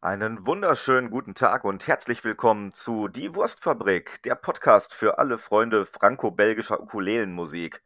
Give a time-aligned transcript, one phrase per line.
[0.00, 5.86] Einen wunderschönen guten Tag und herzlich willkommen zu Die Wurstfabrik, der Podcast für alle Freunde
[5.86, 7.82] franco-belgischer Ukulelenmusik.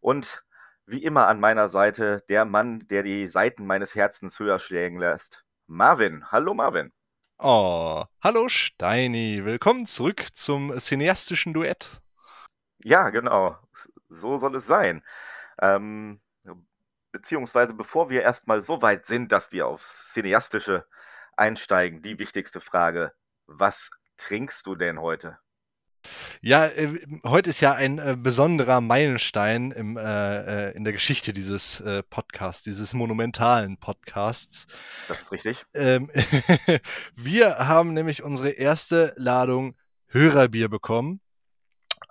[0.00, 0.42] Und
[0.86, 5.44] wie immer an meiner Seite der Mann, der die Seiten meines Herzens höher schlägen lässt.
[5.66, 6.24] Marvin.
[6.32, 6.90] Hallo Marvin.
[7.38, 9.42] Oh, hallo Steini.
[9.44, 12.00] Willkommen zurück zum cineastischen Duett.
[12.82, 13.58] Ja, genau.
[14.08, 15.04] So soll es sein.
[15.60, 16.22] Ähm,
[17.12, 20.86] beziehungsweise bevor wir erstmal so weit sind, dass wir aufs Cineastische
[21.36, 23.12] einsteigen, die wichtigste Frage.
[23.46, 25.38] Was trinkst du denn heute?
[26.40, 31.32] Ja, äh, heute ist ja ein äh, besonderer Meilenstein im, äh, äh in der Geschichte
[31.32, 34.66] dieses äh, Podcasts, dieses monumentalen Podcasts.
[35.08, 35.64] Das ist richtig.
[35.74, 36.10] Ähm,
[37.16, 39.76] wir haben nämlich unsere erste Ladung
[40.06, 41.20] Hörerbier bekommen.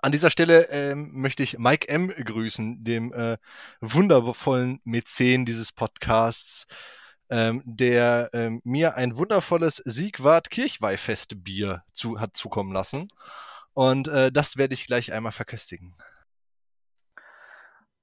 [0.00, 2.08] An dieser Stelle ähm, möchte ich Mike M.
[2.08, 3.38] grüßen, dem äh,
[3.80, 6.66] wundervollen Mäzen dieses Podcasts,
[7.30, 13.08] ähm, der ähm, mir ein wundervolles Siegwart Kirchweihfestbier zu, hat zukommen lassen.
[13.74, 15.94] Und äh, das werde ich gleich einmal verköstigen.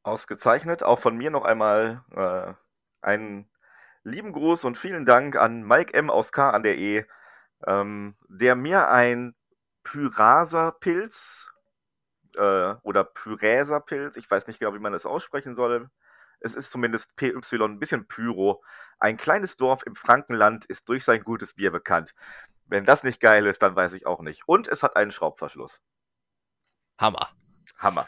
[0.04, 0.84] Ausgezeichnet.
[0.84, 2.54] Auch von mir noch einmal äh,
[3.02, 3.50] einen
[4.04, 6.10] lieben Gruß und vielen Dank an Mike M.
[6.10, 7.06] aus K an der E,
[7.66, 9.36] ähm, der mir ein
[9.84, 11.52] Pyraser-Pilz
[12.36, 15.90] äh, oder Pyräser-Pilz, ich weiß nicht genau, wie man das aussprechen soll.
[16.44, 18.64] Es ist zumindest PY, ein bisschen Pyro.
[19.00, 22.14] Ein kleines Dorf im Frankenland ist durch sein gutes Bier bekannt.
[22.66, 24.48] Wenn das nicht geil ist, dann weiß ich auch nicht.
[24.48, 25.82] Und es hat einen Schraubverschluss.
[26.98, 27.30] Hammer.
[27.78, 28.08] Hammer.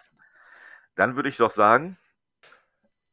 [0.96, 1.98] Dann würde ich doch sagen.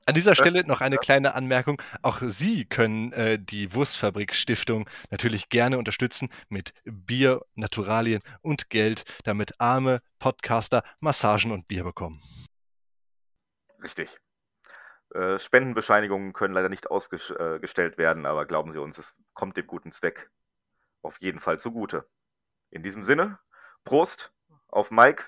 [0.07, 1.81] An dieser Stelle noch eine kleine Anmerkung.
[2.03, 9.05] Auch Sie können äh, die Wurstfabrik Stiftung natürlich gerne unterstützen mit Bier, Naturalien und Geld,
[9.25, 12.21] damit arme Podcaster Massagen und Bier bekommen.
[13.81, 14.22] Richtig.
[15.15, 19.67] Äh, Spendenbescheinigungen können leider nicht ausgestellt äh, werden, aber glauben Sie uns, es kommt dem
[19.67, 20.31] guten Zweck
[21.03, 22.09] auf jeden Fall zugute.
[22.71, 23.39] In diesem Sinne,
[23.85, 24.33] Prost
[24.69, 25.25] auf Mike,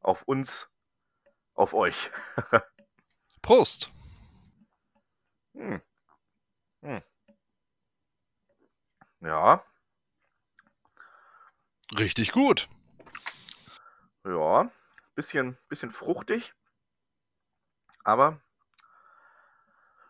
[0.00, 0.70] auf uns,
[1.54, 2.10] auf euch.
[3.42, 3.90] Prost.
[5.54, 5.80] Hm.
[6.82, 7.02] Hm.
[9.20, 9.64] Ja.
[11.98, 12.68] Richtig gut.
[14.24, 14.70] Ja,
[15.14, 16.54] bisschen, bisschen fruchtig,
[18.04, 18.40] aber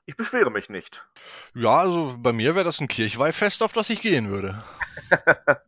[0.06, 1.06] ich beschwere mich nicht.
[1.54, 4.62] Ja, also bei mir wäre das ein Kirchweihfest, auf das ich gehen würde.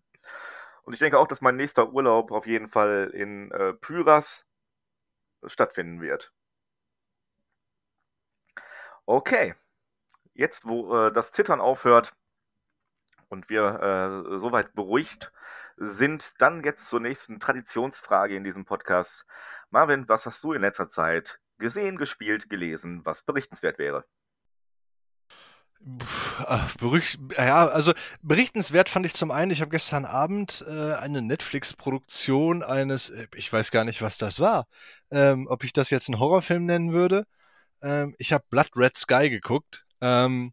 [0.84, 4.46] Und ich denke auch, dass mein nächster Urlaub auf jeden Fall in äh, Pyras
[5.44, 6.32] stattfinden wird.
[9.04, 9.54] Okay,
[10.34, 12.14] jetzt wo äh, das Zittern aufhört
[13.28, 15.32] und wir äh, soweit beruhigt
[15.76, 19.26] sind, dann jetzt zur nächsten Traditionsfrage in diesem Podcast.
[19.70, 24.04] Marvin, was hast du in letzter Zeit gesehen, gespielt, gelesen, was berichtenswert wäre?
[26.80, 32.64] Berücht, ja, also berichtenswert fand ich zum einen, ich habe gestern Abend äh, eine Netflix-Produktion
[32.64, 34.66] eines, äh, ich weiß gar nicht, was das war,
[35.12, 37.24] ähm, ob ich das jetzt einen Horrorfilm nennen würde.
[37.82, 39.84] Ähm, ich habe Blood Red Sky geguckt.
[40.00, 40.52] Ähm,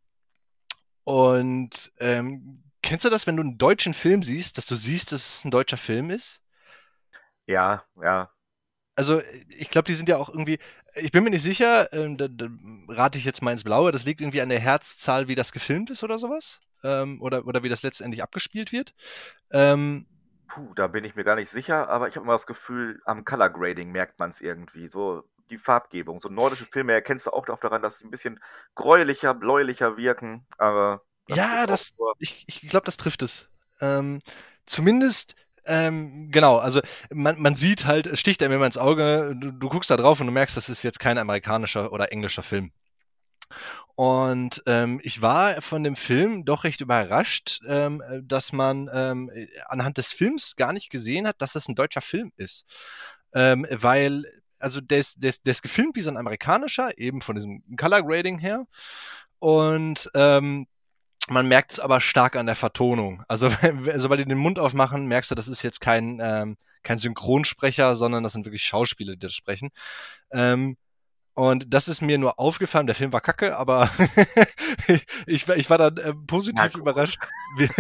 [1.04, 5.38] und ähm, kennst du das, wenn du einen deutschen Film siehst, dass du siehst, dass
[5.38, 6.42] es ein deutscher Film ist?
[7.48, 8.30] Ja, ja.
[8.96, 10.60] Also, ich glaube, die sind ja auch irgendwie,
[10.96, 12.48] ich bin mir nicht sicher, ähm, da, da,
[12.90, 15.90] rate ich jetzt mal ins Blaue, das liegt irgendwie an der Herzzahl, wie das gefilmt
[15.90, 16.60] ist oder sowas.
[16.84, 18.94] Ähm, oder, oder wie das letztendlich abgespielt wird.
[19.52, 20.06] Ähm,
[20.48, 23.26] Puh, da bin ich mir gar nicht sicher, aber ich habe immer das Gefühl, am
[23.26, 24.88] Color Grading merkt man es irgendwie.
[24.88, 26.20] So die Farbgebung.
[26.20, 28.40] So nordische Filme erkennst du auch daran, dass sie ein bisschen
[28.76, 30.46] gräulicher, bläulicher wirken.
[30.58, 33.48] Aber das ja, das, ich, ich glaube, das trifft es.
[33.82, 34.22] Ähm,
[34.66, 36.82] zumindest ähm, genau, also
[37.12, 40.20] man, man sieht halt, es sticht einem immer ins Auge, du, du, guckst da drauf
[40.20, 42.72] und du merkst, das ist jetzt kein amerikanischer oder englischer Film.
[43.96, 49.32] Und ähm, ich war von dem Film doch recht überrascht, ähm, dass man ähm,
[49.68, 52.66] anhand des Films gar nicht gesehen hat, dass das ein deutscher Film ist.
[53.34, 54.26] Ähm, weil,
[54.60, 57.64] also der ist, der, ist, der ist gefilmt wie so ein amerikanischer, eben von diesem
[57.78, 58.66] Color Grading her.
[59.38, 60.68] Und ähm,
[61.30, 63.24] man merkt es aber stark an der Vertonung.
[63.28, 63.50] Also,
[63.96, 68.24] sobald die den Mund aufmachen, merkst du, das ist jetzt kein, ähm, kein Synchronsprecher, sondern
[68.24, 69.70] das sind wirklich Schauspieler, die das sprechen.
[70.32, 70.78] Ähm,
[71.36, 72.86] und das ist mir nur aufgefallen.
[72.86, 73.90] Der Film war kacke, aber
[75.28, 77.20] ich, ich, war dann äh, positiv überrascht,
[77.58, 77.68] wie,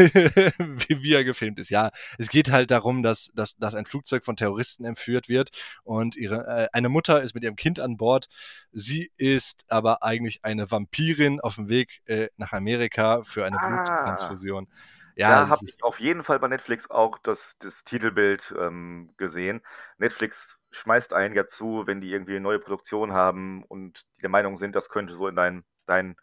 [0.88, 1.70] wie, wie, er gefilmt ist.
[1.70, 5.50] Ja, es geht halt darum, dass, dass, dass ein Flugzeug von Terroristen entführt wird
[5.84, 8.28] und ihre, äh, eine Mutter ist mit ihrem Kind an Bord.
[8.72, 13.68] Sie ist aber eigentlich eine Vampirin auf dem Weg äh, nach Amerika für eine ah.
[13.68, 14.68] Bluttransfusion.
[15.15, 19.62] Ja, da habe ich auf jeden Fall bei Netflix auch das, das Titelbild ähm, gesehen.
[19.98, 24.30] Netflix schmeißt einen ja zu, wenn die irgendwie eine neue Produktion haben und die der
[24.30, 26.15] Meinung sind, das könnte so in dein, dein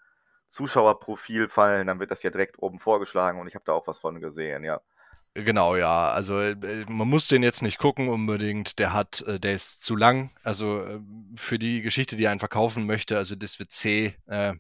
[0.49, 4.01] Zuschauerprofil fallen, dann wird das ja direkt oben vorgeschlagen und ich habe da auch was
[4.01, 4.81] von gesehen, ja.
[5.35, 6.11] Genau, ja.
[6.11, 6.57] Also äh,
[6.89, 8.79] man muss den jetzt nicht gucken unbedingt.
[8.81, 10.31] Der hat, äh, der ist zu lang.
[10.43, 11.01] Also äh,
[11.37, 14.55] für die Geschichte, die er einen verkaufen möchte, also das wird C, äh,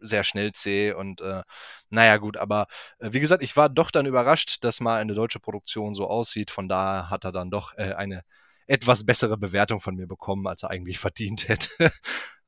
[0.00, 1.42] sehr schnell C und äh,
[1.90, 2.66] naja gut, aber
[2.98, 6.50] äh, wie gesagt, ich war doch dann überrascht, dass mal eine deutsche Produktion so aussieht.
[6.50, 8.22] Von daher hat er dann doch eine
[8.66, 11.92] etwas bessere Bewertung von mir bekommen, als er eigentlich verdient hätte.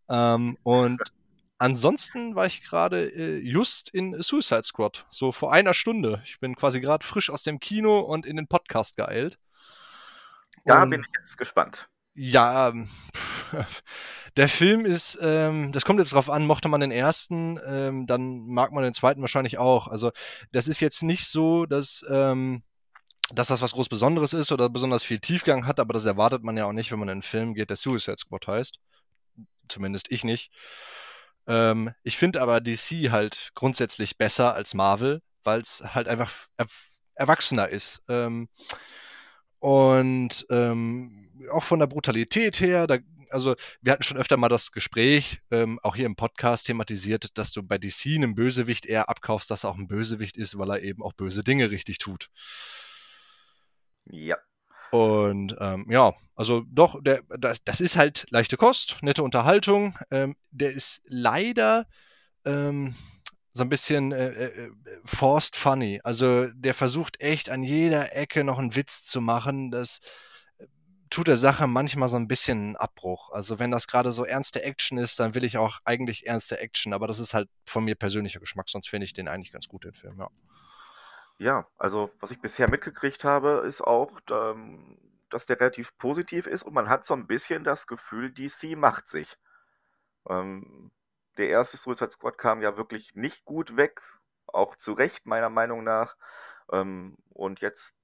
[0.08, 1.00] ähm, und
[1.58, 6.20] Ansonsten war ich gerade äh, just in Suicide Squad, so vor einer Stunde.
[6.24, 9.38] Ich bin quasi gerade frisch aus dem Kino und in den Podcast geeilt.
[10.66, 11.88] Da und, bin ich jetzt gespannt.
[12.16, 12.88] Ja, ähm,
[14.36, 18.46] der Film ist, ähm, das kommt jetzt drauf an, mochte man den ersten, ähm, dann
[18.46, 19.86] mag man den zweiten wahrscheinlich auch.
[19.86, 20.10] Also
[20.50, 22.62] das ist jetzt nicht so, dass, ähm,
[23.34, 26.56] dass das was groß Besonderes ist oder besonders viel Tiefgang hat, aber das erwartet man
[26.56, 28.78] ja auch nicht, wenn man in einen Film geht, der Suicide Squad heißt.
[29.68, 30.50] Zumindest ich nicht.
[31.46, 36.66] Ähm, ich finde aber DC halt grundsätzlich besser als Marvel, weil es halt einfach er
[37.14, 38.02] erwachsener ist.
[39.58, 42.98] Und ähm, auch von der Brutalität her, da,
[43.30, 47.52] also wir hatten schon öfter mal das Gespräch, ähm, auch hier im Podcast thematisiert, dass
[47.52, 50.82] du bei DC einem Bösewicht eher abkaufst, dass er auch ein Bösewicht ist, weil er
[50.82, 52.28] eben auch böse Dinge richtig tut.
[54.06, 54.36] Ja.
[54.92, 59.98] Und ähm, ja, also doch, der, das, das ist halt leichte Kost, nette Unterhaltung.
[60.10, 61.86] Ähm, der ist leider
[62.44, 62.94] ähm,
[63.56, 64.70] so ein bisschen äh, äh,
[65.06, 66.00] forced funny.
[66.04, 69.70] Also der versucht echt an jeder Ecke noch einen Witz zu machen.
[69.70, 70.00] Das
[70.58, 70.66] äh,
[71.08, 73.30] tut der Sache manchmal so ein bisschen einen Abbruch.
[73.32, 76.92] Also wenn das gerade so ernste Action ist, dann will ich auch eigentlich ernste Action.
[76.92, 79.84] Aber das ist halt von mir persönlicher Geschmack, sonst finde ich den eigentlich ganz gut,
[79.84, 80.28] den Film, ja.
[81.38, 84.98] Ja, also was ich bisher mitgekriegt habe, ist auch, ähm,
[85.30, 89.08] dass der relativ positiv ist und man hat so ein bisschen das Gefühl, DC macht
[89.08, 89.36] sich.
[90.28, 90.90] Ähm,
[91.38, 94.02] der erste Suicide Squad kam ja wirklich nicht gut weg,
[94.46, 96.16] auch zu Recht meiner Meinung nach.
[96.72, 97.96] Ähm, und jetzt,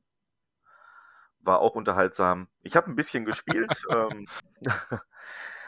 [1.40, 2.48] War auch unterhaltsam.
[2.62, 3.84] Ich habe ein bisschen gespielt.
[3.90, 4.28] ähm,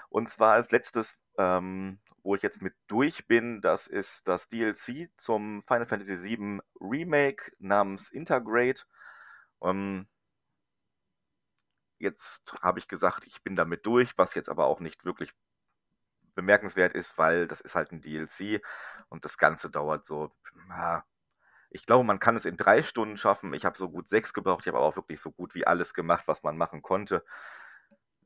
[0.10, 5.10] und zwar als letztes ähm, wo ich jetzt mit durch bin, das ist das DLC
[5.18, 8.82] zum Final Fantasy VII Remake namens Intergrade.
[9.62, 10.08] Ähm,
[12.00, 15.34] jetzt habe ich gesagt, ich bin damit durch, was jetzt aber auch nicht wirklich
[16.34, 18.62] bemerkenswert ist, weil das ist halt ein DLC
[19.10, 20.32] und das Ganze dauert so,
[21.74, 23.54] ich glaube, man kann es in drei Stunden schaffen.
[23.54, 25.94] Ich habe so gut sechs gebraucht, ich habe aber auch wirklich so gut wie alles
[25.94, 27.26] gemacht, was man machen konnte.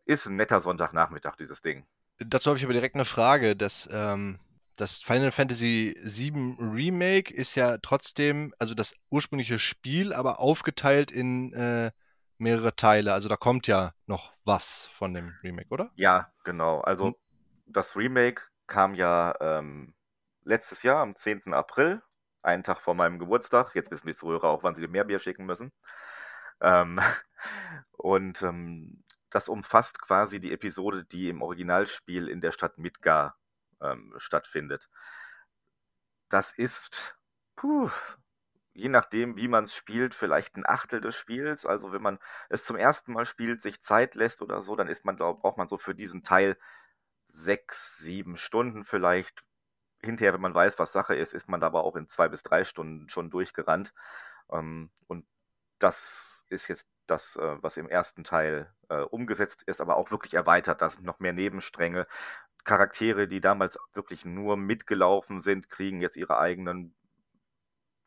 [0.05, 1.85] Ist ein netter Sonntagnachmittag, dieses Ding.
[2.19, 3.55] Dazu habe ich aber direkt eine Frage.
[3.55, 4.39] Das, ähm,
[4.75, 11.53] das Final Fantasy VII Remake ist ja trotzdem, also das ursprüngliche Spiel, aber aufgeteilt in
[11.53, 11.91] äh,
[12.37, 13.13] mehrere Teile.
[13.13, 15.91] Also da kommt ja noch was von dem Remake, oder?
[15.95, 16.81] Ja, genau.
[16.81, 17.15] Also hm.
[17.65, 19.93] das Remake kam ja ähm,
[20.43, 21.53] letztes Jahr am 10.
[21.53, 22.01] April,
[22.41, 23.75] einen Tag vor meinem Geburtstag.
[23.75, 25.71] Jetzt wissen die Zuhörer auch, wann sie mehr Bier schicken müssen.
[26.61, 26.99] Ähm,
[27.91, 33.37] und ähm, das umfasst quasi die Episode, die im Originalspiel in der Stadt Midgar
[33.81, 34.89] ähm, stattfindet.
[36.29, 37.17] Das ist,
[37.55, 37.89] puh,
[38.73, 41.65] je nachdem, wie man es spielt, vielleicht ein Achtel des Spiels.
[41.65, 45.05] Also wenn man es zum ersten Mal spielt, sich Zeit lässt oder so, dann ist
[45.05, 46.57] man, glaub, braucht man so für diesen Teil
[47.27, 49.43] sechs, sieben Stunden vielleicht.
[50.07, 52.63] Hinterher, wenn man weiß, was Sache ist, ist man aber auch in zwei bis drei
[52.65, 53.93] Stunden schon durchgerannt.
[54.51, 55.25] Ähm, und
[55.79, 60.33] das ist jetzt das, äh, was im ersten Teil äh, umgesetzt ist, aber auch wirklich
[60.33, 60.81] erweitert.
[60.81, 62.07] Da sind noch mehr Nebenstränge.
[62.65, 66.95] Charaktere, die damals wirklich nur mitgelaufen sind, kriegen jetzt ihre eigenen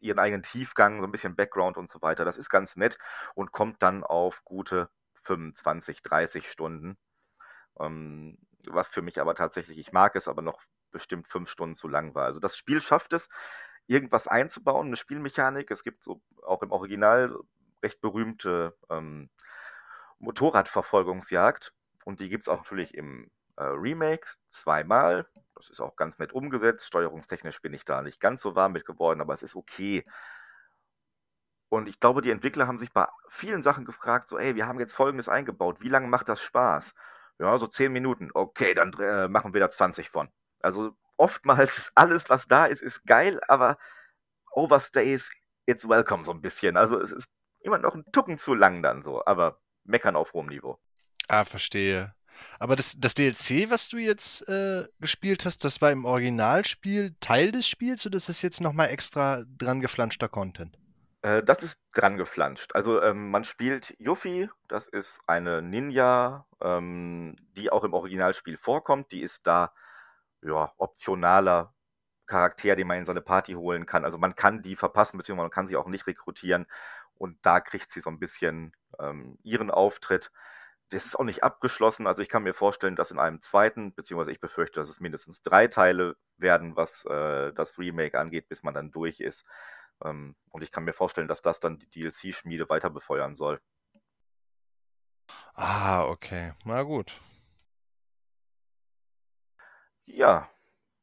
[0.01, 2.25] ihren eigenen Tiefgang, so ein bisschen Background und so weiter.
[2.25, 2.99] Das ist ganz nett
[3.35, 4.91] und kommt dann auf gute
[5.23, 6.99] 25, 30 Stunden.
[7.79, 8.39] Ähm,
[8.69, 12.15] was für mich aber tatsächlich, ich mag es, aber noch bestimmt fünf Stunden zu lang
[12.15, 12.27] war.
[12.27, 13.29] Also das Spiel schafft es,
[13.87, 15.71] irgendwas einzubauen, eine Spielmechanik.
[15.71, 17.37] Es gibt so auch im Original
[17.83, 19.31] recht berühmte ähm,
[20.19, 21.73] Motorradverfolgungsjagd
[22.05, 25.27] und die gibt es auch natürlich im äh, Remake zweimal.
[25.55, 26.87] Das ist auch ganz nett umgesetzt.
[26.87, 30.05] Steuerungstechnisch bin ich da nicht ganz so warm mit geworden, aber es ist okay.
[31.69, 34.81] Und ich glaube, die Entwickler haben sich bei vielen Sachen gefragt, so, ey, wir haben
[34.81, 35.81] jetzt Folgendes eingebaut.
[35.81, 36.95] Wie lange macht das Spaß?
[37.39, 38.31] Ja, so 10 Minuten.
[38.35, 40.29] Okay, dann äh, machen wir da 20 von.
[40.63, 43.79] Also oftmals ist alles, was da ist, ist geil, aber
[44.53, 45.31] Overstays,
[45.67, 46.77] it's welcome so ein bisschen.
[46.77, 50.47] Also es ist immer noch ein Tucken zu lang dann so, aber meckern auf hohem
[50.47, 50.79] Niveau.
[51.29, 52.15] Ah, verstehe.
[52.59, 57.53] Aber das, das DLC, was du jetzt äh, gespielt hast, das war im Originalspiel Teil
[57.53, 60.79] des Spiels oder ist das jetzt nochmal extra dran geflanschter Content?
[61.23, 62.75] Äh, das ist dran geflanscht.
[62.75, 69.13] Also ähm, man spielt Yuffie, das ist eine Ninja, ähm, die auch im Originalspiel vorkommt.
[69.13, 69.73] Die ist da
[70.43, 71.75] ja, optionaler
[72.27, 74.05] Charakter, den man in seine Party holen kann.
[74.05, 76.67] Also man kann die verpassen, beziehungsweise man kann sie auch nicht rekrutieren.
[77.15, 80.31] Und da kriegt sie so ein bisschen ähm, ihren Auftritt.
[80.91, 82.07] Das ist auch nicht abgeschlossen.
[82.07, 85.43] Also ich kann mir vorstellen, dass in einem zweiten, beziehungsweise ich befürchte, dass es mindestens
[85.43, 89.45] drei Teile werden, was äh, das Remake angeht, bis man dann durch ist.
[90.05, 93.61] Ähm, und ich kann mir vorstellen, dass das dann die DLC-Schmiede weiter befeuern soll.
[95.55, 96.55] Ah, okay.
[96.65, 97.13] Na gut.
[100.13, 100.51] Ja,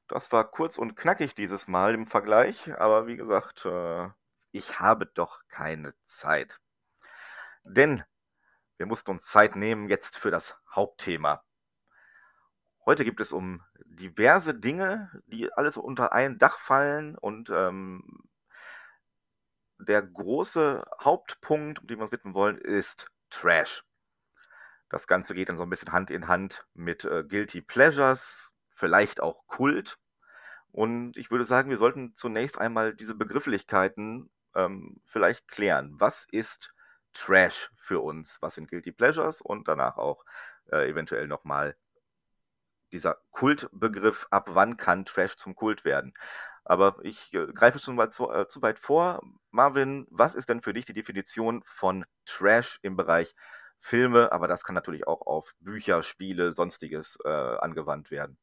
[0.10, 4.10] das war kurz und knackig dieses Mal im Vergleich, aber wie gesagt, äh,
[4.52, 6.60] ich habe doch keine Zeit.
[7.66, 8.04] Denn
[8.76, 11.42] wir mussten uns Zeit nehmen jetzt für das Hauptthema.
[12.86, 18.30] Heute gibt es um diverse Dinge, die alles unter ein Dach fallen und ähm,
[19.80, 23.86] der große Hauptpunkt, um den wir uns widmen wollen, ist Trash.
[24.90, 29.22] Das Ganze geht dann so ein bisschen Hand in Hand mit äh, Guilty Pleasures, vielleicht
[29.22, 29.98] auch Kult.
[30.72, 35.96] Und ich würde sagen, wir sollten zunächst einmal diese Begrifflichkeiten ähm, vielleicht klären.
[36.00, 36.74] Was ist
[37.14, 38.42] Trash für uns?
[38.42, 39.42] Was sind Guilty Pleasures?
[39.42, 40.24] Und danach auch
[40.72, 41.76] äh, eventuell nochmal
[42.92, 46.14] dieser Kultbegriff, ab wann kann Trash zum Kult werden?
[46.64, 49.22] Aber ich äh, greife schon mal zu, äh, zu, weit vor.
[49.52, 53.34] Marvin, was ist denn für dich die Definition von Trash im Bereich
[53.78, 54.32] Filme?
[54.32, 58.38] Aber das kann natürlich auch auf Bücher, Spiele, sonstiges äh, angewandt werden.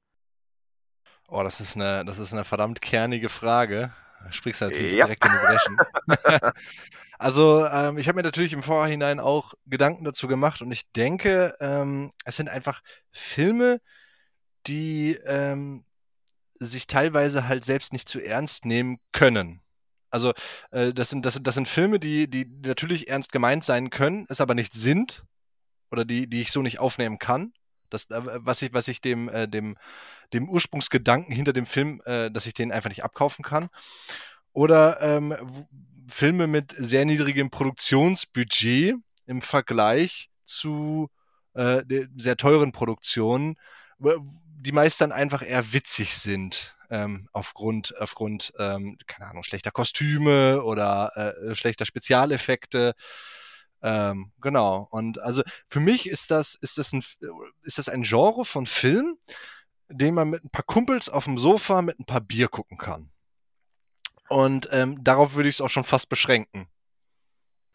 [1.29, 3.93] Oh, das ist eine, das ist eine verdammt kernige Frage.
[4.23, 5.07] Da sprichst du natürlich ja.
[5.07, 6.53] direkt in die Breschen.
[7.19, 11.55] also, ähm, ich habe mir natürlich im Vorhinein auch Gedanken dazu gemacht und ich denke,
[11.61, 13.81] ähm, es sind einfach Filme,
[14.67, 15.85] die ähm,
[16.55, 19.61] sich teilweise halt selbst nicht zu ernst nehmen können.
[20.11, 20.33] Also
[20.71, 24.27] äh, das, sind, das, sind, das sind Filme, die, die natürlich ernst gemeint sein können,
[24.29, 25.25] es aber nicht sind
[25.91, 27.53] oder die, die ich so nicht aufnehmen kann.
[27.95, 29.77] Das, äh, was ich, was ich dem, äh, dem,
[30.33, 33.69] dem Ursprungsgedanken hinter dem Film, äh, dass ich den einfach nicht abkaufen kann.
[34.53, 35.67] Oder ähm,
[36.11, 38.97] Filme mit sehr niedrigem Produktionsbudget
[39.27, 41.09] im Vergleich zu
[41.55, 41.83] äh,
[42.17, 43.57] sehr teuren Produktionen,
[43.99, 46.77] die meist dann einfach eher witzig sind.
[46.91, 52.95] Ähm, aufgrund, aufgrund ähm, keine Ahnung, schlechter Kostüme oder äh, schlechter Spezialeffekte.
[53.85, 54.89] Ähm, genau.
[54.91, 57.05] Und also für mich ist das, ist das ein,
[57.63, 59.19] ist das ein Genre von Film,
[59.89, 63.11] den man mit ein paar Kumpels auf dem Sofa mit ein paar Bier gucken kann.
[64.31, 66.67] Und ähm, darauf würde ich es auch schon fast beschränken.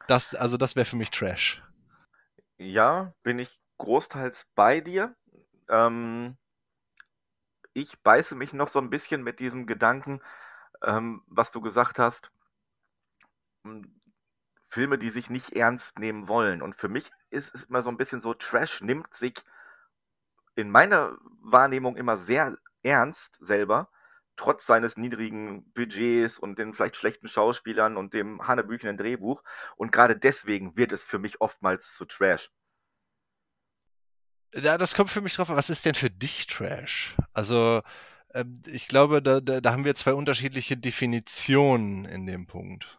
[0.07, 1.61] Das, also das wäre für mich Trash.
[2.57, 5.15] Ja, bin ich großteils bei dir.
[5.69, 6.37] Ähm,
[7.73, 10.21] ich beiße mich noch so ein bisschen mit diesem Gedanken,
[10.83, 12.31] ähm, was du gesagt hast.
[14.69, 16.61] Filme, die sich nicht ernst nehmen wollen.
[16.61, 19.33] Und für mich ist es immer so ein bisschen so, Trash nimmt sich
[20.55, 23.89] in meiner Wahrnehmung immer sehr ernst selber,
[24.35, 29.43] trotz seines niedrigen Budgets und den vielleicht schlechten Schauspielern und dem hanebüchenen Drehbuch.
[29.75, 32.51] Und gerade deswegen wird es für mich oftmals zu Trash.
[34.53, 35.49] Ja, das kommt für mich drauf.
[35.49, 37.15] Was ist denn für dich Trash?
[37.33, 37.81] Also,
[38.35, 42.98] ähm, ich glaube, da, da, da haben wir zwei unterschiedliche Definitionen in dem Punkt.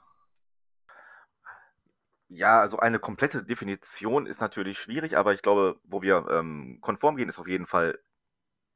[2.32, 7.16] Ja, also eine komplette Definition ist natürlich schwierig, aber ich glaube, wo wir ähm, konform
[7.16, 7.98] gehen, ist auf jeden Fall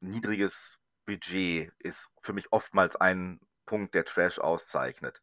[0.00, 5.23] niedriges Budget ist für mich oftmals ein Punkt, der Trash auszeichnet.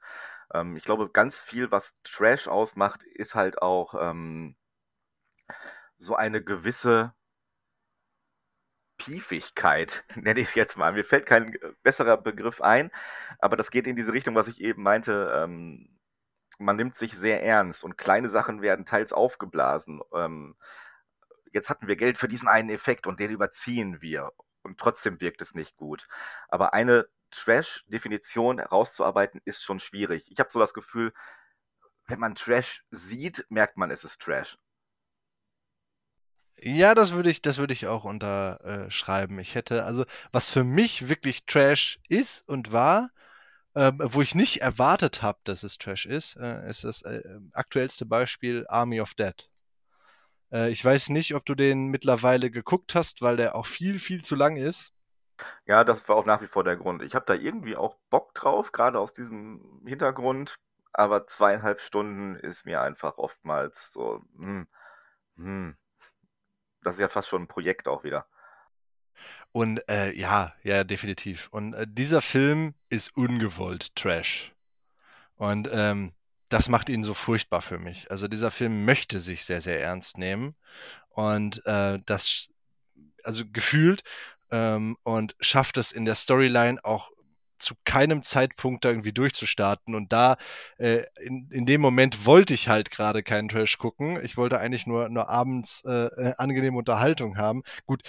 [0.53, 4.55] Ähm, ich glaube, ganz viel, was Trash ausmacht, ist halt auch ähm,
[5.97, 7.13] so eine gewisse
[8.97, 10.93] Piefigkeit, nenne ich es jetzt mal.
[10.93, 12.91] Mir fällt kein besserer Begriff ein,
[13.39, 15.31] aber das geht in diese Richtung, was ich eben meinte.
[15.43, 15.89] Ähm,
[16.59, 20.01] man nimmt sich sehr ernst und kleine Sachen werden teils aufgeblasen.
[20.13, 20.55] Ähm,
[21.51, 24.31] jetzt hatten wir Geld für diesen einen Effekt und den überziehen wir.
[24.63, 26.07] Und trotzdem wirkt es nicht gut.
[26.47, 30.29] Aber eine Trash-Definition herauszuarbeiten, ist schon schwierig.
[30.29, 31.13] Ich habe so das Gefühl,
[32.07, 34.57] wenn man Trash sieht, merkt man, es ist Trash.
[36.63, 39.39] Ja, das würde ich, das würde ich auch unterschreiben.
[39.39, 43.09] Ich hätte, also, was für mich wirklich Trash ist und war,
[43.75, 47.21] ähm, wo ich nicht erwartet habe, dass es Trash ist, äh, ist das äh,
[47.53, 49.49] aktuellste Beispiel Army of Dead.
[50.51, 54.23] Äh, ich weiß nicht, ob du den mittlerweile geguckt hast, weil der auch viel, viel
[54.23, 54.93] zu lang ist.
[55.65, 57.01] Ja, das war auch nach wie vor der Grund.
[57.01, 60.59] Ich habe da irgendwie auch Bock drauf, gerade aus diesem Hintergrund,
[60.93, 64.67] aber zweieinhalb Stunden ist mir einfach oftmals so, hm,
[65.37, 65.77] hm.
[66.83, 68.27] Das ist ja fast schon ein Projekt auch wieder.
[69.51, 71.49] Und äh, ja, ja, definitiv.
[71.51, 74.53] Und äh, dieser Film ist ungewollt Trash.
[75.35, 76.13] Und ähm,
[76.49, 78.09] das macht ihn so furchtbar für mich.
[78.11, 80.55] Also dieser Film möchte sich sehr, sehr ernst nehmen.
[81.09, 82.49] Und äh, das,
[83.23, 84.03] also gefühlt,
[84.51, 87.09] ähm, und schafft es in der Storyline auch
[87.57, 89.95] zu keinem Zeitpunkt da irgendwie durchzustarten.
[89.95, 90.37] Und da,
[90.77, 94.19] äh, in, in dem Moment wollte ich halt gerade keinen Trash gucken.
[94.23, 97.63] Ich wollte eigentlich nur, nur abends äh, äh angenehme Unterhaltung haben.
[97.85, 98.01] Gut,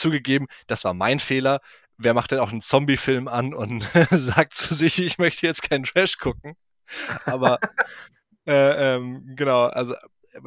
[0.00, 1.60] zugegeben, das war mein Fehler.
[1.96, 5.84] Wer macht denn auch einen Zombie-Film an und sagt zu sich, ich möchte jetzt keinen
[5.84, 6.54] Trash gucken?
[7.26, 7.58] Aber
[8.46, 9.94] äh, ähm, genau, also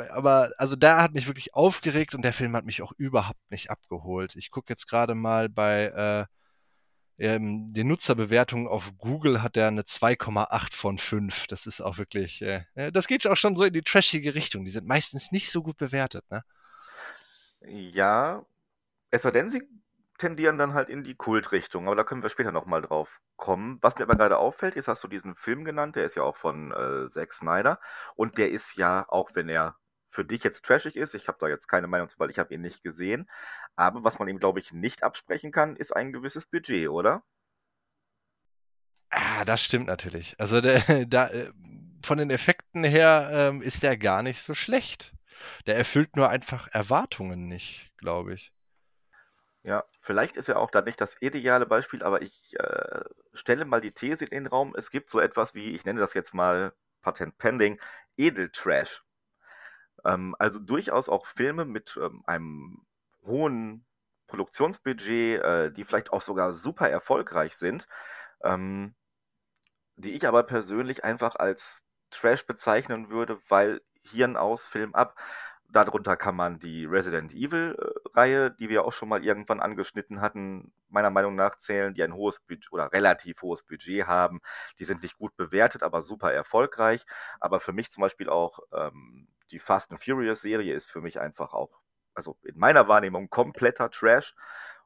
[0.10, 3.70] aber also da hat mich wirklich aufgeregt und der Film hat mich auch überhaupt nicht
[3.70, 4.36] abgeholt.
[4.36, 6.26] Ich gucke jetzt gerade mal bei äh,
[7.20, 11.48] ähm, die Nutzerbewertung auf Google hat er eine 2,8 von 5.
[11.48, 14.66] Das ist auch wirklich, äh, äh, das geht auch schon so in die trashige Richtung.
[14.66, 16.44] Die sind meistens nicht so gut bewertet, ne?
[17.66, 18.46] Ja,
[19.14, 19.62] es sei denn, sie
[20.18, 23.78] tendieren dann halt in die Kultrichtung, aber da können wir später nochmal drauf kommen.
[23.82, 26.36] Was mir aber gerade auffällt, jetzt hast du diesen Film genannt, der ist ja auch
[26.36, 27.80] von äh, Zack Snyder
[28.16, 29.78] und der ist ja, auch wenn er
[30.10, 31.14] für dich jetzt trashig ist.
[31.14, 33.30] Ich habe da jetzt keine Meinung zu, weil ich habe ihn nicht gesehen.
[33.76, 37.24] Aber was man ihm, glaube ich, nicht absprechen kann, ist ein gewisses Budget, oder?
[39.12, 40.36] Ah, das stimmt natürlich.
[40.40, 41.52] Also der, da, äh,
[42.04, 45.14] von den Effekten her ähm, ist der gar nicht so schlecht.
[45.68, 48.53] Der erfüllt nur einfach Erwartungen nicht, glaube ich.
[49.64, 53.02] Ja, vielleicht ist er auch da nicht das ideale Beispiel, aber ich äh,
[53.34, 56.14] stelle mal die These in den Raum, es gibt so etwas wie, ich nenne das
[56.14, 57.80] jetzt mal Patent Pending,
[58.18, 59.04] Edeltrash.
[60.06, 62.86] Ähm, also durchaus auch Filme mit ähm, einem
[63.26, 63.86] hohen
[64.28, 67.88] Produktionsbudget, äh, die vielleicht auch sogar super erfolgreich sind,
[68.44, 68.96] ähm,
[69.96, 75.16] die ich aber persönlich einfach als Trash bezeichnen würde, weil Hirn aus, Film ab.
[75.74, 81.10] Darunter kann man die Resident Evil-Reihe, die wir auch schon mal irgendwann angeschnitten hatten, meiner
[81.10, 84.40] Meinung nach zählen, die ein hohes Budget oder relativ hohes Budget haben.
[84.78, 87.06] Die sind nicht gut bewertet, aber super erfolgreich.
[87.40, 91.20] Aber für mich zum Beispiel auch ähm, die Fast and Furious Serie ist für mich
[91.20, 91.82] einfach auch,
[92.14, 94.36] also in meiner Wahrnehmung, kompletter Trash.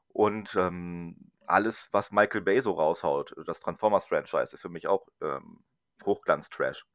[0.08, 5.62] Und ähm, alles, was Michael Bay so raushaut, das Transformers-Franchise, ist für mich auch ähm,
[6.06, 6.86] Hochglanz-Trash.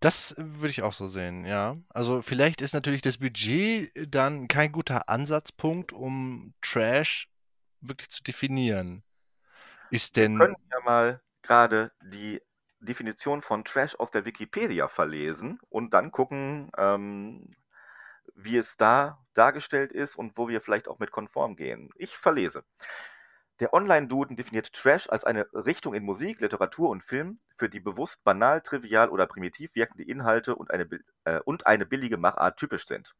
[0.00, 1.76] Das würde ich auch so sehen, ja.
[1.88, 7.28] Also vielleicht ist natürlich das Budget dann kein guter Ansatzpunkt, um Trash
[7.80, 9.02] wirklich zu definieren.
[9.90, 10.38] Ist denn.
[10.38, 12.40] Wir können ja mal gerade die
[12.80, 17.48] Definition von Trash aus der Wikipedia verlesen und dann gucken, ähm,
[18.34, 21.90] wie es da dargestellt ist und wo wir vielleicht auch mit konform gehen.
[21.96, 22.64] Ich verlese.
[23.60, 28.24] Der Online-Duden definiert Trash als eine Richtung in Musik, Literatur und Film, für die bewusst
[28.24, 30.88] banal, trivial oder primitiv wirkende Inhalte und eine,
[31.24, 33.14] äh, und eine billige Machart typisch sind.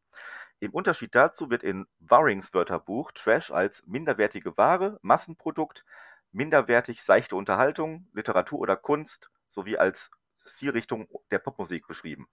[0.59, 5.85] Im Unterschied dazu wird in Warings Wörterbuch Trash als minderwertige Ware, Massenprodukt,
[6.33, 10.11] minderwertig seichte Unterhaltung, Literatur oder Kunst sowie als
[10.43, 12.27] Stilrichtung der Popmusik beschrieben.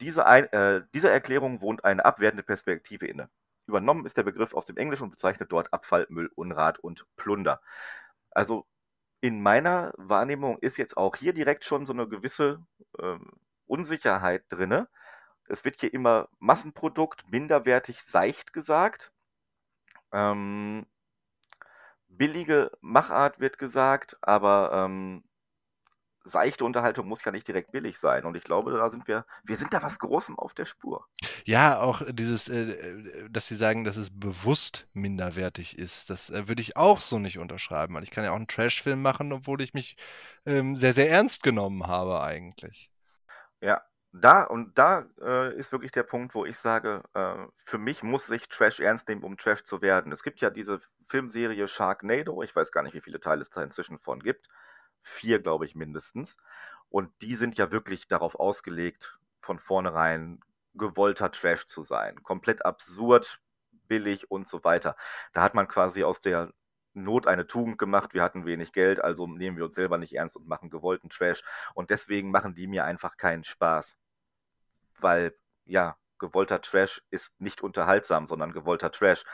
[0.00, 3.28] Diese, äh, dieser Erklärung wohnt eine abwertende Perspektive inne.
[3.66, 7.60] Übernommen ist der Begriff aus dem Englischen und bezeichnet dort Abfall, Müll, Unrat und Plunder.
[8.30, 8.66] Also
[9.20, 12.64] in meiner Wahrnehmung ist jetzt auch hier direkt schon so eine gewisse
[12.98, 13.16] äh,
[13.66, 14.88] Unsicherheit drinne.
[15.46, 19.12] Es wird hier immer Massenprodukt, minderwertig, seicht gesagt.
[20.12, 20.86] Ähm,
[22.08, 25.24] billige Machart wird gesagt, aber ähm,
[26.24, 28.24] seichte Unterhaltung muss ja nicht direkt billig sein.
[28.24, 31.06] Und ich glaube, da sind wir, wir sind da was Großem auf der Spur.
[31.44, 36.48] Ja, auch dieses, äh, äh, dass sie sagen, dass es bewusst minderwertig ist, das äh,
[36.48, 39.60] würde ich auch so nicht unterschreiben, weil ich kann ja auch einen Trashfilm machen, obwohl
[39.60, 39.96] ich mich
[40.46, 42.90] ähm, sehr, sehr ernst genommen habe eigentlich.
[43.60, 43.82] Ja,
[44.12, 48.26] da und da äh, ist wirklich der Punkt, wo ich sage, äh, für mich muss
[48.26, 50.12] sich Trash ernst nehmen, um Trash zu werden.
[50.12, 53.62] Es gibt ja diese Filmserie Sharknado, ich weiß gar nicht, wie viele Teile es da
[53.62, 54.48] inzwischen von gibt.
[55.04, 56.36] Vier, glaube ich, mindestens.
[56.88, 60.40] Und die sind ja wirklich darauf ausgelegt, von vornherein
[60.74, 62.22] gewollter Trash zu sein.
[62.24, 63.40] Komplett absurd,
[63.86, 64.96] billig und so weiter.
[65.32, 66.52] Da hat man quasi aus der
[66.94, 68.14] Not eine Tugend gemacht.
[68.14, 71.42] Wir hatten wenig Geld, also nehmen wir uns selber nicht ernst und machen gewollten Trash.
[71.74, 73.96] Und deswegen machen die mir einfach keinen Spaß
[75.04, 75.36] weil
[75.66, 79.24] ja, gewollter Trash ist nicht unterhaltsam, sondern gewollter Trash.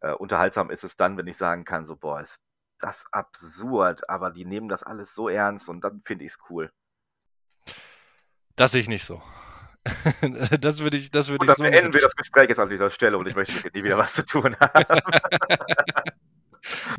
[0.00, 2.40] Äh, unterhaltsam ist es dann, wenn ich sagen kann, so, boah, ist
[2.78, 6.70] das absurd, aber die nehmen das alles so ernst und dann finde ich es cool.
[8.56, 9.22] Das sehe ich nicht so.
[10.60, 11.62] das würde ich, das würde ich so.
[11.62, 13.98] Dann beenden wir das Gespräch jetzt an dieser Stelle und ich möchte mit dir wieder
[13.98, 15.00] was zu tun haben.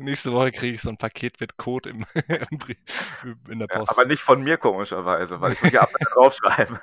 [0.00, 2.06] Nächste Woche kriege ich so ein Paket mit Code im,
[3.48, 3.92] in der Post.
[3.92, 6.78] Ja, aber nicht von mir komischerweise, weil ich muss ja ab draufschreiben.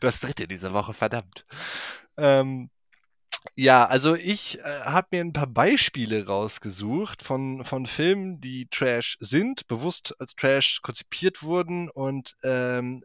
[0.00, 1.46] das dritte diese Woche, verdammt.
[2.16, 2.70] Ähm,
[3.54, 9.16] ja, also ich äh, habe mir ein paar Beispiele rausgesucht von, von Filmen, die Trash
[9.20, 13.02] sind, bewusst als Trash konzipiert wurden und ähm,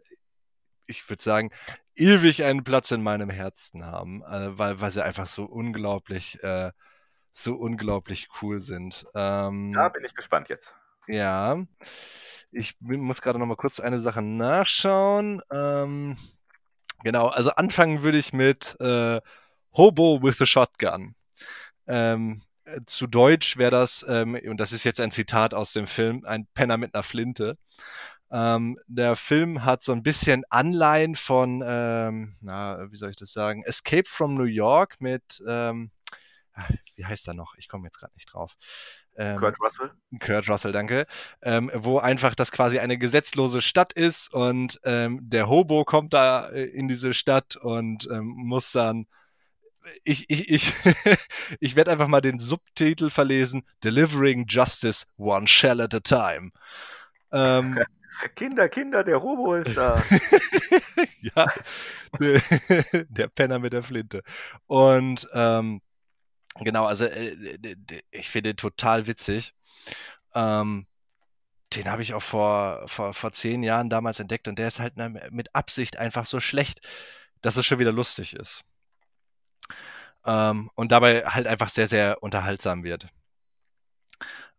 [0.86, 1.52] ich würde sagen,
[1.96, 6.72] ewig einen Platz in meinem Herzen haben, äh, weil, weil sie einfach so unglaublich äh,
[7.34, 9.06] so unglaublich cool sind.
[9.16, 10.74] Ähm, da bin ich gespannt jetzt.
[11.08, 11.64] Ja.
[12.52, 15.42] Ich muss gerade noch mal kurz eine Sache nachschauen.
[15.52, 16.18] Ähm,
[17.04, 19.20] genau, also anfangen würde ich mit äh,
[19.74, 21.16] Hobo with a Shotgun.
[21.88, 25.88] Ähm, äh, zu Deutsch wäre das, ähm, und das ist jetzt ein Zitat aus dem
[25.88, 27.58] Film, ein Penner mit einer Flinte.
[28.32, 33.32] Ähm, der Film hat so ein bisschen Anleihen von, ähm, na, wie soll ich das
[33.34, 35.92] sagen, Escape from New York mit, ähm,
[36.56, 37.56] Ah, wie heißt er noch?
[37.58, 38.56] Ich komme jetzt gerade nicht drauf.
[39.16, 39.92] Ähm, Kurt Russell.
[40.22, 41.08] Kurt Russell, danke.
[41.42, 46.50] Ähm, wo einfach das quasi eine gesetzlose Stadt ist und ähm, der Hobo kommt da
[46.50, 49.08] äh, in diese Stadt und ähm, muss dann.
[50.04, 50.74] Ich, ich, ich,
[51.60, 56.52] ich werde einfach mal den Subtitel verlesen: Delivering Justice One Shell at a Time.
[57.32, 57.80] Ähm,
[58.36, 60.02] Kinder, Kinder, der Hobo ist da.
[61.36, 61.48] ja,
[62.20, 64.22] der, der, Penner mit der Flinte.
[64.68, 65.82] Und ähm,
[66.60, 67.58] Genau, also äh,
[68.12, 69.54] ich finde den total witzig.
[70.36, 70.88] Ähm,
[71.74, 74.98] den habe ich auch vor, vor, vor zehn Jahren damals entdeckt und der ist halt
[74.98, 76.82] ne, mit Absicht einfach so schlecht,
[77.42, 78.64] dass es schon wieder lustig ist.
[80.26, 83.08] Ähm, und dabei halt einfach sehr, sehr unterhaltsam wird.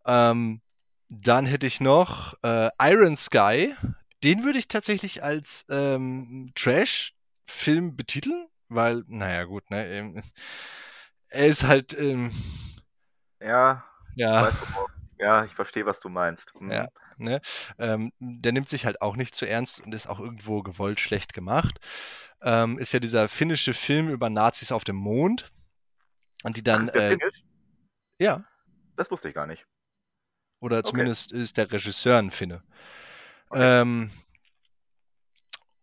[0.06, 0.60] Ähm,
[1.08, 3.74] dann hätte ich noch äh, Iron Sky.
[4.22, 10.22] Den würde ich tatsächlich als ähm, Trash-Film betiteln, weil, naja, gut, ne?
[11.28, 11.96] er ist halt.
[11.98, 12.30] Ähm,
[13.40, 14.42] ja, ja.
[14.42, 16.54] Weißt du, ja, ich verstehe, was du meinst.
[16.58, 16.70] Mhm.
[16.70, 17.40] Ja, ne?
[17.78, 21.32] Ähm, der nimmt sich halt auch nicht zu ernst und ist auch irgendwo gewollt schlecht
[21.32, 21.78] gemacht.
[22.42, 25.50] Ähm, ist ja dieser finnische Film über Nazis auf dem Mond.
[26.42, 26.90] Und die dann.
[26.90, 27.42] Ach, äh, Finnisch?
[28.18, 28.44] Ja.
[28.96, 29.66] Das wusste ich gar nicht.
[30.60, 31.42] Oder zumindest okay.
[31.42, 32.62] ist der Regisseur ein Finne.
[33.50, 33.82] Okay.
[33.82, 34.10] Ähm,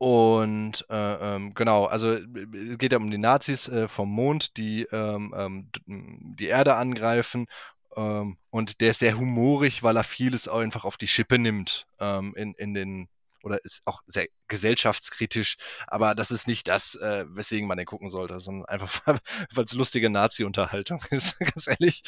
[0.02, 4.88] und äh, ähm, genau, also es geht ja um die Nazis äh, vom Mond, die
[4.91, 7.46] ähm, ähm die Erde angreifen.
[7.95, 11.86] Ähm, und der ist sehr humorig, weil er vieles auch einfach auf die Schippe nimmt
[11.99, 13.10] ähm, in, in den
[13.43, 18.10] oder ist auch sehr gesellschaftskritisch, aber das ist nicht das, äh, weswegen man den gucken
[18.10, 19.01] sollte, sondern einfach,
[19.54, 22.04] weil es lustige Nazi-Unterhaltung ist, ganz ehrlich.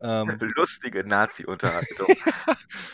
[0.00, 2.06] Ähm, lustige Nazi-Unterhaltung.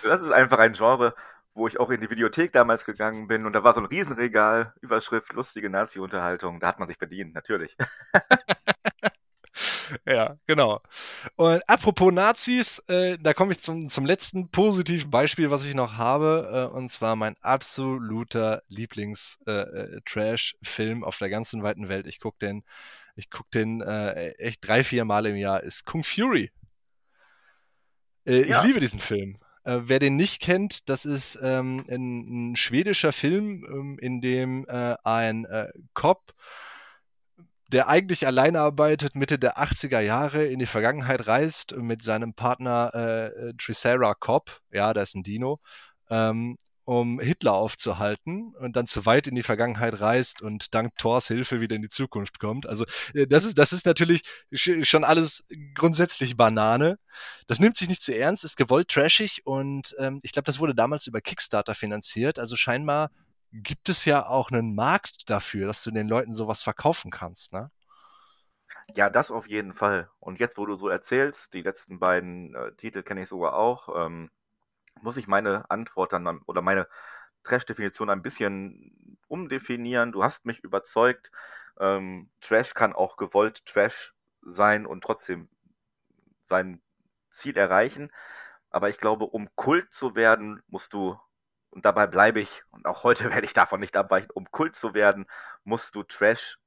[0.03, 1.14] das ist einfach ein Genre,
[1.55, 4.72] wo ich auch in die Videothek damals gegangen bin und da war so ein Riesenregal,
[4.81, 6.61] Überschrift, lustige Nazi-Unterhaltung.
[6.61, 7.76] Da hat man sich bedient, natürlich.
[10.07, 10.81] ja, genau.
[11.37, 15.96] Und apropos Nazis, äh, da komme ich zum, zum letzten positiven Beispiel, was ich noch
[15.96, 22.07] habe, äh, und zwar mein absoluter Lieblings-Trash-Film äh, äh auf der ganzen weiten Welt.
[22.07, 22.62] Ich gucke den,
[23.16, 26.50] ich guck den äh, echt drei, vier Mal im Jahr, ist Kung Fury.
[28.26, 28.61] Äh, ja.
[28.61, 29.38] Ich liebe diesen Film.
[29.62, 35.46] Wer den nicht kennt, das ist ähm, ein, ein, schwedischer Film, ähm, in dem ein
[35.92, 36.33] Cop,
[37.73, 42.91] der eigentlich alleine arbeitet, Mitte der 80er Jahre in die Vergangenheit reist mit seinem Partner
[42.95, 45.61] äh, äh Trisera Cop, ja, da ist ein Dino,
[46.11, 51.29] ähm, um Hitler aufzuhalten und dann zu weit in die Vergangenheit reist und dank Thors
[51.29, 52.67] Hilfe wieder in die Zukunft kommt.
[52.67, 56.99] Also äh, das ist, das ist natürlich schon alles grundsätzlich Banane.
[57.47, 60.75] Das nimmt sich nicht zu ernst, ist gewollt trashig und ähm, ich glaube, das wurde
[60.75, 62.41] damals über Kickstarter finanziert.
[62.41, 63.11] Also scheinbar
[63.53, 67.71] gibt es ja auch einen Markt dafür, dass du den Leuten sowas verkaufen kannst, ne?
[68.97, 70.11] Ja, das auf jeden Fall.
[70.19, 74.05] Und jetzt, wo du so erzählst, die letzten beiden äh, Titel kenne ich sogar auch.
[74.05, 74.31] Ähm,
[75.03, 76.89] muss ich meine Antwort dann oder meine
[77.45, 80.13] Trash-Definition ein bisschen umdefinieren.
[80.13, 81.31] Du hast mich überzeugt.
[81.79, 85.49] Ähm, Trash kann auch gewollt Trash sein und trotzdem
[86.45, 86.83] sein
[87.31, 88.11] Ziel erreichen.
[88.71, 91.19] Aber ich glaube, um Kult zu werden, musst du,
[91.71, 94.95] und dabei bleibe ich, und auch heute werde ich davon nicht abweichen, um Kult zu
[94.95, 95.27] werden,
[95.65, 96.59] musst du Trash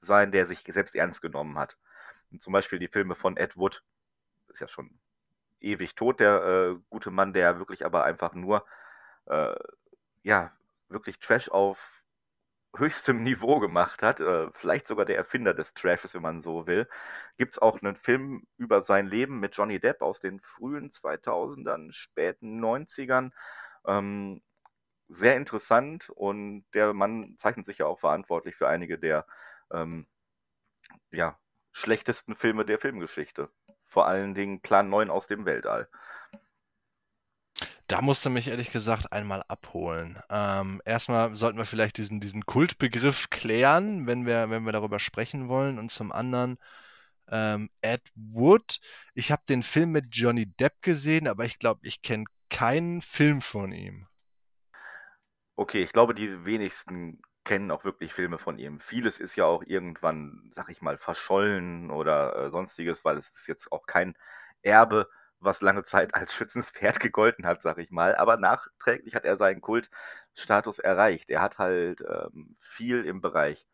[0.00, 1.76] sein, der sich selbst ernst genommen hat.
[2.30, 3.82] Und zum Beispiel die Filme von Ed Wood,
[4.48, 4.98] ist ja schon
[5.60, 6.44] ewig tot, der
[6.76, 8.64] äh, gute Mann, der wirklich aber einfach nur,
[9.26, 9.54] äh,
[10.22, 10.52] ja,
[10.88, 12.02] wirklich Trash auf
[12.76, 16.88] höchstem Niveau gemacht hat, äh, vielleicht sogar der Erfinder des Trashes, wenn man so will,
[17.36, 21.92] gibt es auch einen Film über sein Leben mit Johnny Depp aus den frühen 2000ern,
[21.92, 23.32] späten 90ern.
[23.86, 24.42] Ähm,
[25.08, 29.26] sehr interessant und der Mann zeichnet sich ja auch verantwortlich für einige der
[29.72, 30.06] ähm,
[31.10, 31.38] ja,
[31.72, 33.50] schlechtesten Filme der Filmgeschichte.
[33.84, 35.88] Vor allen Dingen Plan 9 aus dem Weltall.
[37.88, 40.20] Da musste mich ehrlich gesagt einmal abholen.
[40.30, 45.48] Ähm, erstmal sollten wir vielleicht diesen, diesen Kultbegriff klären, wenn wir, wenn wir darüber sprechen
[45.48, 45.76] wollen.
[45.80, 46.56] Und zum anderen
[47.30, 48.78] ähm, Ed Wood.
[49.14, 53.40] Ich habe den Film mit Johnny Depp gesehen, aber ich glaube, ich kenne keinen Film
[53.40, 54.06] von ihm.
[55.56, 58.80] Okay, ich glaube, die wenigsten kennen auch wirklich Filme von ihm.
[58.80, 63.48] Vieles ist ja auch irgendwann, sag ich mal, verschollen oder äh, sonstiges, weil es ist
[63.48, 64.14] jetzt auch kein
[64.62, 65.08] Erbe
[65.40, 68.14] was lange Zeit als Schützenswert gegolten hat, sag ich mal.
[68.16, 71.30] Aber nachträglich hat er seinen Kultstatus erreicht.
[71.30, 73.66] Er hat halt ähm, viel im Bereich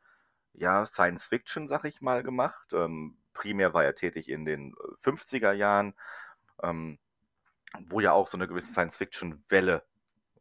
[0.54, 2.72] ja, Science Fiction, sag ich mal, gemacht.
[2.72, 5.94] Ähm, primär war er tätig in den 50er äh, Jahren,
[6.62, 6.98] ähm,
[7.88, 9.84] wo ja auch so eine gewisse Science Fiction-Welle,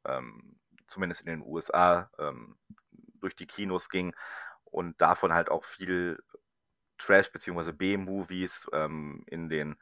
[0.06, 0.58] ähm,
[0.88, 2.58] zumindest in den USA, ähm,
[3.22, 4.16] durch die Kinos ging
[4.66, 6.22] und davon halt auch viel
[6.98, 7.72] Trash- bzw.
[7.72, 9.76] B-Movies ähm, in den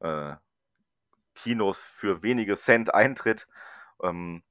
[0.00, 0.34] äh,
[1.34, 3.46] Kinos für wenige Cent Eintritt.
[4.02, 4.42] Ähm,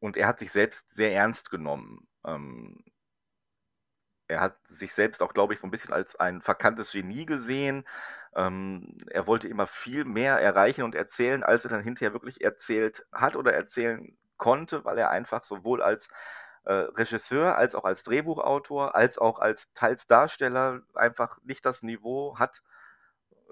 [0.00, 2.06] und er hat sich selbst sehr ernst genommen.
[2.24, 2.84] Ähm,
[4.28, 7.84] er hat sich selbst auch, glaube ich, so ein bisschen als ein verkanntes Genie gesehen.
[8.36, 13.06] Ähm, er wollte immer viel mehr erreichen und erzählen, als er dann hinterher wirklich erzählt
[13.12, 16.08] hat oder erzählen konnte, weil er einfach sowohl als
[16.64, 22.38] äh, Regisseur als auch als Drehbuchautor als auch als teils Darsteller einfach nicht das Niveau
[22.38, 22.62] hat,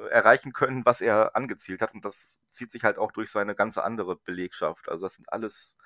[0.08, 1.94] erreichen können, was er angezielt hat.
[1.94, 4.88] Und das zieht sich halt auch durch seine ganze andere Belegschaft.
[4.88, 5.76] Also das sind alles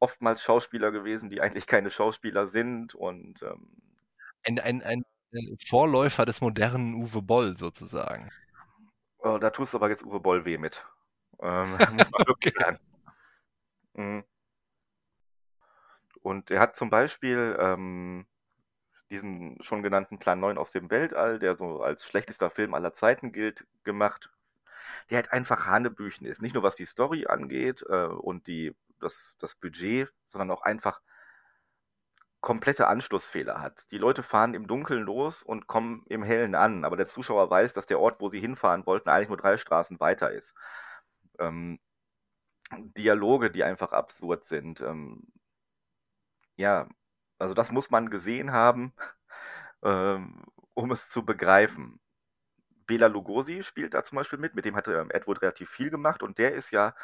[0.00, 2.94] oftmals Schauspieler gewesen, die eigentlich keine Schauspieler sind.
[2.94, 3.82] Und ähm,
[4.46, 5.04] ein, ein, ein
[5.66, 8.30] Vorläufer des modernen Uwe Boll sozusagen.
[9.18, 10.84] Oh, da tust du aber jetzt Uwe Boll weh mit.
[11.40, 12.76] Ähm, muss man wirklich okay.
[13.94, 14.24] Mhm.
[16.22, 18.26] Und er hat zum Beispiel ähm,
[19.10, 23.32] diesen schon genannten Plan 9 aus dem Weltall, der so als schlechtester Film aller Zeiten
[23.32, 24.30] gilt, gemacht,
[25.10, 26.42] der halt einfach Hanebüchen ist.
[26.42, 31.00] Nicht nur was die Story angeht äh, und die, das, das Budget, sondern auch einfach
[32.40, 33.90] komplette Anschlussfehler hat.
[33.90, 37.72] Die Leute fahren im Dunkeln los und kommen im Hellen an, aber der Zuschauer weiß,
[37.72, 40.54] dass der Ort, wo sie hinfahren wollten, eigentlich nur drei Straßen weiter ist.
[41.38, 41.80] Ähm,
[42.96, 44.80] Dialoge, die einfach absurd sind.
[44.80, 45.26] Ähm,
[46.56, 46.88] ja,
[47.38, 48.92] also das muss man gesehen haben,
[49.82, 52.00] ähm, um es zu begreifen.
[52.86, 56.22] Bela Lugosi spielt da zum Beispiel mit, mit dem hat ähm, Edward relativ viel gemacht
[56.22, 56.94] und der ist ja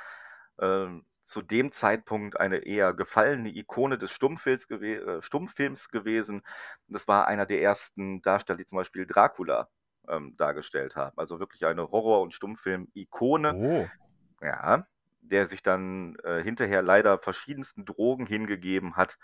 [0.61, 6.43] ähm, zu dem Zeitpunkt eine eher gefallene Ikone des Stummfilms, gew äh, Stummfilms gewesen.
[6.87, 9.69] Das war einer der ersten Darsteller, die zum Beispiel Dracula
[10.09, 11.19] ähm, dargestellt haben.
[11.19, 13.55] Also wirklich eine Horror- und Stummfilm-Ikone.
[13.55, 13.89] Oh.
[14.45, 14.87] Ja,
[15.23, 19.19] der sich dann äh, hinterher leider verschiedensten Drogen hingegeben hat.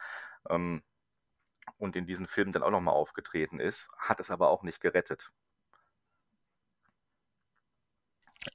[0.48, 0.82] Ähm,
[1.76, 5.30] und in diesen Filmen dann auch nochmal aufgetreten ist, hat es aber auch nicht gerettet.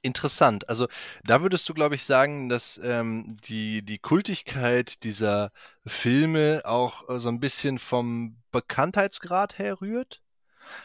[0.02, 0.68] Interessant.
[0.68, 0.88] Also
[1.24, 5.52] da würdest du, glaube ich, sagen, dass ähm, die, die Kultigkeit dieser
[5.86, 10.22] Filme auch äh, so ein bisschen vom Bekanntheitsgrad herrührt?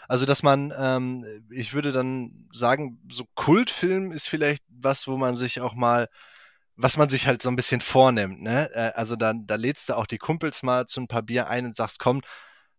[0.07, 5.35] Also, dass man, ähm, ich würde dann sagen, so Kultfilm ist vielleicht was, wo man
[5.35, 6.09] sich auch mal,
[6.75, 8.69] was man sich halt so ein bisschen vornimmt, ne?
[8.73, 11.65] Äh, also da, da lädst du auch die Kumpels mal zu ein paar Bier ein
[11.67, 12.21] und sagst, komm,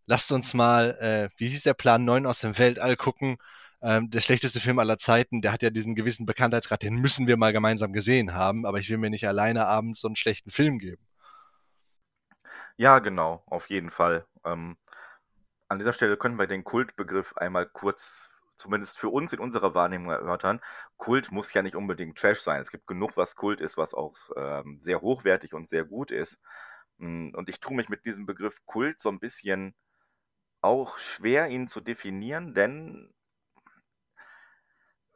[0.06, 3.38] lasst uns mal, äh, wie hieß der Plan 9 aus dem Weltall gucken.
[3.82, 7.36] Ähm, der schlechteste Film aller Zeiten, der hat ja diesen gewissen Bekanntheitsgrad, den müssen wir
[7.36, 10.78] mal gemeinsam gesehen haben, aber ich will mir nicht alleine abends so einen schlechten Film
[10.78, 11.04] geben.
[12.76, 14.24] Ja, genau, auf jeden Fall.
[14.44, 14.76] Ähm,
[15.68, 20.10] an dieser Stelle können wir den Kultbegriff einmal kurz, zumindest für uns in unserer Wahrnehmung
[20.10, 20.60] erörtern.
[20.96, 22.60] Kult muss ja nicht unbedingt Trash sein.
[22.60, 26.40] Es gibt genug, was Kult ist, was auch ähm, sehr hochwertig und sehr gut ist.
[26.98, 29.74] Hm, und ich tue mich mit diesem Begriff Kult so ein bisschen
[30.60, 33.12] auch schwer, ihn zu definieren, denn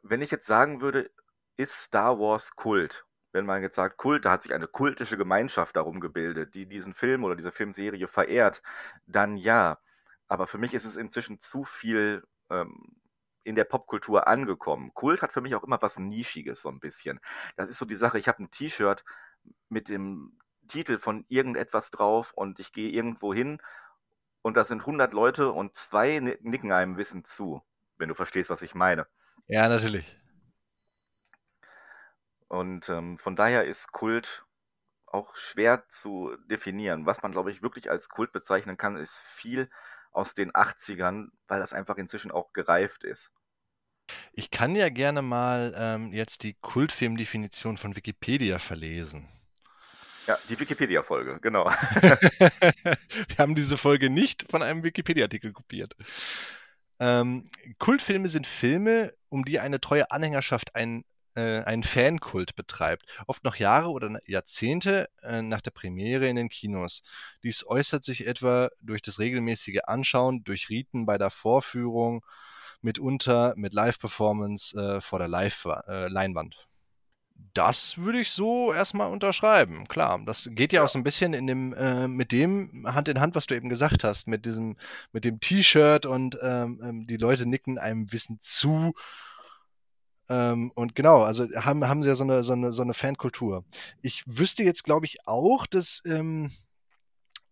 [0.09, 1.11] wenn ich jetzt sagen würde,
[1.57, 3.07] ist Star Wars Kult?
[3.37, 6.93] wenn man jetzt sagt, Kult, da hat sich eine kultische Gemeinschaft darum gebildet, die diesen
[6.93, 8.63] Film oder diese Filmserie verehrt,
[9.05, 9.79] dann ja.
[10.27, 12.97] Aber für mich ist es inzwischen zu viel ähm,
[13.43, 14.91] in der Popkultur angekommen.
[14.93, 17.19] Kult hat für mich auch immer was Nischiges, so ein bisschen.
[17.55, 19.05] Das ist so die Sache, ich habe ein T-Shirt
[19.69, 23.61] mit dem Titel von irgendetwas drauf und ich gehe irgendwo hin
[24.41, 27.61] und da sind 100 Leute und zwei nicken einem Wissen zu,
[27.97, 29.07] wenn du verstehst, was ich meine.
[29.47, 30.05] Ja, natürlich.
[32.47, 34.45] Und ähm, von daher ist Kult
[35.05, 37.05] auch schwer zu definieren.
[37.05, 39.69] Was man, glaube ich, wirklich als Kult bezeichnen kann, ist viel
[40.11, 43.31] aus den 80ern, weil das einfach inzwischen auch gereift ist.
[44.31, 49.27] Ich kann ja gerne mal ähm, jetzt die Kultfilmdefinition von Wikipedia verlesen.
[50.27, 51.65] Ja, die Wikipedia-Folge, genau.
[51.69, 55.95] Wir haben diese Folge nicht von einem Wikipedia-Artikel kopiert.
[56.99, 61.03] Ähm, Kultfilme sind Filme, um die eine treue Anhängerschaft ein,
[61.35, 66.49] äh, einen Fankult betreibt, oft noch Jahre oder Jahrzehnte äh, nach der Premiere in den
[66.49, 67.03] Kinos.
[67.43, 72.25] Dies äußert sich etwa durch das regelmäßige Anschauen, durch Riten bei der Vorführung,
[72.81, 76.55] mitunter mit Live-Performance äh, vor der Live-Leinwand.
[76.55, 76.76] Äh,
[77.53, 80.21] das würde ich so erstmal unterschreiben, klar.
[80.25, 80.85] Das geht ja, ja.
[80.85, 83.69] auch so ein bisschen in dem, äh, mit dem Hand in Hand, was du eben
[83.69, 84.77] gesagt hast, mit diesem,
[85.11, 88.93] mit dem T-Shirt und ähm, ähm die Leute nicken einem Wissen zu.
[90.29, 93.63] Ähm, und genau, also haben, haben sie ja so eine, so eine, so eine Fankultur.
[94.01, 96.51] Ich wüsste jetzt, glaube ich, auch, dass, ähm,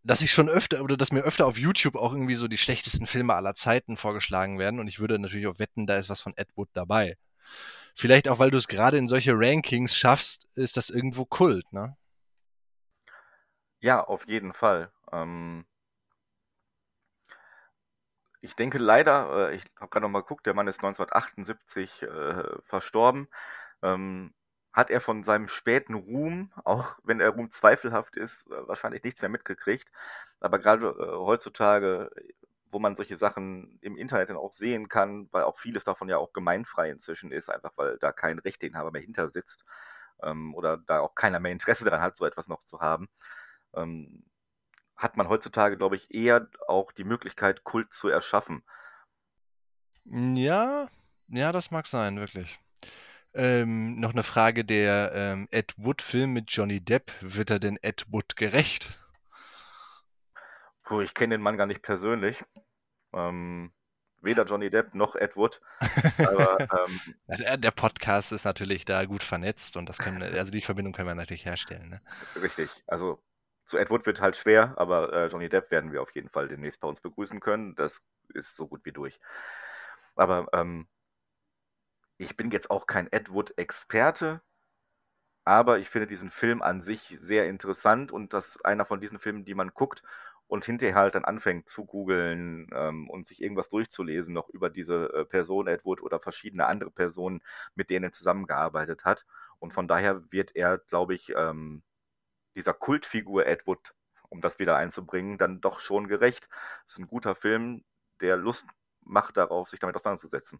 [0.03, 3.07] dass ich schon öfter oder dass mir öfter auf YouTube auch irgendwie so die schlechtesten
[3.07, 6.33] Filme aller Zeiten vorgeschlagen werden und ich würde natürlich auch wetten, da ist was von
[6.37, 7.17] Ed Wood dabei.
[7.95, 11.95] Vielleicht auch, weil du es gerade in solche Rankings schaffst, ist das irgendwo Kult, ne?
[13.79, 14.91] Ja, auf jeden Fall.
[15.11, 15.65] Ähm
[18.41, 22.43] ich denke leider, äh, ich habe gerade noch mal geguckt, der Mann ist 1978 äh,
[22.63, 23.27] verstorben.
[23.83, 24.33] Ähm,
[24.73, 29.21] hat er von seinem späten Ruhm, auch wenn der Ruhm zweifelhaft ist, äh, wahrscheinlich nichts
[29.21, 29.91] mehr mitgekriegt.
[30.39, 32.11] Aber gerade äh, heutzutage
[32.75, 36.17] wo man solche Sachen im Internet dann auch sehen kann, weil auch vieles davon ja
[36.17, 39.63] auch gemeinfrei inzwischen ist, einfach weil da kein Rechteinhaber mehr hinter sitzt
[40.21, 43.07] ähm, oder da auch keiner mehr Interesse daran hat, so etwas noch zu haben,
[43.75, 44.25] ähm,
[44.97, 48.61] hat man heutzutage, glaube ich, eher auch die Möglichkeit, Kult zu erschaffen.
[50.03, 50.89] Ja,
[51.29, 52.59] ja, das mag sein, wirklich.
[53.33, 57.13] Ähm, noch eine Frage der ähm, Ed Wood-Film mit Johnny Depp.
[57.21, 58.99] Wird er denn Ed Wood gerecht?
[60.85, 62.43] Puh, ich kenne den Mann gar nicht persönlich.
[63.15, 63.71] Ähm,
[64.21, 65.61] weder Johnny Depp noch Ed Wood.
[66.17, 70.93] Aber, ähm, der Podcast ist natürlich da gut vernetzt und das können, also die Verbindung
[70.93, 71.89] können wir natürlich herstellen.
[71.89, 72.01] Ne?
[72.41, 72.83] Richtig.
[72.87, 73.23] Also
[73.65, 76.47] zu Ed Wood wird halt schwer, aber äh, Johnny Depp werden wir auf jeden Fall
[76.47, 77.75] demnächst bei uns begrüßen können.
[77.75, 79.19] Das ist so gut wie durch.
[80.15, 80.87] Aber ähm,
[82.17, 84.41] ich bin jetzt auch kein Ed Wood-Experte,
[85.43, 89.19] aber ich finde diesen Film an sich sehr interessant und das ist einer von diesen
[89.19, 90.01] Filmen, die man guckt
[90.47, 95.11] und hinterher halt dann anfängt zu googeln ähm, und sich irgendwas durchzulesen noch über diese
[95.13, 97.41] äh, Person Edward oder verschiedene andere Personen,
[97.73, 99.25] mit denen er zusammengearbeitet hat.
[99.59, 101.83] Und von daher wird er, glaube ich, ähm,
[102.55, 103.95] dieser Kultfigur Edward,
[104.29, 106.47] um das wieder einzubringen, dann doch schon gerecht.
[106.85, 107.83] Es ist ein guter Film,
[108.21, 108.67] der Lust
[109.01, 110.59] macht darauf, sich damit auseinanderzusetzen.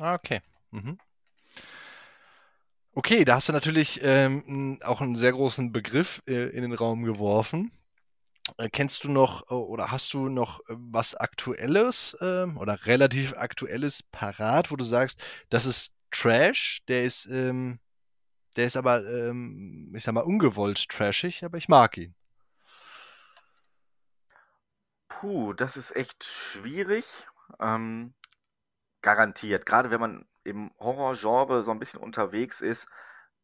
[0.00, 0.40] Okay.
[0.70, 0.98] Mhm.
[2.96, 7.02] Okay, da hast du natürlich ähm, auch einen sehr großen Begriff äh, in den Raum
[7.02, 7.72] geworfen.
[8.58, 13.34] Äh, kennst du noch äh, oder hast du noch äh, was Aktuelles ähm, oder relativ
[13.34, 17.80] Aktuelles parat, wo du sagst, das ist Trash, der ist, ähm,
[18.56, 22.14] der ist aber, ähm, ich sag mal, ungewollt trashig, aber ich mag ihn.
[25.08, 27.26] Puh, das ist echt schwierig.
[27.60, 28.14] Ähm,
[29.02, 29.66] garantiert.
[29.66, 32.88] Gerade wenn man im Horrorgenre so ein bisschen unterwegs ist,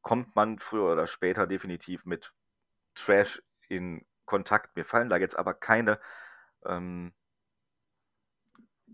[0.03, 2.33] kommt man früher oder später definitiv mit
[2.95, 4.77] Trash in Kontakt.
[4.77, 5.99] Mir fallen da jetzt aber keine,
[6.65, 7.13] ähm,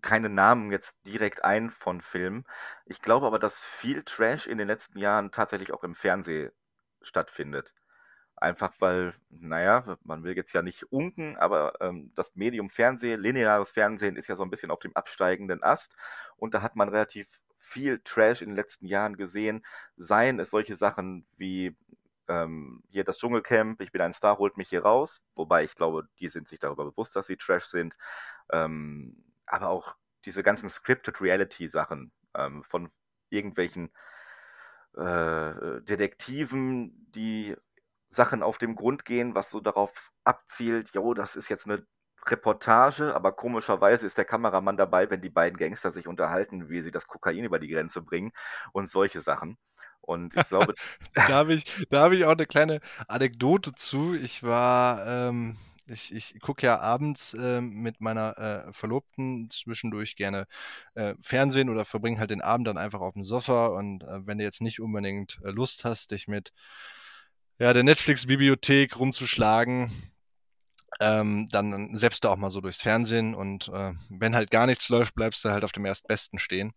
[0.02, 2.44] keine Namen jetzt direkt ein von Filmen.
[2.86, 6.52] Ich glaube aber, dass viel Trash in den letzten Jahren tatsächlich auch im Fernsehen
[7.02, 7.74] stattfindet.
[8.36, 13.70] Einfach weil, naja, man will jetzt ja nicht unken, aber ähm, das Medium Fernsehen, lineares
[13.70, 15.96] Fernsehen ist ja so ein bisschen auf dem absteigenden Ast
[16.36, 19.64] und da hat man relativ viel Trash in den letzten Jahren gesehen.
[19.96, 21.76] Seien es solche Sachen wie
[22.28, 25.24] ähm, hier das Dschungelcamp, ich bin ein Star, holt mich hier raus.
[25.34, 27.96] Wobei ich glaube, die sind sich darüber bewusst, dass sie Trash sind.
[28.52, 32.90] Ähm, aber auch diese ganzen Scripted Reality Sachen ähm, von
[33.30, 33.90] irgendwelchen
[34.96, 37.56] äh, Detektiven, die
[38.08, 41.86] Sachen auf dem Grund gehen, was so darauf abzielt, jo, das ist jetzt eine
[42.26, 46.90] Reportage, aber komischerweise ist der Kameramann dabei, wenn die beiden Gangster sich unterhalten, wie sie
[46.90, 48.32] das Kokain über die Grenze bringen
[48.72, 49.58] und solche Sachen.
[50.06, 50.74] Und ich glaube.
[51.14, 54.14] da habe ich, hab ich auch eine kleine Anekdote zu.
[54.14, 60.46] Ich war, ähm, ich, ich gucke ja abends äh, mit meiner äh, Verlobten zwischendurch gerne
[60.94, 63.66] äh, Fernsehen oder verbringe halt den Abend dann einfach auf dem Sofa.
[63.66, 66.52] Und äh, wenn du jetzt nicht unbedingt äh, Lust hast, dich mit
[67.58, 69.90] ja, der Netflix-Bibliothek rumzuschlagen,
[71.00, 74.88] ähm, dann selbst du auch mal so durchs Fernsehen und äh, wenn halt gar nichts
[74.88, 76.72] läuft, bleibst du halt auf dem Erstbesten stehen.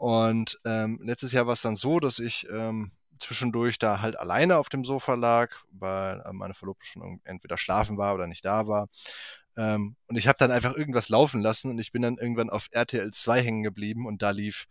[0.00, 4.56] Und ähm, letztes Jahr war es dann so, dass ich ähm, zwischendurch da halt alleine
[4.56, 8.66] auf dem Sofa lag, weil äh, meine Verlobte schon entweder schlafen war oder nicht da
[8.66, 8.88] war.
[9.58, 12.68] Ähm, und ich habe dann einfach irgendwas laufen lassen und ich bin dann irgendwann auf
[12.70, 14.68] RTL 2 hängen geblieben und da lief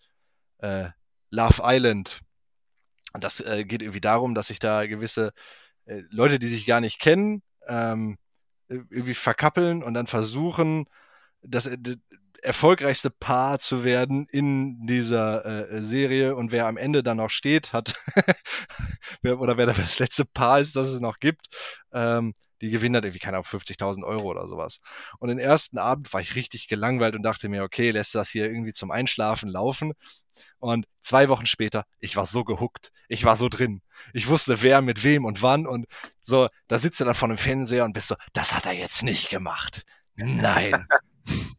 [0.57, 0.89] äh,
[1.29, 2.21] Love Island.
[3.13, 5.31] Und das äh, geht irgendwie darum, dass sich da gewisse
[5.85, 8.17] äh, Leute, die sich gar nicht kennen, ähm,
[8.67, 10.87] irgendwie verkappeln und dann versuchen,
[11.43, 11.77] das, äh,
[12.43, 17.73] erfolgreichste Paar zu werden in dieser äh, Serie und wer am Ende dann noch steht,
[17.73, 17.93] hat
[19.23, 21.47] oder wer das letzte Paar ist, das es noch gibt,
[21.93, 24.79] ähm, die gewinnen dann irgendwie, keine Ahnung, 50.000 Euro oder sowas.
[25.19, 28.45] Und den ersten Abend war ich richtig gelangweilt und dachte mir, okay, lässt das hier
[28.45, 29.93] irgendwie zum Einschlafen laufen.
[30.59, 32.91] Und zwei Wochen später, ich war so gehuckt.
[33.07, 33.81] Ich war so drin.
[34.13, 35.65] Ich wusste, wer mit wem und wann.
[35.67, 35.85] Und
[36.21, 39.03] so, da sitzt du dann vor dem Fernseher und bist so, das hat er jetzt
[39.03, 39.83] nicht gemacht.
[40.15, 40.85] Nein.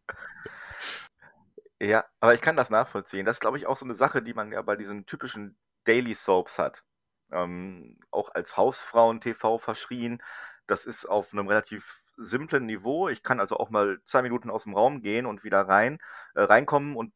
[1.82, 3.24] Ja, aber ich kann das nachvollziehen.
[3.24, 6.14] Das ist, glaube ich, auch so eine Sache, die man ja bei diesen typischen Daily
[6.14, 6.84] Soaps hat.
[7.32, 10.22] Ähm, auch als Hausfrauen-TV verschrien.
[10.66, 13.08] Das ist auf einem relativ simplen Niveau.
[13.08, 15.98] Ich kann also auch mal zwei Minuten aus dem Raum gehen und wieder rein,
[16.34, 17.14] äh, reinkommen und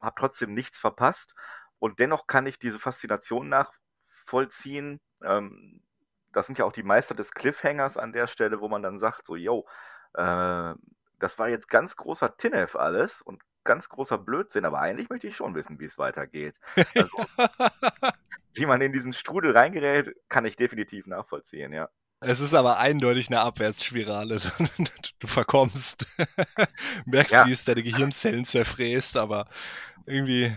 [0.00, 1.34] habe trotzdem nichts verpasst.
[1.78, 5.00] Und dennoch kann ich diese Faszination nachvollziehen.
[5.22, 5.82] Ähm,
[6.32, 9.26] das sind ja auch die Meister des Cliffhangers an der Stelle, wo man dann sagt,
[9.26, 9.66] so, yo,
[10.14, 10.74] äh,
[11.18, 15.36] das war jetzt ganz großer Tinef alles und ganz großer Blödsinn, aber eigentlich möchte ich
[15.36, 16.58] schon wissen, wie es weitergeht.
[16.94, 17.18] Also,
[18.54, 21.88] wie man in diesen Strudel reingerät, kann ich definitiv nachvollziehen, ja.
[22.20, 24.38] Es ist aber eindeutig eine Abwärtsspirale.
[25.18, 26.06] Du verkommst,
[27.06, 27.46] merkst, ja.
[27.46, 29.46] wie es deine Gehirnzellen zerfräst, aber
[30.04, 30.54] irgendwie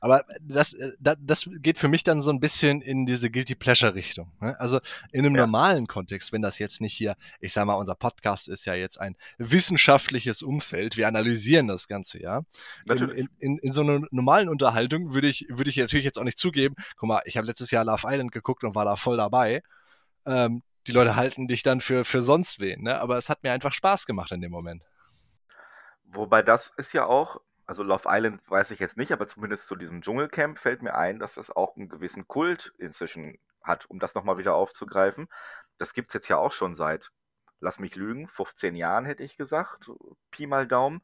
[0.00, 4.32] aber das, äh, das, geht für mich dann so ein bisschen in diese Guilty Pleasure-Richtung.
[4.40, 4.58] Ne?
[4.58, 4.80] Also
[5.12, 5.42] in einem ja.
[5.42, 9.00] normalen Kontext, wenn das jetzt nicht hier, ich sag mal, unser Podcast ist ja jetzt
[9.00, 12.42] ein wissenschaftliches Umfeld, wir analysieren das Ganze, ja.
[12.86, 16.24] In, in, in, in so einer normalen Unterhaltung würde ich, würde ich natürlich jetzt auch
[16.24, 19.16] nicht zugeben, guck mal, ich habe letztes Jahr Love Island geguckt und war da voll
[19.16, 19.62] dabei.
[20.26, 22.98] Ähm, die Leute halten dich dann für, für sonst wen, ne?
[23.00, 24.82] Aber es hat mir einfach Spaß gemacht in dem Moment.
[26.06, 27.40] Wobei das ist ja auch,
[27.70, 31.20] also Love Island weiß ich jetzt nicht, aber zumindest zu diesem Dschungelcamp fällt mir ein,
[31.20, 35.28] dass das auch einen gewissen Kult inzwischen hat, um das nochmal wieder aufzugreifen.
[35.78, 37.12] Das gibt es jetzt ja auch schon seit,
[37.60, 39.88] lass mich lügen, 15 Jahren hätte ich gesagt,
[40.32, 41.00] Pi mal Daumen.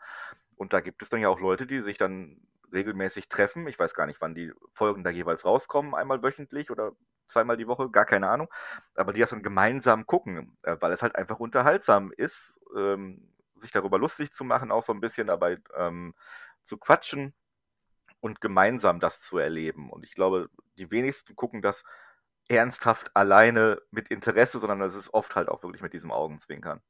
[0.56, 2.40] Und da gibt es dann ja auch Leute, die sich dann
[2.72, 3.68] regelmäßig treffen.
[3.68, 6.96] Ich weiß gar nicht, wann die Folgen da jeweils rauskommen, einmal wöchentlich oder
[7.28, 8.48] zweimal die Woche, gar keine Ahnung.
[8.96, 13.70] Aber die das dann gemeinsam gucken, äh, weil es halt einfach unterhaltsam ist, ähm, sich
[13.70, 16.14] darüber lustig zu machen, auch so ein bisschen dabei ähm,
[16.66, 17.34] zu quatschen
[18.20, 19.90] und gemeinsam das zu erleben.
[19.90, 21.84] Und ich glaube, die wenigsten gucken das
[22.48, 26.80] ernsthaft alleine mit Interesse, sondern es ist oft halt auch wirklich mit diesem Augenzwinkern.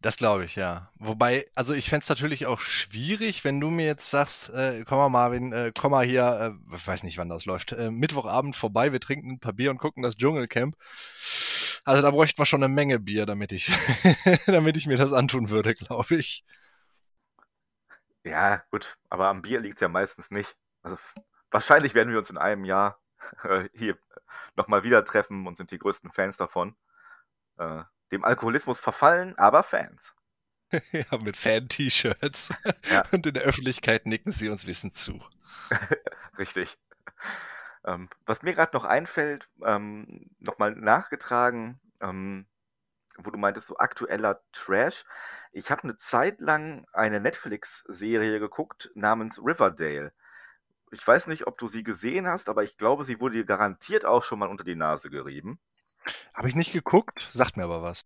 [0.00, 0.90] Das glaube ich, ja.
[0.96, 4.98] Wobei, also ich fände es natürlich auch schwierig, wenn du mir jetzt sagst, äh, komm
[4.98, 8.56] mal Marvin, äh, komm mal hier, äh, ich weiß nicht, wann das läuft, äh, Mittwochabend
[8.56, 10.76] vorbei, wir trinken ein paar Bier und gucken das Dschungelcamp.
[11.84, 13.70] Also da bräuchten wir schon eine Menge Bier, damit ich,
[14.46, 16.44] damit ich mir das antun würde, glaube ich.
[18.28, 20.56] Ja, gut, aber am Bier liegt es ja meistens nicht.
[20.82, 20.98] Also
[21.50, 23.00] wahrscheinlich werden wir uns in einem Jahr
[23.42, 23.96] äh, hier
[24.56, 26.76] nochmal wieder treffen und sind die größten Fans davon.
[27.56, 30.14] Äh, dem Alkoholismus verfallen, aber Fans.
[30.92, 32.50] ja, mit Fan-T-Shirts.
[32.90, 33.04] Ja.
[33.12, 35.22] Und in der Öffentlichkeit nicken sie uns Wissen zu.
[36.38, 36.78] Richtig.
[37.84, 42.46] Ähm, was mir gerade noch einfällt, ähm, nochmal nachgetragen, ähm,
[43.18, 45.04] wo du meintest, so aktueller Trash.
[45.52, 50.12] Ich habe eine Zeit lang eine Netflix-Serie geguckt namens Riverdale.
[50.90, 54.04] Ich weiß nicht, ob du sie gesehen hast, aber ich glaube, sie wurde dir garantiert
[54.04, 55.60] auch schon mal unter die Nase gerieben.
[56.32, 58.02] Habe ich nicht geguckt, sagt mir aber was.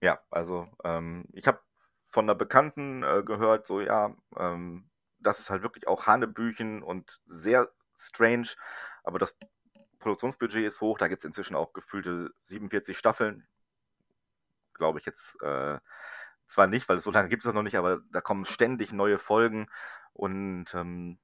[0.00, 1.60] Ja, also ähm, ich habe
[2.02, 7.20] von einer Bekannten äh, gehört, so ja, ähm, das ist halt wirklich auch Hanebüchen und
[7.24, 8.48] sehr strange,
[9.04, 9.36] aber das
[9.98, 13.46] Produktionsbudget ist hoch, da gibt es inzwischen auch gefühlte 47 Staffeln
[14.80, 15.78] glaube ich jetzt äh,
[16.46, 19.18] zwar nicht, weil so lange gibt es das noch nicht, aber da kommen ständig neue
[19.18, 19.68] Folgen
[20.12, 21.20] und ähm,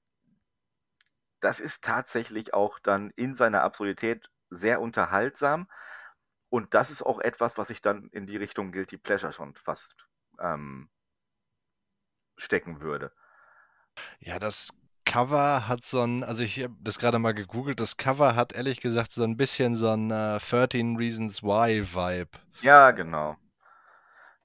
[1.41, 5.69] das ist tatsächlich auch dann in seiner Absurdität sehr unterhaltsam
[6.49, 9.97] und das ist auch etwas, was ich dann in die Richtung Guilty Pleasure schon fast
[10.39, 10.89] ähm,
[12.37, 13.13] stecken würde.
[14.21, 18.37] Ja, das Cover hat so ein, also ich habe das gerade mal gegoogelt, das Cover
[18.37, 22.39] hat ehrlich gesagt so ein bisschen so ein äh, 13 Reasons Why Vibe.
[22.61, 23.37] Ja, genau.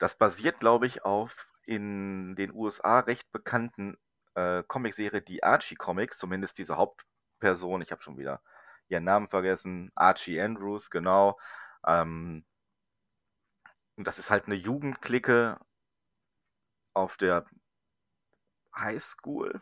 [0.01, 3.99] Das basiert, glaube ich, auf in den USA recht bekannten
[4.33, 8.41] äh, Comicserie Die Archie Comics, zumindest diese Hauptperson, ich habe schon wieder
[8.87, 11.39] ihren Namen vergessen, Archie Andrews, genau.
[11.85, 12.43] Ähm,
[13.95, 15.59] und das ist halt eine Jugendklicke
[16.95, 17.45] auf der
[18.75, 19.61] Highschool,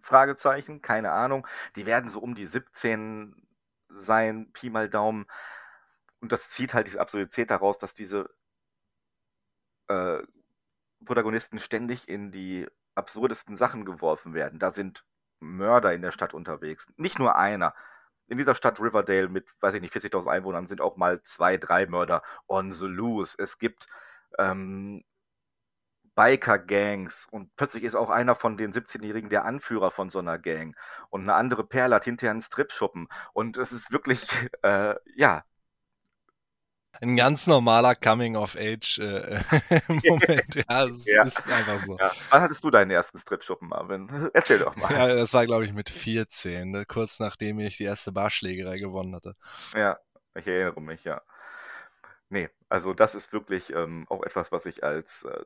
[0.00, 1.46] Fragezeichen, keine Ahnung.
[1.76, 3.46] Die werden so um die 17
[3.90, 5.26] sein, Pi mal Daumen.
[6.20, 8.28] Und das zieht halt diese Absurdität daraus, dass diese
[9.92, 10.22] äh,
[11.04, 14.58] Protagonisten ständig in die absurdesten Sachen geworfen werden.
[14.58, 15.04] Da sind
[15.40, 16.88] Mörder in der Stadt unterwegs.
[16.96, 17.74] Nicht nur einer.
[18.28, 21.86] In dieser Stadt Riverdale mit, weiß ich nicht, 40.000 Einwohnern sind auch mal zwei, drei
[21.86, 23.36] Mörder on the loose.
[23.38, 23.88] Es gibt
[24.38, 25.04] ähm,
[26.14, 30.76] Biker-Gangs und plötzlich ist auch einer von den 17-Jährigen der Anführer von so einer Gang
[31.10, 34.26] und eine andere Perle hat hinterher einen Strip-Schuppen und es ist wirklich,
[34.62, 35.44] äh, ja.
[37.02, 41.24] Ein ganz normaler Coming-of-Age-Moment, äh, ja, es ja.
[41.24, 41.98] ist einfach so.
[41.98, 42.12] Ja.
[42.30, 44.08] Wann hattest du deinen ersten Strip-Schuppen, Marvin?
[44.34, 44.92] Erzähl doch mal.
[44.92, 46.84] Ja, das war, glaube ich, mit 14, ne?
[46.86, 49.34] kurz nachdem ich die erste Barschlägerei gewonnen hatte.
[49.74, 49.98] Ja,
[50.36, 51.20] ich erinnere mich, ja.
[52.28, 55.44] Nee, also das ist wirklich ähm, auch etwas, was ich als äh,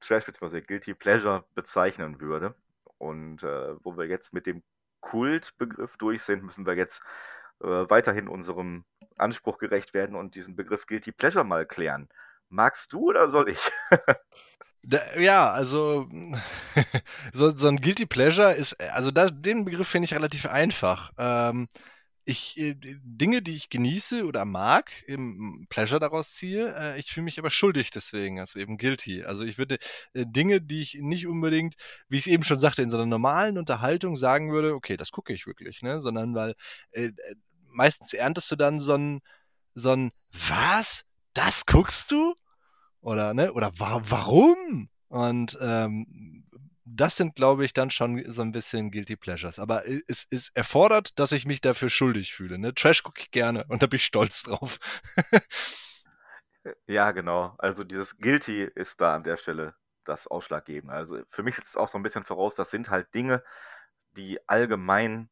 [0.00, 0.62] Trash bzw.
[0.62, 2.56] Guilty Pleasure bezeichnen würde.
[2.98, 4.64] Und äh, wo wir jetzt mit dem
[5.00, 7.04] Kultbegriff durch sind, müssen wir jetzt äh,
[7.60, 8.84] weiterhin unserem
[9.16, 12.08] Anspruch gerecht werden und diesen Begriff Guilty Pleasure mal klären.
[12.48, 13.70] Magst du oder soll ich?
[15.18, 16.08] Ja, also
[17.32, 21.12] so, so, ein Guilty Pleasure ist, also da, den Begriff finde ich relativ einfach.
[21.18, 21.68] Ähm,
[22.28, 27.24] ich äh, Dinge, die ich genieße oder mag, eben Pleasure daraus ziehe, äh, ich fühle
[27.24, 29.24] mich aber schuldig deswegen, also eben guilty.
[29.24, 29.78] Also ich würde
[30.12, 31.76] äh, Dinge, die ich nicht unbedingt,
[32.08, 35.10] wie ich es eben schon sagte, in so einer normalen Unterhaltung sagen würde, okay, das
[35.10, 36.00] gucke ich wirklich, ne?
[36.00, 36.54] Sondern weil
[36.92, 37.12] äh, äh,
[37.78, 39.20] meistens erntest du dann so ein,
[39.74, 40.10] so ein,
[40.50, 41.04] was?
[41.32, 42.34] Das guckst du?
[43.00, 43.52] Oder, ne?
[43.52, 44.90] Oder wa warum?
[45.08, 46.44] Und ähm,
[46.84, 49.58] das sind, glaube ich, dann schon so ein bisschen Guilty Pleasures.
[49.58, 52.58] Aber es, es erfordert, dass ich mich dafür schuldig fühle.
[52.58, 52.74] Ne?
[52.74, 54.78] Trash gucke ich gerne und da bin ich stolz drauf.
[56.86, 57.54] ja, genau.
[57.58, 59.74] Also dieses Guilty ist da an der Stelle
[60.04, 60.92] das Ausschlaggebende.
[60.92, 63.44] Also für mich ist es auch so ein bisschen voraus, das sind halt Dinge,
[64.16, 65.30] die allgemein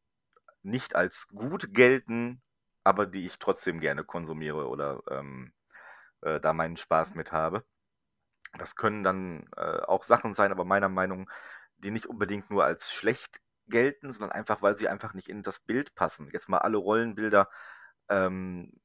[0.66, 2.42] nicht als gut gelten,
[2.84, 5.52] aber die ich trotzdem gerne konsumiere oder ähm,
[6.22, 7.64] äh, da meinen Spaß mit habe.
[8.58, 11.30] Das können dann äh, auch Sachen sein, aber meiner Meinung
[11.78, 15.60] die nicht unbedingt nur als schlecht gelten, sondern einfach, weil sie einfach nicht in das
[15.60, 16.30] Bild passen.
[16.32, 17.48] Jetzt mal alle Rollenbilder
[18.08, 18.80] ähm,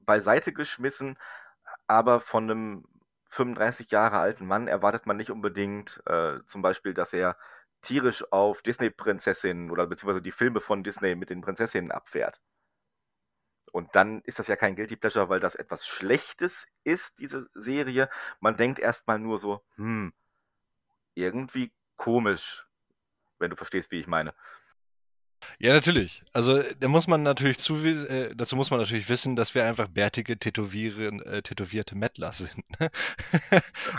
[0.00, 1.18] beiseite geschmissen,
[1.86, 2.84] aber von einem
[3.30, 7.36] 35 Jahre alten Mann erwartet man nicht unbedingt äh, zum Beispiel, dass er
[7.84, 12.40] tierisch auf Disney-Prinzessinnen oder beziehungsweise die Filme von Disney mit den Prinzessinnen abfährt.
[13.72, 18.08] Und dann ist das ja kein Guilty Pleasure, weil das etwas Schlechtes ist, diese Serie.
[18.40, 20.12] Man denkt erstmal nur so, hm,
[21.14, 22.66] irgendwie komisch,
[23.38, 24.34] wenn du verstehst, wie ich meine.
[25.58, 26.22] Ja, natürlich.
[26.32, 29.88] Also da muss man natürlich zu, äh, dazu muss man natürlich wissen, dass wir einfach
[29.88, 32.64] bärtige, tätowieren, äh, tätowierte Mettler sind.
[32.80, 32.90] Ne?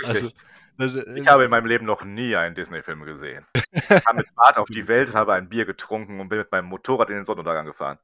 [0.06, 0.30] also,
[0.78, 3.46] also, ich habe in meinem Leben noch nie einen Disney-Film gesehen.
[3.72, 6.66] Ich kam mit Bart auf die Welt, habe ein Bier getrunken und bin mit meinem
[6.66, 7.98] Motorrad in den Sonnenuntergang gefahren.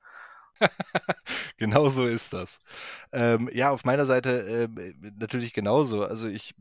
[1.58, 2.60] genau so ist das.
[3.12, 6.04] Ähm, ja, auf meiner Seite äh, natürlich genauso.
[6.04, 6.54] Also ich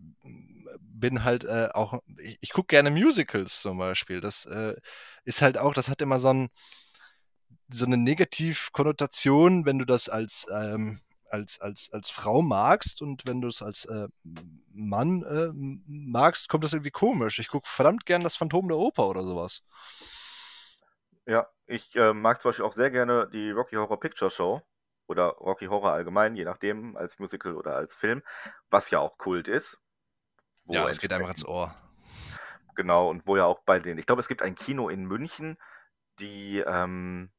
[0.80, 4.20] bin halt äh, auch, ich, ich gucke gerne Musicals zum Beispiel.
[4.20, 4.74] Das äh,
[5.24, 6.50] ist halt auch, das hat immer so, ein,
[7.68, 13.40] so eine Negativkonnotation, wenn du das als, ähm, als, als, als Frau magst und wenn
[13.40, 14.08] du es als äh,
[14.72, 15.50] Mann äh,
[15.86, 17.38] magst, kommt das irgendwie komisch.
[17.38, 19.62] Ich gucke verdammt gern das Phantom der Oper oder sowas.
[21.26, 24.62] Ja, ich äh, mag zum Beispiel auch sehr gerne die Rocky Horror Picture Show
[25.06, 28.22] oder Rocky Horror allgemein, je nachdem, als Musical oder als Film,
[28.70, 29.82] was ja auch Kult ist.
[30.66, 31.74] Ja, es geht einfach ins Ohr.
[32.76, 35.58] Genau, und wo ja auch bei den, ich glaube, es gibt ein Kino in München,
[36.18, 37.30] die ähm,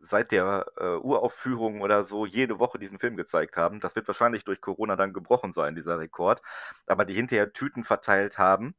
[0.00, 3.80] seit der äh, Uraufführung oder so jede Woche diesen Film gezeigt haben.
[3.80, 6.42] Das wird wahrscheinlich durch Corona dann gebrochen sein, dieser Rekord.
[6.86, 8.74] Aber die hinterher Tüten verteilt haben,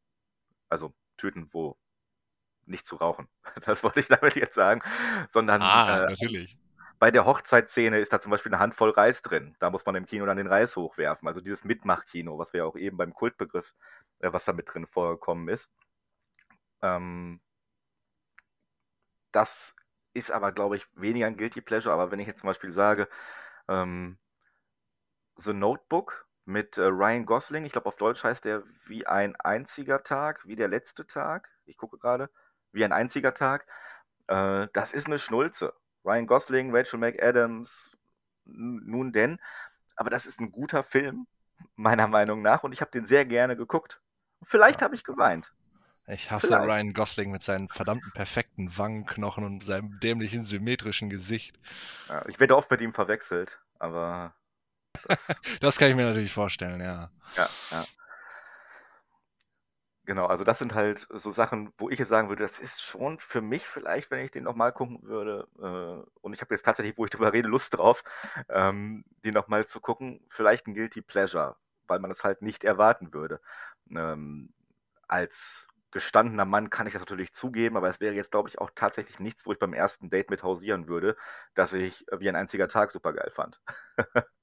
[0.70, 1.78] also Tüten, wo
[2.66, 3.28] nicht zu rauchen.
[3.66, 4.82] Das wollte ich damit jetzt sagen.
[5.30, 6.58] Sondern ah, äh, natürlich.
[7.00, 9.56] bei der Hochzeitsszene ist da zum Beispiel eine Handvoll Reis drin.
[9.60, 11.28] Da muss man im Kino dann den Reis hochwerfen.
[11.28, 13.74] Also dieses Mitmachkino, was wir ja auch eben beim Kultbegriff,
[14.20, 15.70] äh, was da mit drin vorgekommen ist.
[16.82, 17.42] Ähm,
[19.32, 19.76] das
[20.14, 21.94] ist aber, glaube ich, weniger ein Guilty Pleasure.
[21.94, 23.08] Aber wenn ich jetzt zum Beispiel sage,
[23.68, 24.18] ähm,
[25.36, 30.04] The Notebook mit äh, Ryan Gosling, ich glaube auf Deutsch heißt der wie ein einziger
[30.04, 31.50] Tag, wie der letzte Tag.
[31.66, 32.30] Ich gucke gerade
[32.74, 33.66] wie ein einziger Tag.
[34.28, 35.74] Äh, das ist eine Schnulze.
[36.04, 37.96] Ryan Gosling, Rachel McAdams,
[38.46, 39.40] nun denn.
[39.96, 41.28] Aber das ist ein guter Film,
[41.76, 42.64] meiner Meinung nach.
[42.64, 44.02] Und ich habe den sehr gerne geguckt.
[44.42, 45.54] Vielleicht habe ich geweint.
[46.08, 46.70] Ich hasse Vielleicht.
[46.70, 51.58] Ryan Gosling mit seinen verdammten perfekten Wangenknochen und seinem dämlichen symmetrischen Gesicht.
[52.28, 54.36] Ich werde oft mit ihm verwechselt, aber.
[55.08, 57.10] Das, das kann ich mir natürlich vorstellen, ja.
[57.36, 57.86] Ja, ja.
[60.06, 63.20] Genau, also das sind halt so Sachen, wo ich jetzt sagen würde, das ist schon
[63.20, 66.98] für mich vielleicht, wenn ich den nochmal gucken würde, äh, und ich habe jetzt tatsächlich,
[66.98, 68.04] wo ich drüber rede, Lust drauf,
[68.50, 71.56] ähm, den nochmal zu gucken, vielleicht ein Guilty Pleasure,
[71.88, 73.40] weil man es halt nicht erwarten würde.
[73.92, 74.54] Ähm,
[75.08, 78.72] als gestandener Mann kann ich das natürlich zugeben, aber es wäre jetzt, glaube ich, auch
[78.76, 81.16] tatsächlich nichts, wo ich beim ersten Date mit hausieren würde,
[81.56, 83.62] dass ich wie ein einziger Tag super geil fand.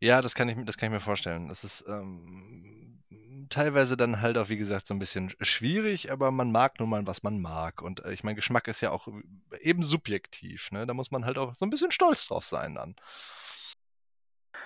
[0.00, 1.48] ja, das kann ich, das kann ich mir vorstellen.
[1.48, 2.65] Das ist ähm,
[3.48, 7.06] teilweise dann halt auch, wie gesagt, so ein bisschen schwierig, aber man mag nun mal,
[7.06, 7.82] was man mag.
[7.82, 9.08] Und äh, ich meine, Geschmack ist ja auch
[9.60, 10.70] eben subjektiv.
[10.70, 10.86] Ne?
[10.86, 12.96] Da muss man halt auch so ein bisschen stolz drauf sein dann.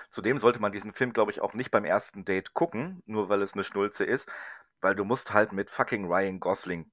[0.09, 3.41] Zudem sollte man diesen Film, glaube ich, auch nicht beim ersten Date gucken, nur weil
[3.41, 4.29] es eine Schnulze ist,
[4.81, 6.91] weil du musst halt mit fucking Ryan Gosling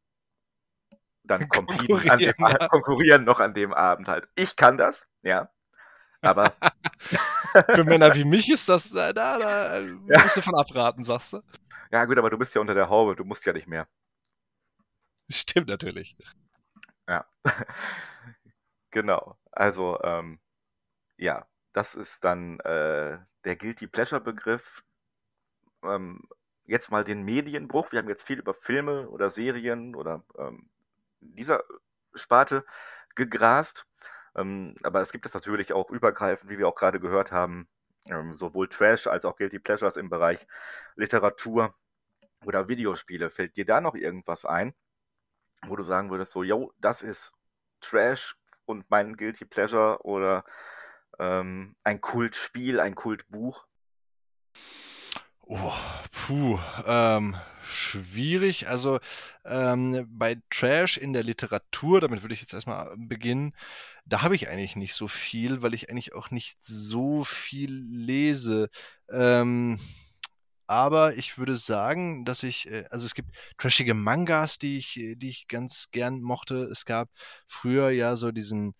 [1.24, 2.68] dann konkurrieren, an dem, ja.
[2.68, 4.28] konkurrieren noch an dem Abend halt.
[4.34, 5.50] Ich kann das, ja.
[6.20, 6.52] Aber.
[7.74, 10.22] Für Männer wie mich ist das, da, da, da ja.
[10.22, 11.42] musst du von abraten, sagst du.
[11.90, 13.88] Ja, gut, aber du bist ja unter der Haube, du musst ja nicht mehr.
[15.30, 16.16] Stimmt natürlich.
[17.08, 17.26] Ja.
[18.90, 19.38] genau.
[19.50, 20.40] Also, ähm,
[21.16, 24.84] ja, das ist dann äh, der Guilty Pleasure Begriff.
[25.82, 26.28] Ähm,
[26.64, 27.92] jetzt mal den Medienbruch.
[27.92, 30.68] Wir haben jetzt viel über Filme oder Serien oder ähm,
[31.20, 31.62] dieser
[32.14, 32.64] Sparte
[33.14, 33.86] gegrast.
[34.38, 37.68] Ähm, aber es gibt es natürlich auch übergreifend, wie wir auch gerade gehört haben,
[38.08, 40.46] ähm, sowohl Trash als auch Guilty Pleasures im Bereich
[40.94, 41.74] Literatur
[42.44, 43.30] oder Videospiele.
[43.30, 44.74] Fällt dir da noch irgendwas ein,
[45.66, 47.32] wo du sagen würdest, so, yo, das ist
[47.80, 50.44] Trash und mein Guilty Pleasure oder
[51.18, 53.66] ähm, ein Kultspiel, ein Kultbuch?
[55.50, 55.72] Oh,
[56.12, 58.68] puh, ähm, schwierig.
[58.68, 59.00] Also
[59.46, 63.54] ähm, bei Trash in der Literatur, damit würde ich jetzt erstmal beginnen,
[64.04, 68.68] da habe ich eigentlich nicht so viel, weil ich eigentlich auch nicht so viel lese.
[69.10, 69.80] Ähm,
[70.66, 75.28] aber ich würde sagen, dass ich, äh, also es gibt trashige Mangas, die ich, die
[75.30, 76.64] ich ganz gern mochte.
[76.70, 77.08] Es gab
[77.46, 78.74] früher ja so diesen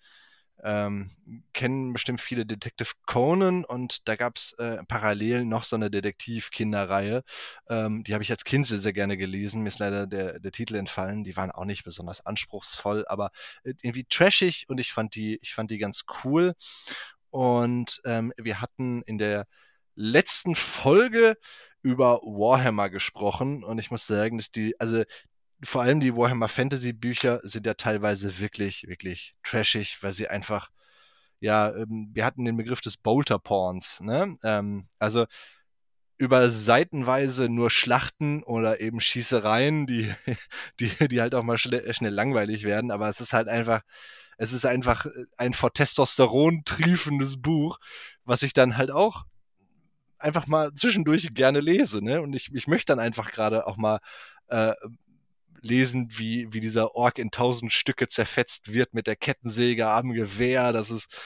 [0.62, 1.10] ähm,
[1.52, 7.22] kennen bestimmt viele Detective Conan und da gab es äh, parallel noch so eine Detektiv-Kinderreihe.
[7.68, 9.62] Ähm, die habe ich als Kind sehr, sehr gerne gelesen.
[9.62, 11.24] Mir ist leider der, der Titel entfallen.
[11.24, 13.30] Die waren auch nicht besonders anspruchsvoll, aber
[13.64, 16.54] äh, irgendwie trashig und ich fand die, ich fand die ganz cool.
[17.30, 19.46] Und ähm, wir hatten in der
[19.94, 21.36] letzten Folge
[21.82, 25.04] über Warhammer gesprochen und ich muss sagen, dass die, also
[25.62, 30.70] vor allem die Warhammer Fantasy Bücher sind ja teilweise wirklich, wirklich trashig, weil sie einfach,
[31.40, 34.36] ja, ähm, wir hatten den Begriff des Bolter Porns, ne?
[34.44, 35.26] Ähm, also
[36.16, 40.12] über seitenweise nur Schlachten oder eben Schießereien, die,
[40.80, 43.82] die, die halt auch mal schnell, schnell langweilig werden, aber es ist halt einfach,
[44.36, 45.06] es ist einfach
[45.36, 47.78] ein vor Testosteron triefendes Buch,
[48.24, 49.26] was ich dann halt auch
[50.18, 52.20] einfach mal zwischendurch gerne lese, ne?
[52.20, 54.00] Und ich, ich möchte dann einfach gerade auch mal
[54.48, 54.74] äh,
[55.62, 60.72] lesen, wie, wie dieser Ork in tausend Stücke zerfetzt wird mit der Kettensäge am Gewehr.
[60.72, 61.16] Das ist,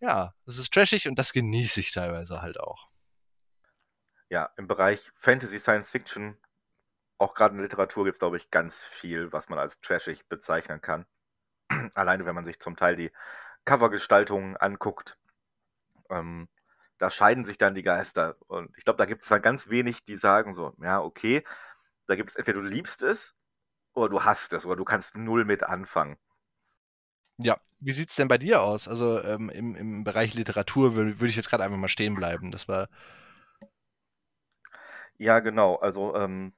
[0.00, 2.88] ja, das ist trashig und das genieße ich teilweise halt auch.
[4.28, 6.38] Ja, im Bereich Fantasy, Science Fiction,
[7.18, 10.26] auch gerade in der Literatur gibt es, glaube ich, ganz viel, was man als trashig
[10.28, 11.06] bezeichnen kann.
[11.94, 13.12] Alleine, wenn man sich zum Teil die
[13.64, 15.18] Covergestaltungen anguckt.
[16.10, 16.48] Ähm,
[16.98, 18.36] da scheiden sich dann die Geister.
[18.46, 21.44] Und ich glaube, da gibt es dann ganz wenig, die sagen so, ja, okay,
[22.06, 23.36] da gibt es entweder du liebst es
[23.94, 26.16] oder du hast es oder du kannst null mit anfangen.
[27.38, 28.88] Ja, wie sieht es denn bei dir aus?
[28.88, 32.50] Also ähm, im, im Bereich Literatur würde würd ich jetzt gerade einfach mal stehen bleiben.
[32.52, 32.88] Das war.
[35.18, 35.76] Ja, genau.
[35.76, 36.52] Also ähm,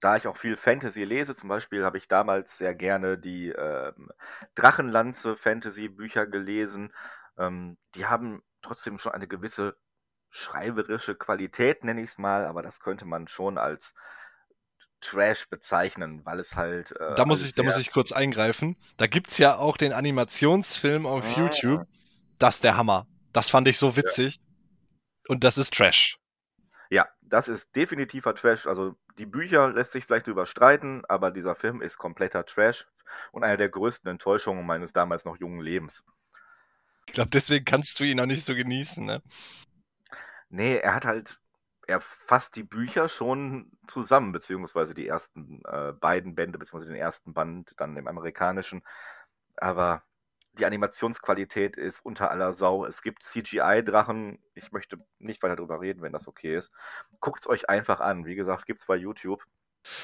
[0.00, 4.10] da ich auch viel Fantasy lese, zum Beispiel habe ich damals sehr gerne die ähm,
[4.54, 6.92] Drachenlanze Fantasy-Bücher gelesen.
[7.38, 9.76] Ähm, die haben trotzdem schon eine gewisse
[10.30, 13.94] schreiberische Qualität, nenne ich es mal, aber das könnte man schon als
[15.00, 16.92] Trash bezeichnen, weil es halt.
[16.92, 18.76] Äh, da, muss ich, da muss ich kurz eingreifen.
[18.96, 21.40] Da gibt es ja auch den Animationsfilm auf ah.
[21.40, 21.86] YouTube.
[22.38, 23.06] Das ist der Hammer.
[23.32, 24.36] Das fand ich so witzig.
[24.36, 24.42] Ja.
[25.28, 26.18] Und das ist Trash.
[26.90, 28.66] Ja, das ist definitiver Trash.
[28.66, 32.86] Also die Bücher lässt sich vielleicht überstreiten, aber dieser Film ist kompletter Trash
[33.32, 36.02] und eine der größten Enttäuschungen meines damals noch jungen Lebens.
[37.06, 39.22] Ich glaube, deswegen kannst du ihn auch nicht so genießen, ne?
[40.48, 41.40] Nee, er hat halt
[41.90, 47.34] er fasst die Bücher schon zusammen, beziehungsweise die ersten äh, beiden Bände, beziehungsweise den ersten
[47.34, 48.82] Band dann im amerikanischen.
[49.56, 50.02] Aber
[50.52, 52.84] die Animationsqualität ist unter aller Sau.
[52.84, 54.38] Es gibt CGI-Drachen.
[54.54, 56.72] Ich möchte nicht weiter darüber reden, wenn das okay ist.
[57.20, 58.24] Guckt es euch einfach an.
[58.24, 59.44] Wie gesagt, gibt es bei YouTube.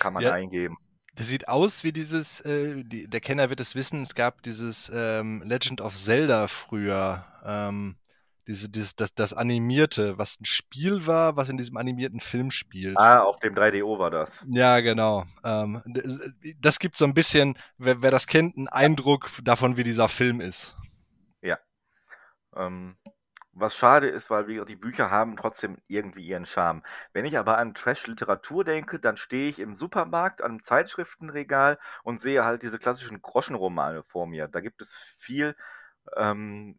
[0.00, 0.78] Kann man ja, eingeben.
[1.14, 4.90] Das sieht aus wie dieses, äh, die, der Kenner wird es wissen, es gab dieses
[4.94, 7.24] ähm, Legend of Zelda früher.
[7.44, 7.96] Ähm,
[8.46, 12.96] diese, dieses, das, das Animierte, was ein Spiel war, was in diesem animierten Film spielt.
[12.96, 14.44] Ah, auf dem 3DO war das.
[14.48, 15.24] Ja, genau.
[15.44, 15.82] Ähm,
[16.60, 20.40] das gibt so ein bisschen, wer, wer, das kennt, einen Eindruck davon, wie dieser Film
[20.40, 20.76] ist.
[21.42, 21.58] Ja.
[22.54, 22.96] Ähm,
[23.58, 26.82] was schade ist, weil wir die Bücher haben trotzdem irgendwie ihren Charme.
[27.14, 32.20] Wenn ich aber an Trash-Literatur denke, dann stehe ich im Supermarkt an einem Zeitschriftenregal und
[32.20, 34.46] sehe halt diese klassischen Groschenromane vor mir.
[34.46, 35.56] Da gibt es viel,
[36.16, 36.78] ähm,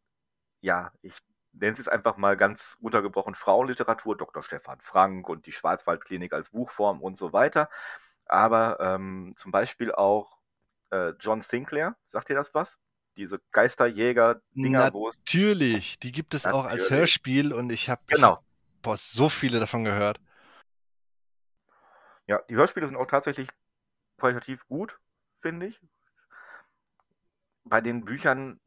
[0.61, 1.15] ja, ich
[1.59, 4.43] nennen Sie es einfach mal ganz runtergebrochen Frauenliteratur, Dr.
[4.43, 7.69] Stefan Frank und die Schwarzwaldklinik als Buchform und so weiter.
[8.25, 10.37] Aber ähm, zum Beispiel auch
[10.91, 12.77] äh, John Sinclair, sagt ihr das was?
[13.15, 15.19] Diese Geisterjäger-Dinger, wo es.
[15.19, 16.65] Natürlich, die gibt es Natürlich.
[16.65, 18.43] auch als Hörspiel und ich habe genau.
[18.81, 20.19] boah, so viele davon gehört.
[22.27, 23.49] Ja, die Hörspiele sind auch tatsächlich
[24.17, 24.99] qualitativ gut,
[25.39, 25.81] finde ich.
[27.63, 28.59] Bei den Büchern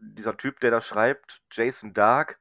[0.00, 2.40] dieser Typ, der das schreibt, Jason Dark,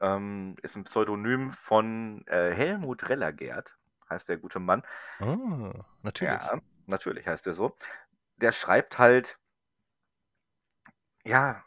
[0.00, 3.78] ähm, ist ein Pseudonym von äh, Helmut Rellergert,
[4.10, 4.82] heißt der gute Mann.
[5.20, 6.34] Oh, natürlich.
[6.34, 7.76] Ja, natürlich heißt er so.
[8.36, 9.38] Der schreibt halt,
[11.24, 11.64] ja,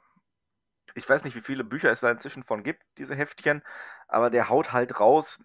[0.94, 3.64] ich weiß nicht, wie viele Bücher es da inzwischen von gibt, diese Heftchen,
[4.08, 5.44] aber der haut halt raus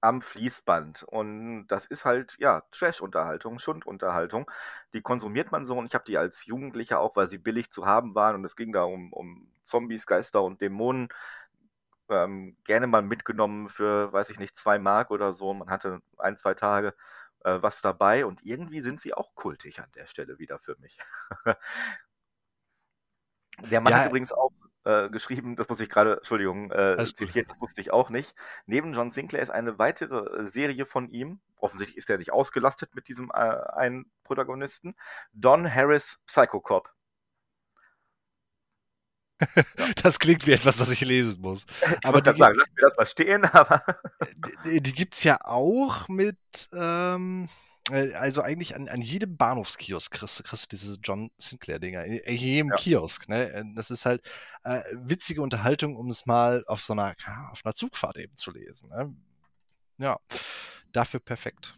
[0.00, 1.02] am Fließband.
[1.04, 4.50] Und das ist halt, ja, Trash-Unterhaltung, Schundunterhaltung.
[4.94, 7.86] Die konsumiert man so und ich habe die als Jugendlicher auch, weil sie billig zu
[7.86, 11.08] haben waren und es ging da um, um Zombies, Geister und Dämonen,
[12.08, 15.54] ähm, gerne mal mitgenommen für, weiß ich nicht, zwei Mark oder so.
[15.54, 16.94] Man hatte ein, zwei Tage
[17.44, 20.98] äh, was dabei und irgendwie sind sie auch kultig an der Stelle wieder für mich.
[23.70, 23.98] der Mann ja.
[24.00, 24.50] hat übrigens auch
[24.84, 28.34] äh, geschrieben, das muss ich gerade, Entschuldigung, äh, zitieren, das wusste ich auch nicht.
[28.66, 32.94] Neben John Sinclair ist eine weitere äh, Serie von ihm, offensichtlich ist er nicht ausgelastet
[32.94, 34.94] mit diesem äh, einen Protagonisten,
[35.32, 36.88] Don Harris Psychocop.
[36.88, 37.00] Ja.
[40.02, 41.66] Das klingt wie etwas, das ich lesen muss.
[41.82, 43.84] Ich aber die, sagen, lass mir das mal stehen, aber.
[44.64, 46.38] die, die gibt es ja auch mit,
[46.72, 47.59] ähm, äh,
[47.90, 52.04] also eigentlich an, an jedem Bahnhofskiosk kriegst, kriegst du diese John Sinclair-Dinger.
[52.04, 52.76] In jedem ja.
[52.76, 53.28] Kiosk.
[53.28, 53.52] Ne?
[53.52, 54.22] Äh, das ist halt
[54.64, 57.14] äh, witzige Unterhaltung, um es mal auf so einer,
[57.50, 58.88] auf einer Zugfahrt eben zu lesen.
[58.90, 59.14] Ne?
[59.98, 60.18] Ja,
[60.92, 61.76] dafür perfekt.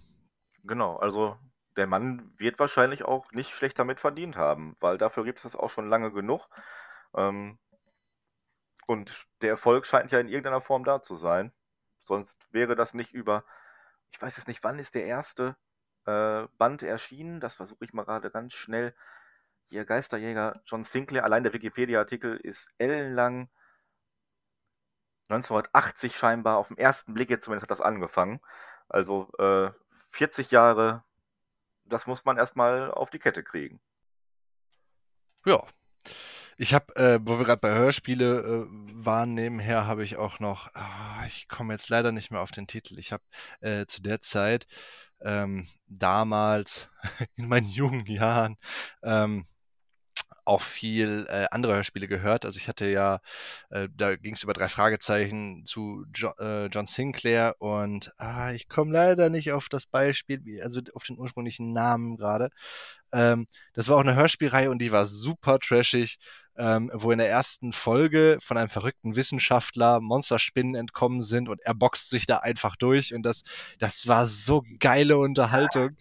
[0.64, 1.36] Genau, also
[1.76, 5.56] der Mann wird wahrscheinlich auch nicht schlecht damit verdient haben, weil dafür gibt es das
[5.56, 6.48] auch schon lange genug.
[7.16, 7.58] Ähm,
[8.86, 11.52] und der Erfolg scheint ja in irgendeiner Form da zu sein.
[12.02, 13.44] Sonst wäre das nicht über,
[14.10, 15.56] ich weiß jetzt nicht, wann ist der erste
[16.07, 17.40] äh, Band erschienen.
[17.40, 18.94] Das versuche ich mal gerade ganz schnell.
[19.66, 21.24] Hier Geisterjäger John Sinclair.
[21.24, 23.48] Allein der Wikipedia-Artikel ist ellenlang.
[25.28, 26.59] 1980 scheinbar.
[26.59, 28.40] Auf den ersten Blick jetzt zumindest hat das angefangen.
[28.88, 29.70] Also äh,
[30.11, 31.05] 40 Jahre.
[31.84, 33.80] Das muss man erstmal auf die Kette kriegen.
[35.44, 35.64] Ja.
[36.59, 38.66] Ich habe, äh, wo wir gerade bei Hörspiele äh,
[39.05, 42.66] waren, nebenher habe ich auch noch, oh, ich komme jetzt leider nicht mehr auf den
[42.66, 42.98] Titel.
[42.98, 43.24] Ich habe
[43.61, 44.66] äh, zu der Zeit
[45.24, 46.88] ähm, damals
[47.36, 48.56] in meinen jungen Jahren
[49.02, 49.46] ähm,
[50.44, 52.44] auch viel äh, andere Hörspiele gehört.
[52.44, 53.20] Also ich hatte ja,
[53.70, 58.68] äh, da ging es über drei Fragezeichen zu jo äh, John Sinclair und ah, ich
[58.68, 62.50] komme leider nicht auf das Beispiel, also auf den ursprünglichen Namen gerade.
[63.12, 66.18] Ähm, das war auch eine Hörspielreihe und die war super trashig
[66.57, 71.74] ähm, wo in der ersten Folge von einem verrückten Wissenschaftler Monsterspinnen entkommen sind und er
[71.74, 73.44] boxt sich da einfach durch und das,
[73.78, 75.96] das war so geile Unterhaltung.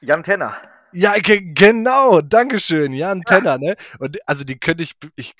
[0.00, 0.56] Jan Tenner.
[0.92, 3.74] Ja, genau, Dankeschön, Jan Tenner, ne?
[3.98, 5.34] Und also die könnte ich, ich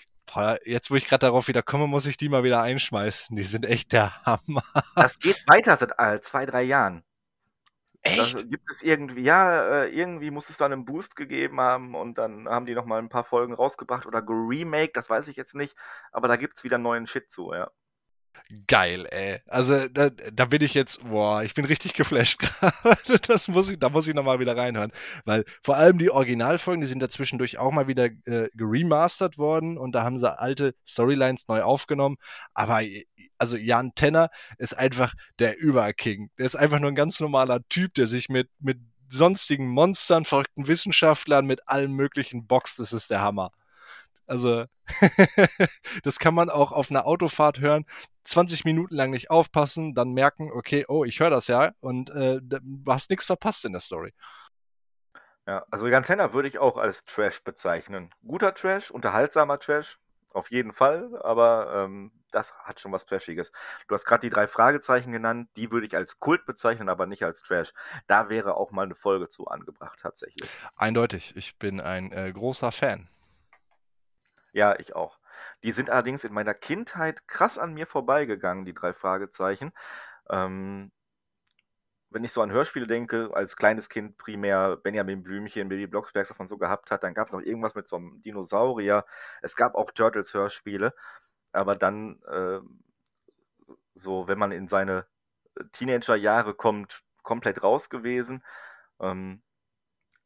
[0.64, 3.36] jetzt wo ich gerade darauf wieder komme, muss ich die mal wieder einschmeißen.
[3.36, 4.64] Die sind echt der Hammer.
[4.96, 7.04] Das geht weiter seit äh, zwei, drei Jahren.
[8.04, 8.34] Echt?
[8.34, 12.18] Da gibt es irgendwie, ja, äh, irgendwie muss es dann einen Boost gegeben haben und
[12.18, 15.74] dann haben die nochmal ein paar Folgen rausgebracht oder geremake, das weiß ich jetzt nicht,
[16.12, 17.70] aber da gibt es wieder neuen Shit zu, ja.
[18.66, 19.40] Geil, ey.
[19.46, 23.18] Also da, da bin ich jetzt, boah, ich bin richtig geflasht gerade.
[23.26, 24.92] Das muss ich, da muss ich nochmal wieder reinhören.
[25.24, 29.78] Weil vor allem die Originalfolgen, die sind da zwischendurch auch mal wieder äh, geremastert worden
[29.78, 32.16] und da haben sie alte Storylines neu aufgenommen.
[32.52, 32.80] Aber
[33.38, 36.30] also Jan Tenner ist einfach der Überking.
[36.38, 38.78] Der ist einfach nur ein ganz normaler Typ, der sich mit, mit
[39.08, 42.78] sonstigen Monstern, verrückten Wissenschaftlern, mit allen möglichen boxt.
[42.78, 43.50] Das ist der Hammer.
[44.26, 44.64] Also,
[46.02, 47.84] das kann man auch auf einer Autofahrt hören.
[48.24, 52.40] 20 Minuten lang nicht aufpassen, dann merken, okay, oh, ich höre das ja und äh,
[52.42, 52.58] du
[52.88, 54.14] hast nichts verpasst in der Story.
[55.46, 58.10] Ja, also Jan Tenner würde ich auch als Trash bezeichnen.
[58.26, 59.98] Guter Trash, unterhaltsamer Trash,
[60.32, 63.52] auf jeden Fall, aber ähm, das hat schon was Trashiges.
[63.86, 67.24] Du hast gerade die drei Fragezeichen genannt, die würde ich als Kult bezeichnen, aber nicht
[67.24, 67.72] als Trash.
[68.06, 70.48] Da wäre auch mal eine Folge zu angebracht, tatsächlich.
[70.76, 73.08] Eindeutig, ich bin ein äh, großer Fan.
[74.54, 75.18] Ja, ich auch.
[75.64, 79.72] Die sind allerdings in meiner Kindheit krass an mir vorbeigegangen, die drei Fragezeichen.
[80.30, 80.92] Ähm,
[82.10, 86.38] wenn ich so an Hörspiele denke, als kleines Kind primär Benjamin Blümchen, Baby Blocksberg, was
[86.38, 89.04] man so gehabt hat, dann gab es noch irgendwas mit so einem Dinosaurier.
[89.42, 90.94] Es gab auch Turtles-Hörspiele,
[91.52, 92.60] aber dann äh,
[93.94, 95.06] so, wenn man in seine
[95.72, 98.44] Teenager-Jahre kommt, komplett raus gewesen.
[99.00, 99.42] Ähm,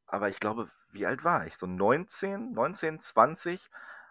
[0.07, 1.57] aber ich glaube, wie alt war ich?
[1.57, 3.71] So 19, 19, 20.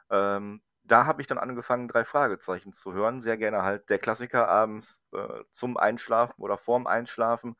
[0.10, 3.22] Ähm, da habe ich dann angefangen, drei Fragezeichen zu hören.
[3.22, 7.58] Sehr gerne halt der Klassiker abends äh, zum Einschlafen oder vorm Einschlafen.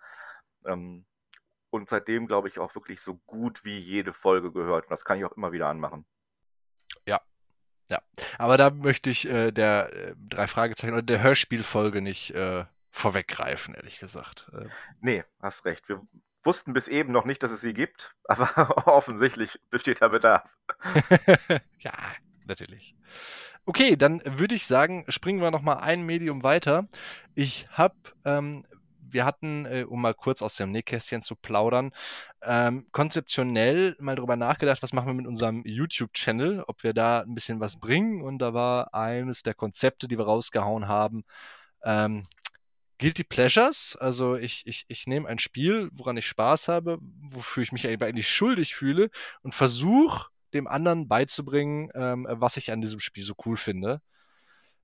[0.66, 1.06] Ähm,
[1.70, 4.86] und seitdem, glaube ich, auch wirklich so gut wie jede Folge gehört.
[4.86, 6.06] Und das kann ich auch immer wieder anmachen.
[7.06, 7.22] Ja.
[7.90, 8.02] Ja.
[8.38, 13.76] Aber da möchte ich äh, der äh, drei Fragezeichen oder der Hörspielfolge nicht äh, vorweggreifen,
[13.76, 14.50] ehrlich gesagt.
[14.54, 14.68] Äh,
[15.00, 15.88] nee, hast recht.
[15.88, 16.02] Wir
[16.44, 20.58] wussten bis eben noch nicht, dass es sie gibt, aber offensichtlich besteht da Bedarf.
[21.80, 21.94] ja,
[22.48, 22.96] natürlich.
[23.66, 26.88] Okay, dann würde ich sagen, springen wir nochmal ein Medium weiter.
[27.36, 27.96] Ich habe,
[28.26, 28.64] ähm,
[29.00, 31.92] wir hatten, äh, um mal kurz aus dem Nähkästchen zu plaudern,
[32.44, 37.34] ähm, konzeptionell mal drüber nachgedacht, was machen wir mit unserem YouTube-Channel, ob wir da ein
[37.34, 38.22] bisschen was bringen.
[38.22, 41.24] Und da war eines der Konzepte, die wir rausgehauen haben,
[41.84, 42.24] ähm,
[43.00, 47.72] Guilty Pleasures, also ich, ich, ich nehme ein Spiel, woran ich Spaß habe, wofür ich
[47.72, 49.12] mich eigentlich schuldig fühle
[49.44, 54.02] und versuche dem anderen beizubringen, ähm, was ich an diesem Spiel so cool finde.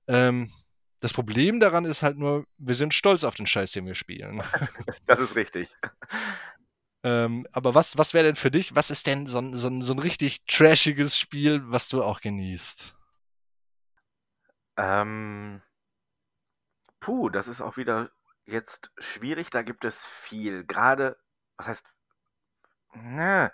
[0.08, 0.52] Ähm,
[1.00, 4.42] das Problem daran ist halt nur, wir sind stolz auf den Scheiß, den wir spielen.
[5.06, 5.70] Das ist richtig.
[7.04, 9.82] ähm, aber was, was wäre denn für dich, was ist denn so ein, so, ein,
[9.82, 12.96] so ein richtig trashiges Spiel, was du auch genießt?
[14.78, 15.62] Ähm,
[17.02, 18.10] puh, das ist auch wieder
[18.46, 19.50] jetzt schwierig.
[19.50, 20.66] Da gibt es viel.
[20.66, 21.18] Gerade,
[21.58, 21.94] was heißt,
[22.94, 23.52] ne,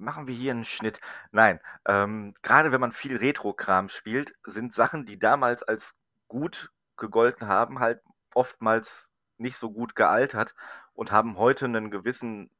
[0.00, 1.00] machen wir hier einen Schnitt.
[1.30, 5.96] Nein, ähm, gerade wenn man viel Retro-Kram spielt, sind Sachen, die damals als
[6.28, 8.02] gut gegolten haben, halt
[8.34, 10.54] oftmals nicht so gut gealtert
[10.92, 12.50] und haben heute einen gewissen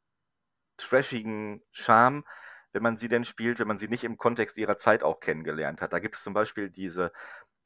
[0.76, 2.24] trashigen Charme,
[2.72, 5.80] wenn man sie denn spielt, wenn man sie nicht im Kontext ihrer Zeit auch kennengelernt
[5.80, 5.92] hat.
[5.92, 7.12] Da gibt es zum Beispiel diese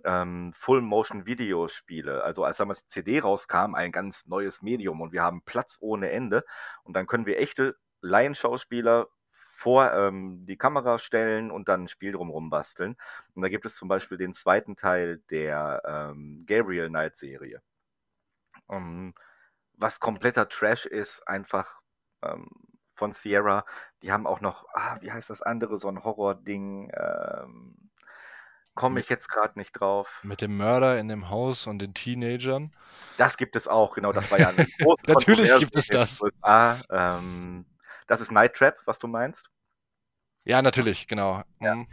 [0.05, 2.25] ähm, Full-Motion-Video-Spiele.
[2.25, 6.45] Also als damals CD rauskam, ein ganz neues Medium und wir haben Platz ohne Ende
[6.83, 9.09] und dann können wir echte Laienschauspieler
[9.55, 12.97] vor ähm, die Kamera stellen und dann ein Spiel drumherum basteln.
[13.35, 17.63] Und da gibt es zum Beispiel den zweiten Teil der ähm, Gabriel Knight Serie.
[18.67, 19.15] Um, ähm,
[19.77, 21.81] was kompletter Trash ist, einfach
[22.23, 22.49] ähm,
[22.93, 23.65] von Sierra.
[24.03, 26.91] Die haben auch noch, ah, wie heißt das andere, so ein Horror-Ding.
[26.95, 27.91] Ähm,
[28.75, 30.21] Komme ich jetzt gerade nicht drauf.
[30.25, 32.73] Mit dem Mörder in dem Haus und den Teenagern.
[33.19, 34.13] Das gibt es auch, genau.
[34.13, 34.51] Das war ja
[34.81, 36.21] große Natürlich gibt es das.
[36.21, 36.81] USA.
[36.91, 37.67] Ähm,
[38.07, 39.51] das ist Night Trap, was du meinst.
[40.45, 41.43] Ja, natürlich, genau.
[41.61, 41.75] Ja.
[41.75, 41.89] Mhm.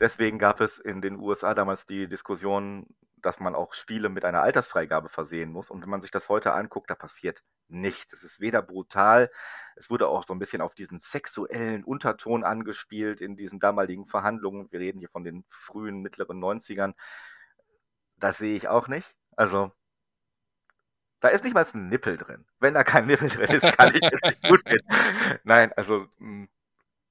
[0.00, 2.86] Deswegen gab es in den USA damals die Diskussion,
[3.22, 5.70] dass man auch Spiele mit einer Altersfreigabe versehen muss.
[5.70, 8.12] Und wenn man sich das heute anguckt, da passiert nichts.
[8.12, 9.30] Es ist weder brutal,
[9.76, 14.70] es wurde auch so ein bisschen auf diesen sexuellen Unterton angespielt in diesen damaligen Verhandlungen.
[14.70, 16.94] Wir reden hier von den frühen, mittleren 90ern.
[18.16, 19.16] Das sehe ich auch nicht.
[19.36, 19.72] Also,
[21.24, 22.44] da ist nicht mal ein Nippel drin.
[22.60, 24.86] Wenn da kein Nippel drin ist, kann ich es nicht gut finden.
[25.44, 26.48] Nein, also mh, hm,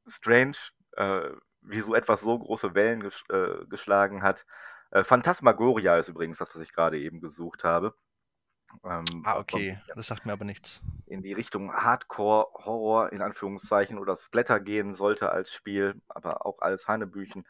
[0.06, 0.58] strange,
[0.98, 4.46] äh, wie so etwas so große Wellen ges äh, geschlagen hat.
[4.92, 7.96] Äh, Phantasmagoria ist übrigens das, was ich gerade eben gesucht habe.
[8.84, 10.80] Ähm, ah, okay, das sagt mir aber nichts.
[11.08, 16.88] In die Richtung Hardcore-Horror in Anführungszeichen oder Splatter gehen sollte als Spiel, aber auch alles
[16.88, 17.48] Hanebüchen.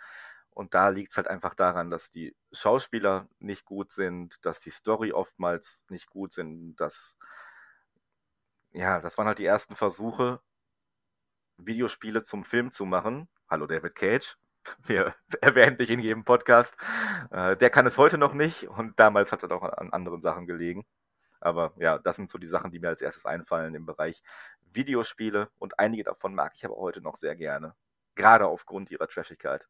[0.54, 4.70] Und da liegt es halt einfach daran, dass die Schauspieler nicht gut sind, dass die
[4.70, 7.16] Story oftmals nicht gut sind, dass
[8.74, 10.42] ja, das waren halt die ersten Versuche,
[11.58, 13.30] Videospiele zum Film zu machen.
[13.50, 14.38] Hallo David Cage.
[14.84, 16.76] Wir erwähnen dich in jedem Podcast.
[17.32, 20.48] Äh, der kann es heute noch nicht und damals hat er doch an anderen Sachen
[20.48, 20.86] gelegen.
[21.40, 24.24] Aber ja, das sind so die Sachen, die mir als erstes einfallen im Bereich
[24.72, 27.76] Videospiele und einige davon mag ich aber heute noch sehr gerne.
[28.16, 29.68] Gerade aufgrund ihrer Trashigkeit.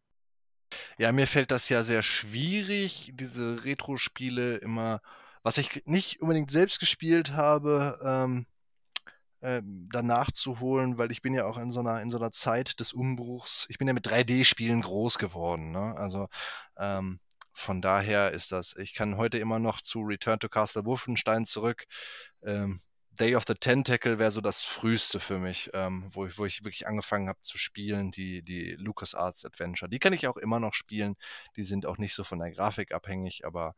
[0.97, 5.01] Ja, mir fällt das ja sehr schwierig, diese Retro-Spiele immer,
[5.43, 8.45] was ich nicht unbedingt selbst gespielt habe, ähm,
[9.41, 9.61] äh,
[9.91, 12.79] danach zu holen, weil ich bin ja auch in so einer, in so einer Zeit
[12.79, 13.65] des Umbruchs.
[13.69, 15.71] Ich bin ja mit 3D-Spielen groß geworden.
[15.71, 15.95] Ne?
[15.97, 16.27] Also
[16.77, 17.19] ähm,
[17.51, 21.85] von daher ist das, ich kann heute immer noch zu Return to Castle Wolfenstein zurück.
[22.43, 22.81] Ähm,
[23.19, 26.63] Day of the Tentacle wäre so das früheste für mich, ähm, wo, ich, wo ich
[26.63, 29.89] wirklich angefangen habe zu spielen, die, die LucasArts Adventure.
[29.89, 31.15] Die kann ich auch immer noch spielen.
[31.55, 33.75] Die sind auch nicht so von der Grafik abhängig, aber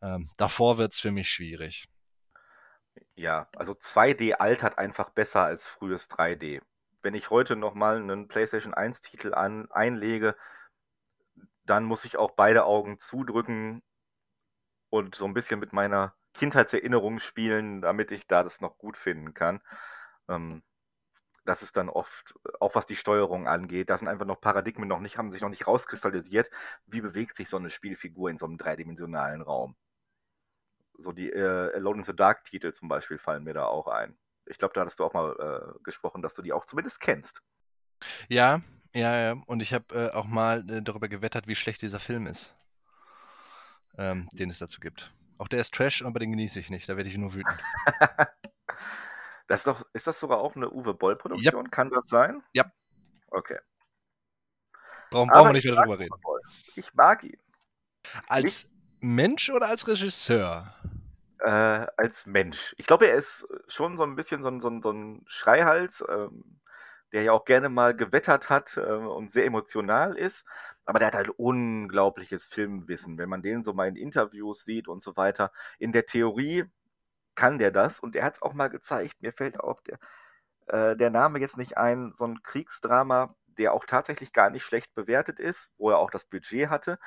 [0.00, 1.88] ähm, davor wird es für mich schwierig.
[3.16, 6.60] Ja, also 2D altert einfach besser als frühes 3D.
[7.02, 10.36] Wenn ich heute nochmal einen PlayStation 1-Titel an, einlege,
[11.64, 13.82] dann muss ich auch beide Augen zudrücken
[14.90, 19.34] und so ein bisschen mit meiner Kindheitserinnerung spielen, damit ich da das noch gut finden
[19.34, 19.60] kann.
[20.28, 20.62] Ähm,
[21.44, 25.00] das ist dann oft, auch was die Steuerung angeht, da sind einfach noch Paradigmen noch
[25.00, 26.50] nicht, haben sich noch nicht rauskristallisiert.
[26.86, 29.74] Wie bewegt sich so eine Spielfigur in so einem dreidimensionalen Raum?
[30.98, 34.16] So die äh, Alone in the Dark Titel zum Beispiel fallen mir da auch ein.
[34.46, 37.42] Ich glaube, da hattest du auch mal äh, gesprochen, dass du die auch zumindest kennst.
[38.28, 38.60] Ja,
[38.94, 39.42] ja, ja.
[39.46, 42.54] Und ich habe äh, auch mal äh, darüber gewettert, wie schlecht dieser Film ist,
[43.96, 45.12] ähm, den es dazu gibt.
[45.38, 46.88] Auch der ist Trash, aber den genieße ich nicht.
[46.88, 47.58] Da werde ich nur wütend.
[49.46, 51.64] das ist doch, ist das sogar auch eine Uwe Boll-Produktion?
[51.64, 51.72] Yep.
[51.72, 52.42] Kann das sein?
[52.52, 52.70] Ja.
[53.28, 53.58] Okay.
[55.10, 56.14] Brauchen, brauchen wir nicht mehr darüber reden.
[56.74, 57.38] Ich mag ihn.
[58.26, 58.70] Als ich,
[59.00, 60.74] Mensch oder als Regisseur?
[61.38, 62.74] Äh, als Mensch.
[62.78, 66.04] Ich glaube, er ist schon so ein bisschen so ein, so ein, so ein Schreihals,
[66.08, 66.60] ähm,
[67.12, 70.44] der ja auch gerne mal gewettert hat äh, und sehr emotional ist.
[70.88, 73.18] Aber der hat halt unglaubliches Filmwissen.
[73.18, 75.52] Wenn man den so mal in Interviews sieht und so weiter.
[75.78, 76.64] In der Theorie
[77.34, 79.20] kann der das und er hat es auch mal gezeigt.
[79.20, 79.98] Mir fällt auch der,
[80.68, 83.28] äh, der Name jetzt nicht ein, so ein Kriegsdrama,
[83.58, 86.98] der auch tatsächlich gar nicht schlecht bewertet ist, wo er auch das Budget hatte.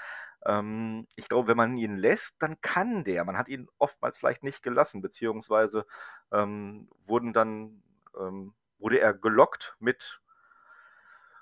[0.45, 3.25] Ähm, ich glaube, wenn man ihn lässt, dann kann der.
[3.25, 5.87] Man hat ihn oftmals vielleicht nicht gelassen, beziehungsweise
[6.31, 7.81] ähm, wurden dann,
[8.19, 10.20] ähm, wurde er gelockt mit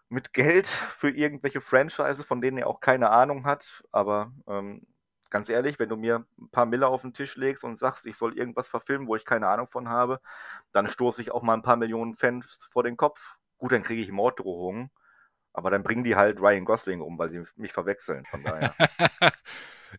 [0.09, 3.83] mit Geld für irgendwelche Franchises, von denen er auch keine Ahnung hat.
[3.91, 4.85] Aber ähm,
[5.29, 8.17] ganz ehrlich, wenn du mir ein paar Mille auf den Tisch legst und sagst, ich
[8.17, 10.19] soll irgendwas verfilmen, wo ich keine Ahnung von habe,
[10.71, 13.35] dann stoße ich auch mal ein paar Millionen Fans vor den Kopf.
[13.57, 14.89] Gut, dann kriege ich Morddrohungen.
[15.53, 18.25] Aber dann bringen die halt Ryan Gosling um, weil sie mich verwechseln.
[18.25, 18.73] Von daher.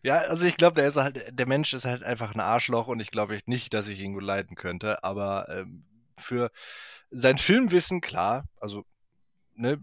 [0.01, 3.11] ja, also ich glaube, der halt, der Mensch ist halt einfach ein Arschloch und ich
[3.11, 5.03] glaube nicht, dass ich ihn gut leiden könnte.
[5.03, 5.85] Aber ähm,
[6.17, 6.51] für
[7.11, 8.85] sein Filmwissen, klar, also
[9.61, 9.81] ne,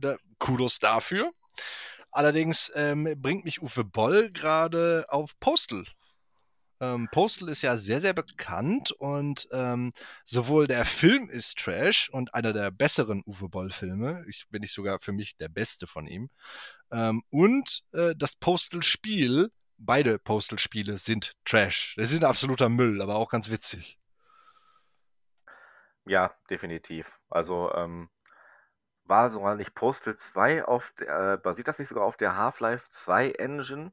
[0.00, 1.32] da, Kudos dafür.
[2.10, 5.84] Allerdings ähm, bringt mich Uwe Boll gerade auf Postal.
[6.80, 9.92] Ähm, Postal ist ja sehr, sehr bekannt und ähm,
[10.24, 14.98] sowohl der Film ist Trash und einer der besseren Uwe Boll-Filme, ich bin nicht sogar
[15.00, 16.28] für mich der beste von ihm,
[16.90, 21.94] ähm, und äh, das Postal-Spiel, beide Postal-Spiele sind Trash.
[21.96, 23.98] Das sind absoluter Müll, aber auch ganz witzig.
[26.04, 27.18] Ja, definitiv.
[27.30, 28.10] Also, ähm,
[29.08, 32.88] war sogar nicht Postal 2 auf der, äh, basiert das nicht sogar auf der Half-Life
[32.88, 33.92] 2 Engine?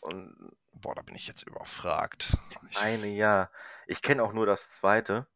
[0.00, 2.36] Und, Boah, da bin ich jetzt überfragt.
[2.50, 3.50] Ich meine ja.
[3.86, 5.26] Ich kenne auch nur das zweite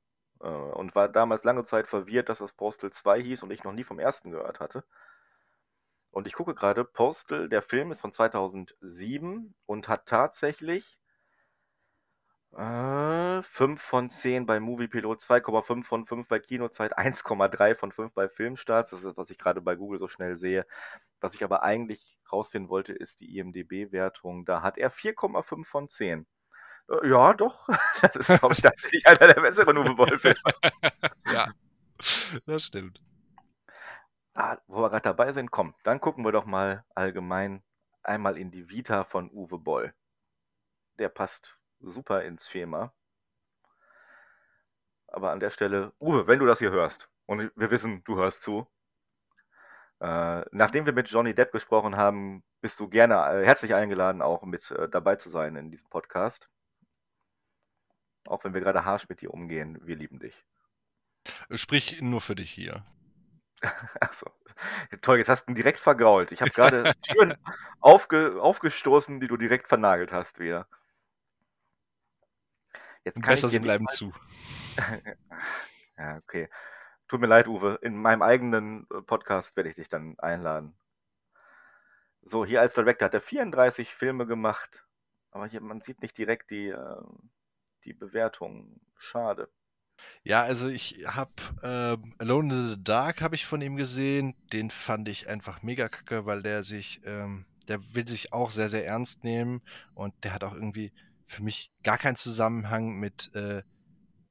[0.40, 3.72] äh, und war damals lange Zeit verwirrt, dass das Postal 2 hieß und ich noch
[3.72, 4.84] nie vom ersten gehört hatte.
[6.10, 10.98] Und ich gucke gerade, Postal, der Film ist von 2007 und hat tatsächlich
[12.56, 18.28] äh, 5 von 10 bei Moviepilot, 2,5 von 5 bei Kinozeit, 1,3 von 5 bei
[18.28, 18.90] Filmstarts.
[18.90, 20.66] Das ist, was ich gerade bei Google so schnell sehe.
[21.20, 24.44] Was ich aber eigentlich rausfinden wollte, ist die IMDB-Wertung.
[24.44, 26.26] Da hat er 4,5 von 10.
[26.88, 27.68] Äh, ja, doch.
[28.02, 30.40] Das ist, glaube ich, tatsächlich einer der besseren Uwe Boll-Filme.
[31.32, 31.52] ja,
[32.46, 33.00] das stimmt.
[34.34, 37.62] Ah, wo wir gerade dabei sind, komm, dann gucken wir doch mal allgemein
[38.02, 39.94] einmal in die Vita von Uwe Boll.
[40.98, 42.92] Der passt super ins Schema.
[45.08, 48.42] Aber an der Stelle, Uwe, wenn du das hier hörst, und wir wissen, du hörst
[48.42, 48.66] zu,
[50.00, 54.42] äh, nachdem wir mit Johnny Depp gesprochen haben, bist du gerne äh, herzlich eingeladen, auch
[54.42, 56.48] mit äh, dabei zu sein in diesem Podcast.
[58.26, 60.44] Auch wenn wir gerade harsch mit dir umgehen, wir lieben dich.
[61.52, 62.82] Sprich nur für dich hier.
[64.00, 64.30] Achso.
[65.02, 66.32] Toll, jetzt hast du ihn direkt vergrault.
[66.32, 67.34] Ich habe gerade Türen
[67.80, 70.66] aufge aufgestoßen, die du direkt vernagelt hast wieder.
[73.04, 74.12] Jetzt kann Besser, sie bleiben zu.
[75.98, 76.48] ja, okay.
[77.08, 77.78] Tut mir leid, Uwe.
[77.82, 80.74] In meinem eigenen äh, Podcast werde ich dich dann einladen.
[82.22, 84.86] So, hier als Director hat er 34 Filme gemacht.
[85.30, 87.02] Aber hier, man sieht nicht direkt die, äh,
[87.84, 88.80] die Bewertung.
[88.96, 89.48] Schade.
[90.22, 91.32] Ja, also ich habe
[91.62, 94.34] äh, Alone in the Dark habe ich von ihm gesehen.
[94.52, 98.68] Den fand ich einfach mega kacke, weil der sich, ähm, der will sich auch sehr,
[98.68, 99.62] sehr ernst nehmen
[99.94, 100.92] und der hat auch irgendwie
[101.30, 103.62] für mich gar keinen Zusammenhang mit, äh,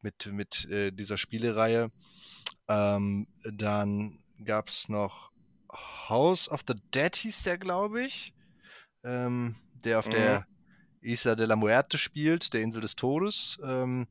[0.02, 1.92] mit, mit äh, dieser Spielereihe.
[2.68, 5.32] Ähm, dann gab es noch
[6.10, 8.34] House of the Dead, hieß der, glaube ich.
[9.04, 10.12] Ähm, der auf mhm.
[10.12, 10.48] der
[11.02, 13.58] Isla de la Muerte spielt, der Insel des Todes.
[13.64, 14.08] Ähm,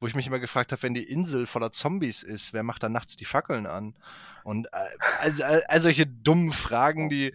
[0.00, 2.88] wo ich mich immer gefragt habe, wenn die Insel voller Zombies ist, wer macht da
[2.88, 3.96] nachts die Fackeln an?
[4.42, 4.88] Und äh,
[5.20, 7.32] also, all, all solche dummen Fragen, die.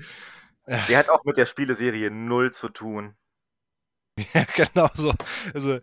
[0.66, 3.16] Äh, der hat auch mit der Spieleserie null zu tun.
[4.34, 5.14] ja, genau so.
[5.54, 5.76] Also,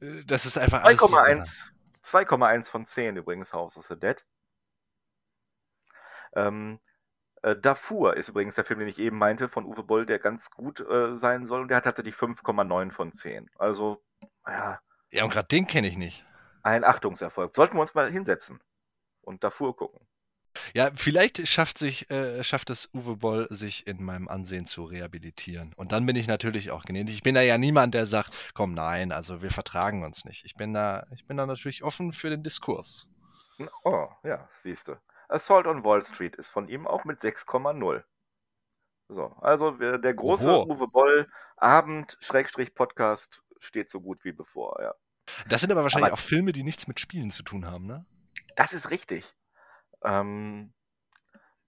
[0.00, 1.70] äh, das ist einfach 2,1
[2.06, 4.24] 2,1 von 10 übrigens House of the Dead.
[6.34, 6.80] Ähm,
[7.42, 10.50] äh, Darfur ist übrigens der Film, den ich eben meinte, von Uwe Boll, der ganz
[10.50, 11.62] gut äh, sein soll.
[11.62, 13.50] Und der hat tatsächlich 5,9 von 10.
[13.58, 14.02] Also,
[14.46, 14.80] ja.
[15.10, 16.24] Ja, und gerade den kenne ich nicht.
[16.62, 17.54] Ein Achtungserfolg.
[17.54, 18.60] Sollten wir uns mal hinsetzen
[19.22, 20.06] und Darfur gucken.
[20.74, 25.72] Ja, vielleicht schafft, sich, äh, schafft es Uwe Boll, sich in meinem Ansehen zu rehabilitieren.
[25.76, 27.14] Und dann bin ich natürlich auch gnädig.
[27.14, 30.44] Ich bin da ja niemand, der sagt, komm, nein, also wir vertragen uns nicht.
[30.44, 33.06] Ich bin da, ich bin da natürlich offen für den Diskurs.
[33.84, 34.96] Oh, ja, siehst du.
[35.28, 38.04] Assault on Wall Street ist von ihm auch mit 6,0.
[39.08, 40.72] So, also der große Oho.
[40.72, 44.94] Uwe Boll Abend-Podcast steht so gut wie bevor, ja.
[45.48, 48.04] Das sind aber wahrscheinlich aber, auch Filme, die nichts mit Spielen zu tun haben, ne?
[48.56, 49.34] Das ist richtig.
[50.02, 50.72] Ähm,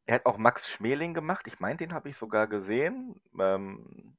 [0.07, 1.47] er hat auch Max Schmeling gemacht.
[1.47, 3.21] Ich meine, den habe ich sogar gesehen.
[3.39, 4.17] Ähm,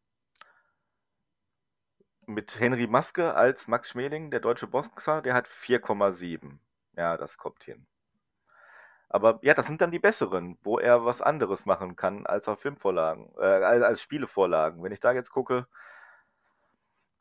[2.27, 6.59] mit Henry Maske als Max Schmeling, der deutsche Boxer, der hat 4,7.
[6.95, 7.87] Ja, das kommt hin.
[9.09, 12.61] Aber ja, das sind dann die besseren, wo er was anderes machen kann als auf
[12.61, 14.83] Filmvorlagen, äh, als Spielevorlagen.
[14.83, 15.67] Wenn ich da jetzt gucke,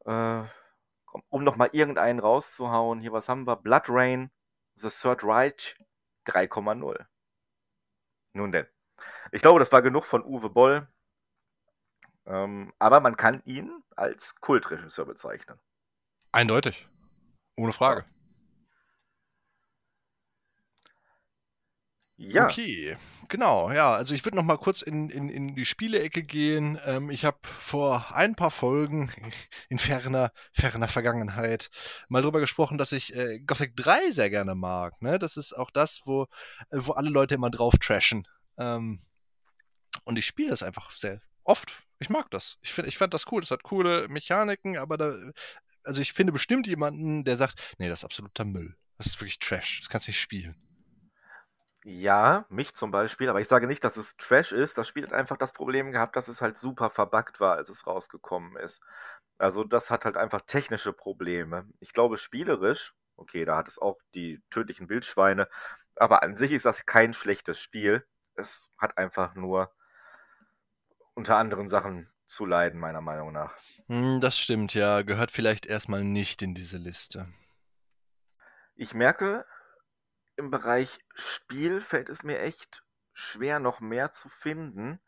[0.04, 0.42] äh,
[1.30, 3.56] um nochmal irgendeinen rauszuhauen, hier, was haben wir?
[3.56, 4.30] Blood Rain,
[4.76, 5.76] The Third Reich,
[6.28, 7.06] 3,0.
[8.34, 8.66] Nun denn.
[9.32, 10.88] Ich glaube, das war genug von Uwe Boll.
[12.26, 15.58] Ähm, aber man kann ihn als Kultregisseur bezeichnen.
[16.32, 16.88] Eindeutig.
[17.56, 18.04] Ohne Frage.
[18.06, 18.17] Ja.
[22.46, 22.96] Okay,
[23.28, 23.94] genau, ja.
[23.94, 26.76] Also ich würde noch mal kurz in, in, in die Spielecke gehen.
[26.84, 29.12] Ähm, ich habe vor ein paar Folgen
[29.68, 31.70] in ferner, ferner Vergangenheit
[32.08, 35.00] mal drüber gesprochen, dass ich äh, Gothic 3 sehr gerne mag.
[35.00, 35.20] Ne?
[35.20, 36.24] Das ist auch das, wo,
[36.70, 38.26] äh, wo alle Leute immer drauf trashen.
[38.58, 39.00] Ähm,
[40.04, 41.84] und ich spiele das einfach sehr oft.
[42.00, 42.58] Ich mag das.
[42.62, 43.40] Ich, find, ich fand das cool.
[43.40, 45.14] Das hat coole Mechaniken, aber da,
[45.84, 48.76] also ich finde bestimmt jemanden, der sagt, nee, das ist absoluter Müll.
[48.96, 49.78] Das ist wirklich Trash.
[49.80, 50.56] Das kannst du nicht spielen.
[51.90, 54.76] Ja, mich zum Beispiel, aber ich sage nicht, dass es Trash ist.
[54.76, 57.86] Das Spiel hat einfach das Problem gehabt, dass es halt super verbuggt war, als es
[57.86, 58.82] rausgekommen ist.
[59.38, 61.66] Also das hat halt einfach technische Probleme.
[61.80, 65.48] Ich glaube, spielerisch, okay, da hat es auch die tödlichen Wildschweine,
[65.96, 68.06] aber an sich ist das kein schlechtes Spiel.
[68.34, 69.72] Es hat einfach nur
[71.14, 73.56] unter anderen Sachen zu leiden, meiner Meinung nach.
[73.86, 75.00] Hm, das stimmt, ja.
[75.00, 77.32] Gehört vielleicht erstmal nicht in diese Liste.
[78.74, 79.46] Ich merke,
[80.38, 85.00] im Bereich Spiel fällt es mir echt schwer, noch mehr zu finden.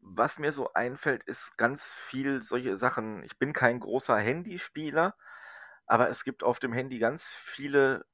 [0.00, 3.24] Was mir so einfällt, ist ganz viel solche Sachen.
[3.24, 5.16] Ich bin kein großer Handyspieler,
[5.86, 8.04] aber es gibt auf dem Handy ganz viele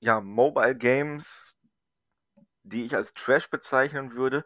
[0.00, 1.58] ja, Mobile Games,
[2.62, 4.44] die ich als Trash bezeichnen würde,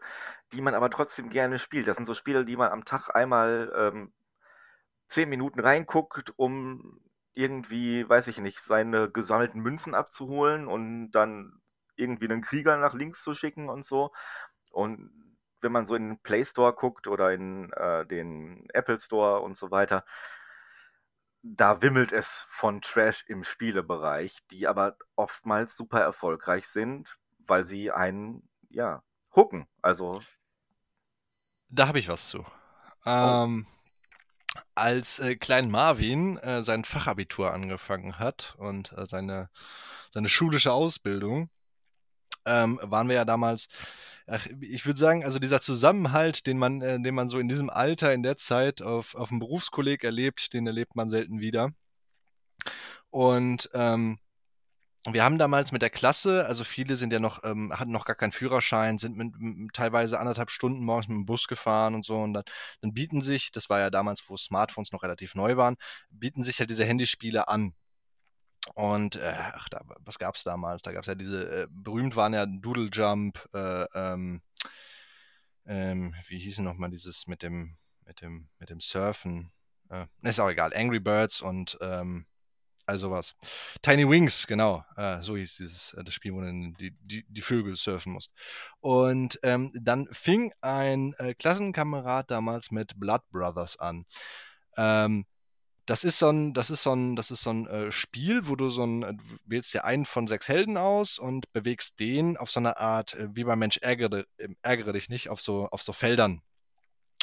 [0.53, 1.87] die man aber trotzdem gerne spielt.
[1.87, 4.13] Das sind so Spiele, die man am Tag einmal ähm,
[5.07, 7.01] zehn Minuten reinguckt, um
[7.33, 11.61] irgendwie, weiß ich nicht, seine gesammelten Münzen abzuholen und dann
[11.95, 14.11] irgendwie einen Krieger nach links zu schicken und so.
[14.71, 15.11] Und
[15.61, 19.55] wenn man so in den Play Store guckt oder in äh, den Apple Store und
[19.55, 20.03] so weiter,
[21.43, 27.91] da wimmelt es von Trash im Spielebereich, die aber oftmals super erfolgreich sind, weil sie
[27.91, 29.03] einen, ja,
[29.35, 29.67] hooken.
[29.81, 30.21] Also.
[31.69, 32.45] Da habe ich was zu.
[33.05, 33.47] Oh.
[34.75, 39.49] Als äh, Klein Marvin äh, sein Fachabitur angefangen hat und äh, seine,
[40.09, 41.49] seine schulische Ausbildung,
[42.45, 43.67] ähm, waren wir ja damals,
[44.27, 47.69] ach, ich würde sagen, also dieser Zusammenhalt, den man, äh, den man so in diesem
[47.69, 51.71] Alter, in der Zeit auf, auf dem Berufskolleg erlebt, den erlebt man selten wieder.
[53.09, 54.19] Und ähm,
[55.09, 58.15] wir haben damals mit der Klasse, also viele sind ja noch, ähm, hatten noch gar
[58.15, 62.19] keinen Führerschein, sind mit, mit, teilweise anderthalb Stunden morgens mit dem Bus gefahren und so.
[62.19, 62.43] Und dann,
[62.81, 65.75] dann bieten sich, das war ja damals, wo Smartphones noch relativ neu waren,
[66.11, 67.73] bieten sich halt diese Handyspiele an.
[68.75, 70.83] Und äh, ach, da, was gab es damals?
[70.83, 74.41] Da gab es ja diese, äh, berühmt waren ja Doodle Jump, äh, ähm,
[75.65, 79.51] ähm, wie hießen nochmal dieses mit dem, mit dem, mit dem Surfen?
[79.89, 82.27] Äh, ist auch egal, Angry Birds und ähm,
[82.91, 83.35] also was.
[83.81, 84.83] Tiny Wings, genau.
[84.97, 88.33] Äh, so hieß dieses äh, das Spiel, wo du die, die, die Vögel surfen musst.
[88.81, 94.05] Und ähm, dann fing ein äh, Klassenkamerad damals mit Blood Brothers an.
[94.75, 95.25] Ähm,
[95.85, 98.55] das ist so ein, das ist so ein, das ist so ein äh, Spiel, wo
[98.55, 102.51] du so ein, du wählst dir einen von sechs Helden aus und bewegst den auf
[102.51, 104.25] so eine Art, äh, wie beim Mensch ärgere,
[104.61, 106.41] ärgere dich nicht, auf so, auf so Feldern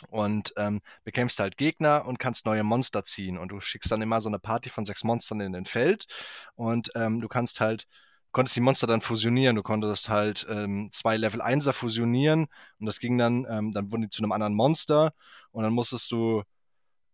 [0.08, 3.38] und ähm, bekämpfst halt Gegner und kannst neue Monster ziehen.
[3.38, 6.06] Und du schickst dann immer so eine Party von sechs Monstern in den Feld
[6.54, 7.86] und ähm, du kannst halt,
[8.30, 9.56] konntest die Monster dann fusionieren.
[9.56, 12.46] Du konntest halt ähm, zwei Level 1er fusionieren
[12.78, 15.12] und das ging dann, ähm, dann wurden die zu einem anderen Monster
[15.50, 16.42] und dann musstest du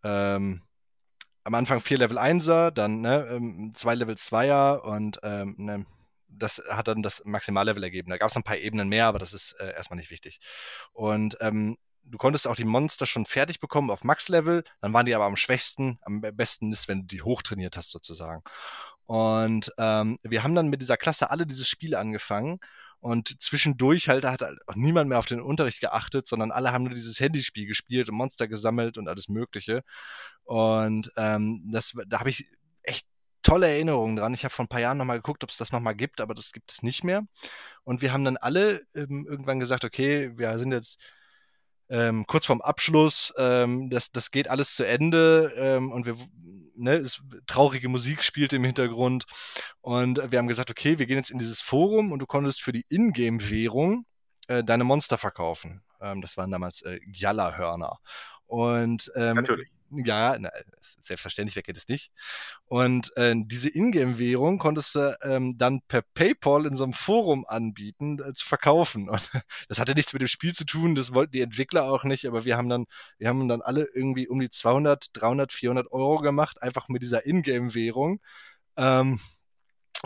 [0.03, 0.63] ähm,
[1.45, 5.87] am Anfang vier Level 1er, dann ne, ähm, zwei Level 2er und ne,
[6.29, 8.11] das hat dann das Maximallevel ergeben.
[8.11, 10.41] Da gab es ein paar Ebenen mehr, aber das ist äh, erstmal nicht wichtig.
[10.93, 11.37] Und
[12.07, 15.37] du konntest auch die Monster schon fertig bekommen auf Max-Level, dann waren die aber am
[15.37, 18.43] schwächsten, am besten ist, wenn du die hochtrainiert hast sozusagen.
[19.07, 22.59] Und ähm, wir haben dann mit dieser Klasse alle dieses Spiel angefangen
[23.05, 26.85] und zwischendurch halt hat halt auch niemand mehr auf den Unterricht geachtet, sondern alle haben
[26.85, 29.83] nur dieses Handyspiel gespielt und Monster gesammelt und alles Mögliche.
[30.45, 32.51] Und ähm, das, da habe ich
[32.83, 33.07] echt
[33.43, 34.33] tolle Erinnerungen dran.
[34.33, 36.53] Ich habe vor ein paar Jahren nochmal geguckt, ob es das nochmal gibt, aber das
[36.53, 37.27] gibt es nicht mehr.
[37.83, 40.99] Und wir haben dann alle ähm, irgendwann gesagt, okay, wir sind jetzt
[41.89, 46.17] ähm, kurz vorm Abschluss, ähm, das, das geht alles zu Ende ähm, und wir,
[46.77, 49.27] ne, es, traurige Musik spielte im Hintergrund
[49.81, 52.73] und wir haben gesagt, okay, wir gehen jetzt in dieses Forum und du konntest für
[52.73, 54.07] die Ingame-Währung
[54.49, 55.83] äh, deine Monster verkaufen.
[56.01, 57.99] Ähm, das waren damals äh, Jalla-Hörner.
[58.47, 59.74] Und ähm, Natürlich.
[59.97, 60.51] Ja, na,
[61.01, 62.11] selbstverständlich, wer kennt es nicht.
[62.67, 68.19] Und äh, diese Ingame-Währung konntest du ähm, dann per PayPal in so einem Forum anbieten,
[68.21, 69.09] äh, zu verkaufen.
[69.11, 69.31] Und
[69.69, 72.45] das hatte nichts mit dem Spiel zu tun, das wollten die Entwickler auch nicht, aber
[72.45, 72.87] wir haben dann,
[73.19, 77.27] wir haben dann alle irgendwie um die 200, 300, 400 Euro gemacht, einfach mit dieser
[77.27, 78.21] Ingame-Währung.
[78.77, 79.21] Ähm,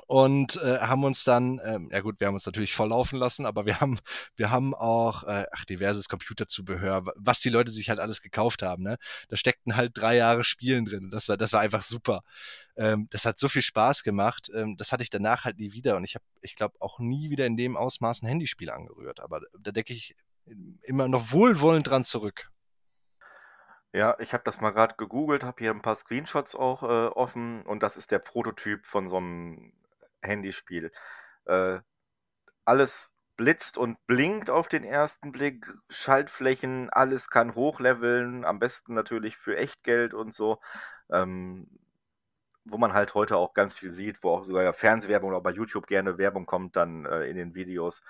[0.07, 3.67] und äh, haben uns dann, ähm, ja gut, wir haben uns natürlich volllaufen lassen, aber
[3.67, 3.99] wir haben,
[4.37, 8.83] wir haben auch, äh, ach, diverses Computerzubehör, was die Leute sich halt alles gekauft haben,
[8.83, 8.99] ne?
[9.29, 11.11] Da steckten halt drei Jahre Spielen drin.
[11.11, 12.23] Das war, das war einfach super.
[12.77, 14.51] Ähm, das hat so viel Spaß gemacht.
[14.55, 17.31] Ähm, das hatte ich danach halt nie wieder und ich habe, ich glaube, auch nie
[17.31, 19.21] wieder in dem Ausmaß ein Handyspiel angerührt.
[19.21, 20.15] Aber da denke ich
[20.85, 22.51] immer noch wohlwollend dran zurück.
[23.93, 27.63] Ja, ich habe das mal gerade gegoogelt, habe hier ein paar Screenshots auch äh, offen
[27.63, 29.73] und das ist der Prototyp von so einem
[30.23, 30.91] Handyspiel.
[31.47, 31.79] Äh,
[32.65, 39.37] alles blitzt und blinkt auf den ersten Blick, Schaltflächen, alles kann hochleveln, am besten natürlich
[39.37, 40.61] für Echtgeld und so.
[41.11, 41.69] Ähm,
[42.65, 45.53] wo man halt heute auch ganz viel sieht, wo auch sogar ja Fernsehwerbung oder bei
[45.53, 48.03] YouTube gerne Werbung kommt, dann äh, in den Videos.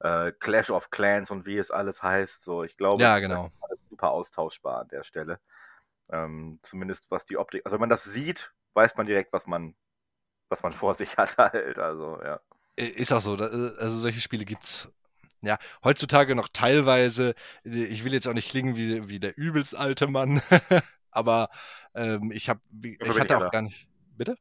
[0.00, 2.42] Äh, Clash of Clans und wie es alles heißt.
[2.42, 3.44] So, ich glaube, ja, genau.
[3.44, 5.40] das ist alles super austauschbar an der Stelle.
[6.10, 9.76] Ähm, zumindest was die Optik, also wenn man das sieht, weiß man direkt, was man
[10.52, 11.78] was man vor sich hat halt.
[11.78, 12.40] Also, ja.
[12.76, 13.34] Ist auch so.
[13.34, 14.88] Also solche Spiele gibt's
[15.42, 17.34] ja, heutzutage noch teilweise,
[17.64, 20.40] ich will jetzt auch nicht klingen wie, wie der übelst alte Mann,
[21.10, 21.50] aber
[21.94, 23.48] ähm, ich habe, ich hatte auch da.
[23.48, 23.88] gar nicht.
[24.16, 24.36] Bitte?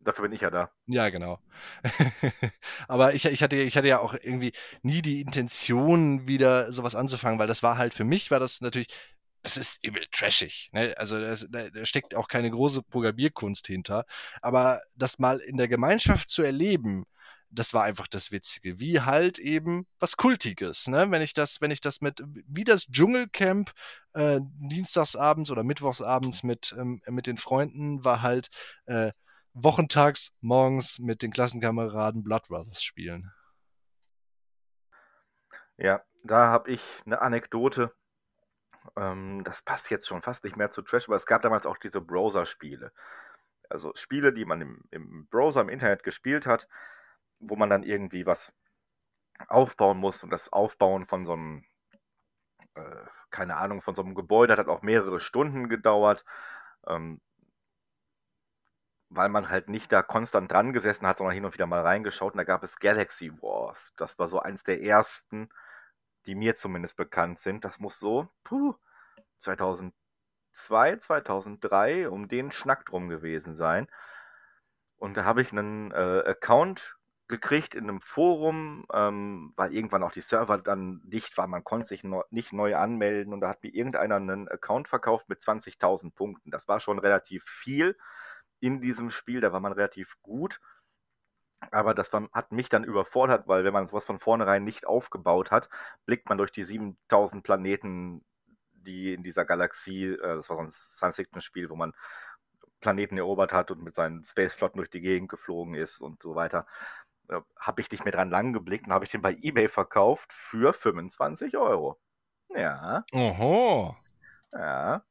[0.00, 0.70] Dafür bin ich ja da.
[0.86, 1.40] Ja, genau.
[2.88, 4.52] aber ich, ich, hatte, ich hatte ja auch irgendwie
[4.82, 8.88] nie die Intention, wieder sowas anzufangen, weil das war halt für mich, war das natürlich
[9.42, 10.70] das ist übel trashig.
[10.72, 10.94] Ne?
[10.96, 14.04] Also das, da, da, steckt auch keine große Programmierkunst hinter.
[14.42, 17.04] Aber das mal in der Gemeinschaft zu erleben,
[17.50, 18.78] das war einfach das Witzige.
[18.78, 20.86] Wie halt eben was Kultiges.
[20.88, 21.10] Ne?
[21.10, 23.72] Wenn ich das, wenn ich das mit, wie das Dschungelcamp
[24.12, 28.48] äh, dienstagsabends oder mittwochsabends mit, ähm, mit den Freunden war halt
[28.86, 29.12] äh,
[29.54, 33.32] wochentags morgens mit den Klassenkameraden Blood Brothers spielen.
[35.78, 37.92] Ja, da habe ich eine Anekdote
[38.96, 41.78] ähm, das passt jetzt schon fast nicht mehr zu Trash, aber es gab damals auch
[41.78, 42.92] diese Browser-Spiele.
[43.68, 46.68] Also Spiele, die man im, im Browser, im Internet gespielt hat,
[47.40, 48.52] wo man dann irgendwie was
[49.48, 51.64] aufbauen muss und das Aufbauen von so einem,
[52.74, 56.24] äh, keine Ahnung, von so einem Gebäude hat auch mehrere Stunden gedauert,
[56.86, 57.20] ähm,
[59.10, 62.34] weil man halt nicht da konstant dran gesessen hat, sondern hin und wieder mal reingeschaut
[62.34, 63.94] und da gab es Galaxy Wars.
[63.96, 65.48] Das war so eins der ersten
[66.28, 67.64] die mir zumindest bekannt sind.
[67.64, 68.74] Das muss so puh,
[69.38, 73.88] 2002, 2003 um den Schnack drum gewesen sein.
[74.96, 76.96] Und da habe ich einen äh, Account
[77.28, 81.50] gekriegt in einem Forum, ähm, weil irgendwann auch die Server dann dicht waren.
[81.50, 85.28] Man konnte sich no nicht neu anmelden und da hat mir irgendeiner einen Account verkauft
[85.28, 86.50] mit 20.000 Punkten.
[86.50, 87.96] Das war schon relativ viel
[88.60, 90.60] in diesem Spiel, da war man relativ gut.
[91.70, 95.68] Aber das hat mich dann überfordert, weil wenn man sowas von vornherein nicht aufgebaut hat,
[96.06, 98.24] blickt man durch die 7000 Planeten,
[98.72, 101.92] die in dieser Galaxie, äh, das war so ein Science-Fiction-Spiel, wo man
[102.80, 106.64] Planeten erobert hat und mit seinen Spaceflotten durch die Gegend geflogen ist und so weiter.
[107.28, 110.32] Äh, habe ich nicht mehr dran lang geblickt und habe ich den bei eBay verkauft
[110.32, 111.98] für 25 Euro.
[112.50, 113.04] Ja.
[113.12, 113.96] Oho.
[114.52, 115.02] Ja.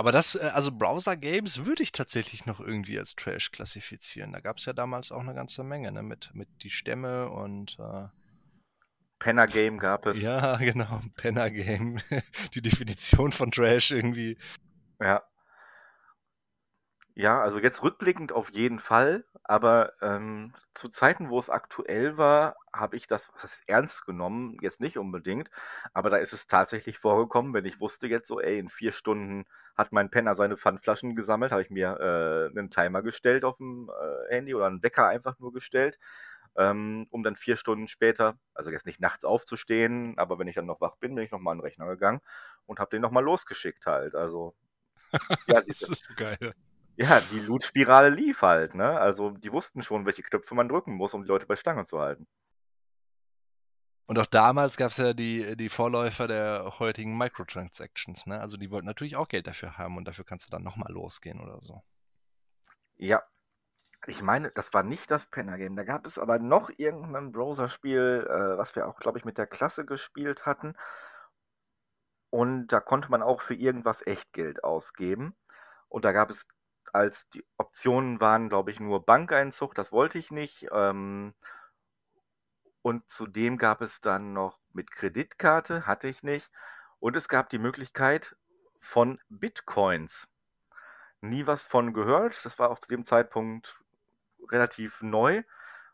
[0.00, 4.32] Aber das, äh, also Browser-Games würde ich tatsächlich noch irgendwie als Trash klassifizieren.
[4.32, 6.02] Da gab es ja damals auch eine ganze Menge, ne?
[6.02, 8.06] Mit, mit die Stämme und äh,
[9.18, 10.22] Penner Game gab es.
[10.22, 11.98] Ja, genau, Penner Game.
[12.54, 14.38] die Definition von Trash irgendwie.
[15.00, 15.22] Ja.
[17.14, 22.56] Ja, also jetzt rückblickend auf jeden Fall, aber ähm, zu Zeiten, wo es aktuell war,
[22.72, 25.50] habe ich das, das ernst genommen, jetzt nicht unbedingt,
[25.92, 29.44] aber da ist es tatsächlich vorgekommen, wenn ich wusste jetzt so, ey, in vier Stunden
[29.76, 33.90] hat mein Penner seine Pfandflaschen gesammelt, habe ich mir äh, einen Timer gestellt auf dem
[33.90, 35.98] äh, Handy oder einen Wecker einfach nur gestellt,
[36.56, 40.66] ähm, um dann vier Stunden später, also jetzt nicht nachts aufzustehen, aber wenn ich dann
[40.66, 42.20] noch wach bin, bin ich nochmal an den Rechner gegangen
[42.66, 44.14] und habe den nochmal losgeschickt halt.
[44.14, 44.54] Also
[45.46, 46.54] ja, diese, das ist so geil.
[46.96, 49.00] Ja, die Loot-Spirale lief halt, ne?
[49.00, 51.98] Also die wussten schon, welche Knöpfe man drücken muss, um die Leute bei Stange zu
[51.98, 52.26] halten.
[54.10, 58.40] Und auch damals gab es ja die, die Vorläufer der heutigen Microtransactions, ne?
[58.40, 61.40] Also die wollten natürlich auch Geld dafür haben und dafür kannst du dann nochmal losgehen
[61.40, 61.80] oder so.
[62.96, 63.22] Ja.
[64.08, 65.76] Ich meine, das war nicht das Penner-Game.
[65.76, 69.46] Da gab es aber noch irgendein Browser-Spiel, äh, was wir auch, glaube ich, mit der
[69.46, 70.74] Klasse gespielt hatten.
[72.30, 75.36] Und da konnte man auch für irgendwas Echtgeld ausgeben.
[75.88, 76.48] Und da gab es
[76.92, 80.66] als die Optionen waren, glaube ich, nur Bankeinzug, das wollte ich nicht.
[80.72, 81.32] Ähm,
[82.82, 86.50] und zudem gab es dann noch mit Kreditkarte, hatte ich nicht.
[86.98, 88.36] Und es gab die Möglichkeit
[88.78, 90.28] von Bitcoins.
[91.20, 92.44] Nie was von gehört.
[92.44, 93.80] Das war auch zu dem Zeitpunkt
[94.50, 95.42] relativ neu.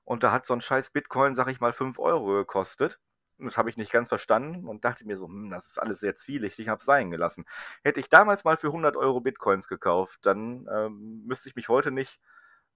[0.04, 3.00] Und da hat so ein scheiß Bitcoin, sag ich mal, 5 Euro gekostet.
[3.38, 6.16] Das habe ich nicht ganz verstanden und dachte mir so, hm, das ist alles sehr
[6.16, 7.44] zwielichtig, ich habe es sein gelassen.
[7.84, 11.90] Hätte ich damals mal für 100 Euro Bitcoins gekauft, dann ähm, müsste ich mich heute
[11.90, 12.18] nicht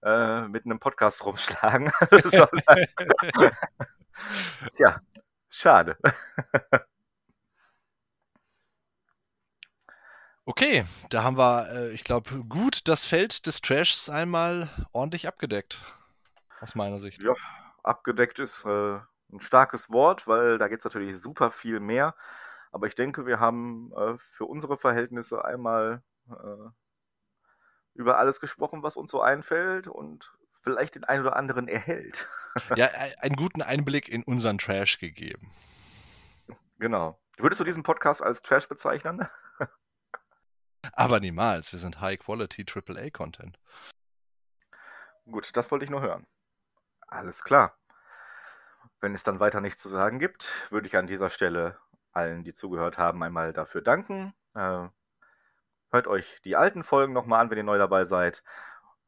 [0.03, 1.91] äh, mit einem Podcast rumschlagen.
[4.75, 4.99] Tja,
[5.49, 5.97] schade.
[10.45, 15.77] Okay, da haben wir, äh, ich glaube, gut das Feld des Trashs einmal ordentlich abgedeckt.
[16.59, 17.21] Aus meiner Sicht.
[17.21, 17.33] Ja,
[17.83, 18.99] abgedeckt ist äh,
[19.31, 22.15] ein starkes Wort, weil da gibt es natürlich super viel mehr.
[22.71, 26.69] Aber ich denke, wir haben äh, für unsere Verhältnisse einmal äh,
[27.93, 32.27] über alles gesprochen, was uns so einfällt und vielleicht den einen oder anderen erhält.
[32.75, 32.89] ja,
[33.19, 35.51] einen guten Einblick in unseren Trash gegeben.
[36.79, 37.19] Genau.
[37.37, 39.27] Würdest du diesen Podcast als Trash bezeichnen?
[40.93, 41.71] Aber niemals.
[41.71, 43.57] Wir sind High-Quality AAA-Content.
[45.25, 46.27] Gut, das wollte ich nur hören.
[47.07, 47.77] Alles klar.
[48.99, 51.77] Wenn es dann weiter nichts zu sagen gibt, würde ich an dieser Stelle
[52.11, 54.33] allen, die zugehört haben, einmal dafür danken.
[54.53, 54.87] Äh,
[55.91, 58.43] hört euch die alten Folgen nochmal an, wenn ihr neu dabei seid.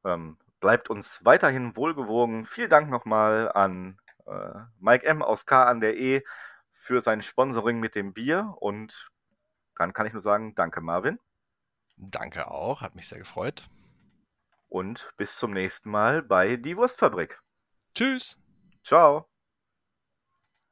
[0.06, 2.46] Ähm, bleibt uns weiterhin wohlgewogen.
[2.46, 5.22] Vielen Dank nochmal an äh, Mike M.
[5.22, 6.24] aus K an der E
[6.72, 8.56] für sein Sponsoring mit dem Bier.
[8.60, 9.12] Und
[9.76, 11.20] dann kann ich nur sagen, danke Marvin.
[11.98, 13.70] Danke auch, hat mich sehr gefreut.
[14.70, 17.40] Und bis zum nächsten Mal bei Die Wurstfabrik.
[17.94, 18.40] Tschüss.
[18.84, 19.33] Ciao.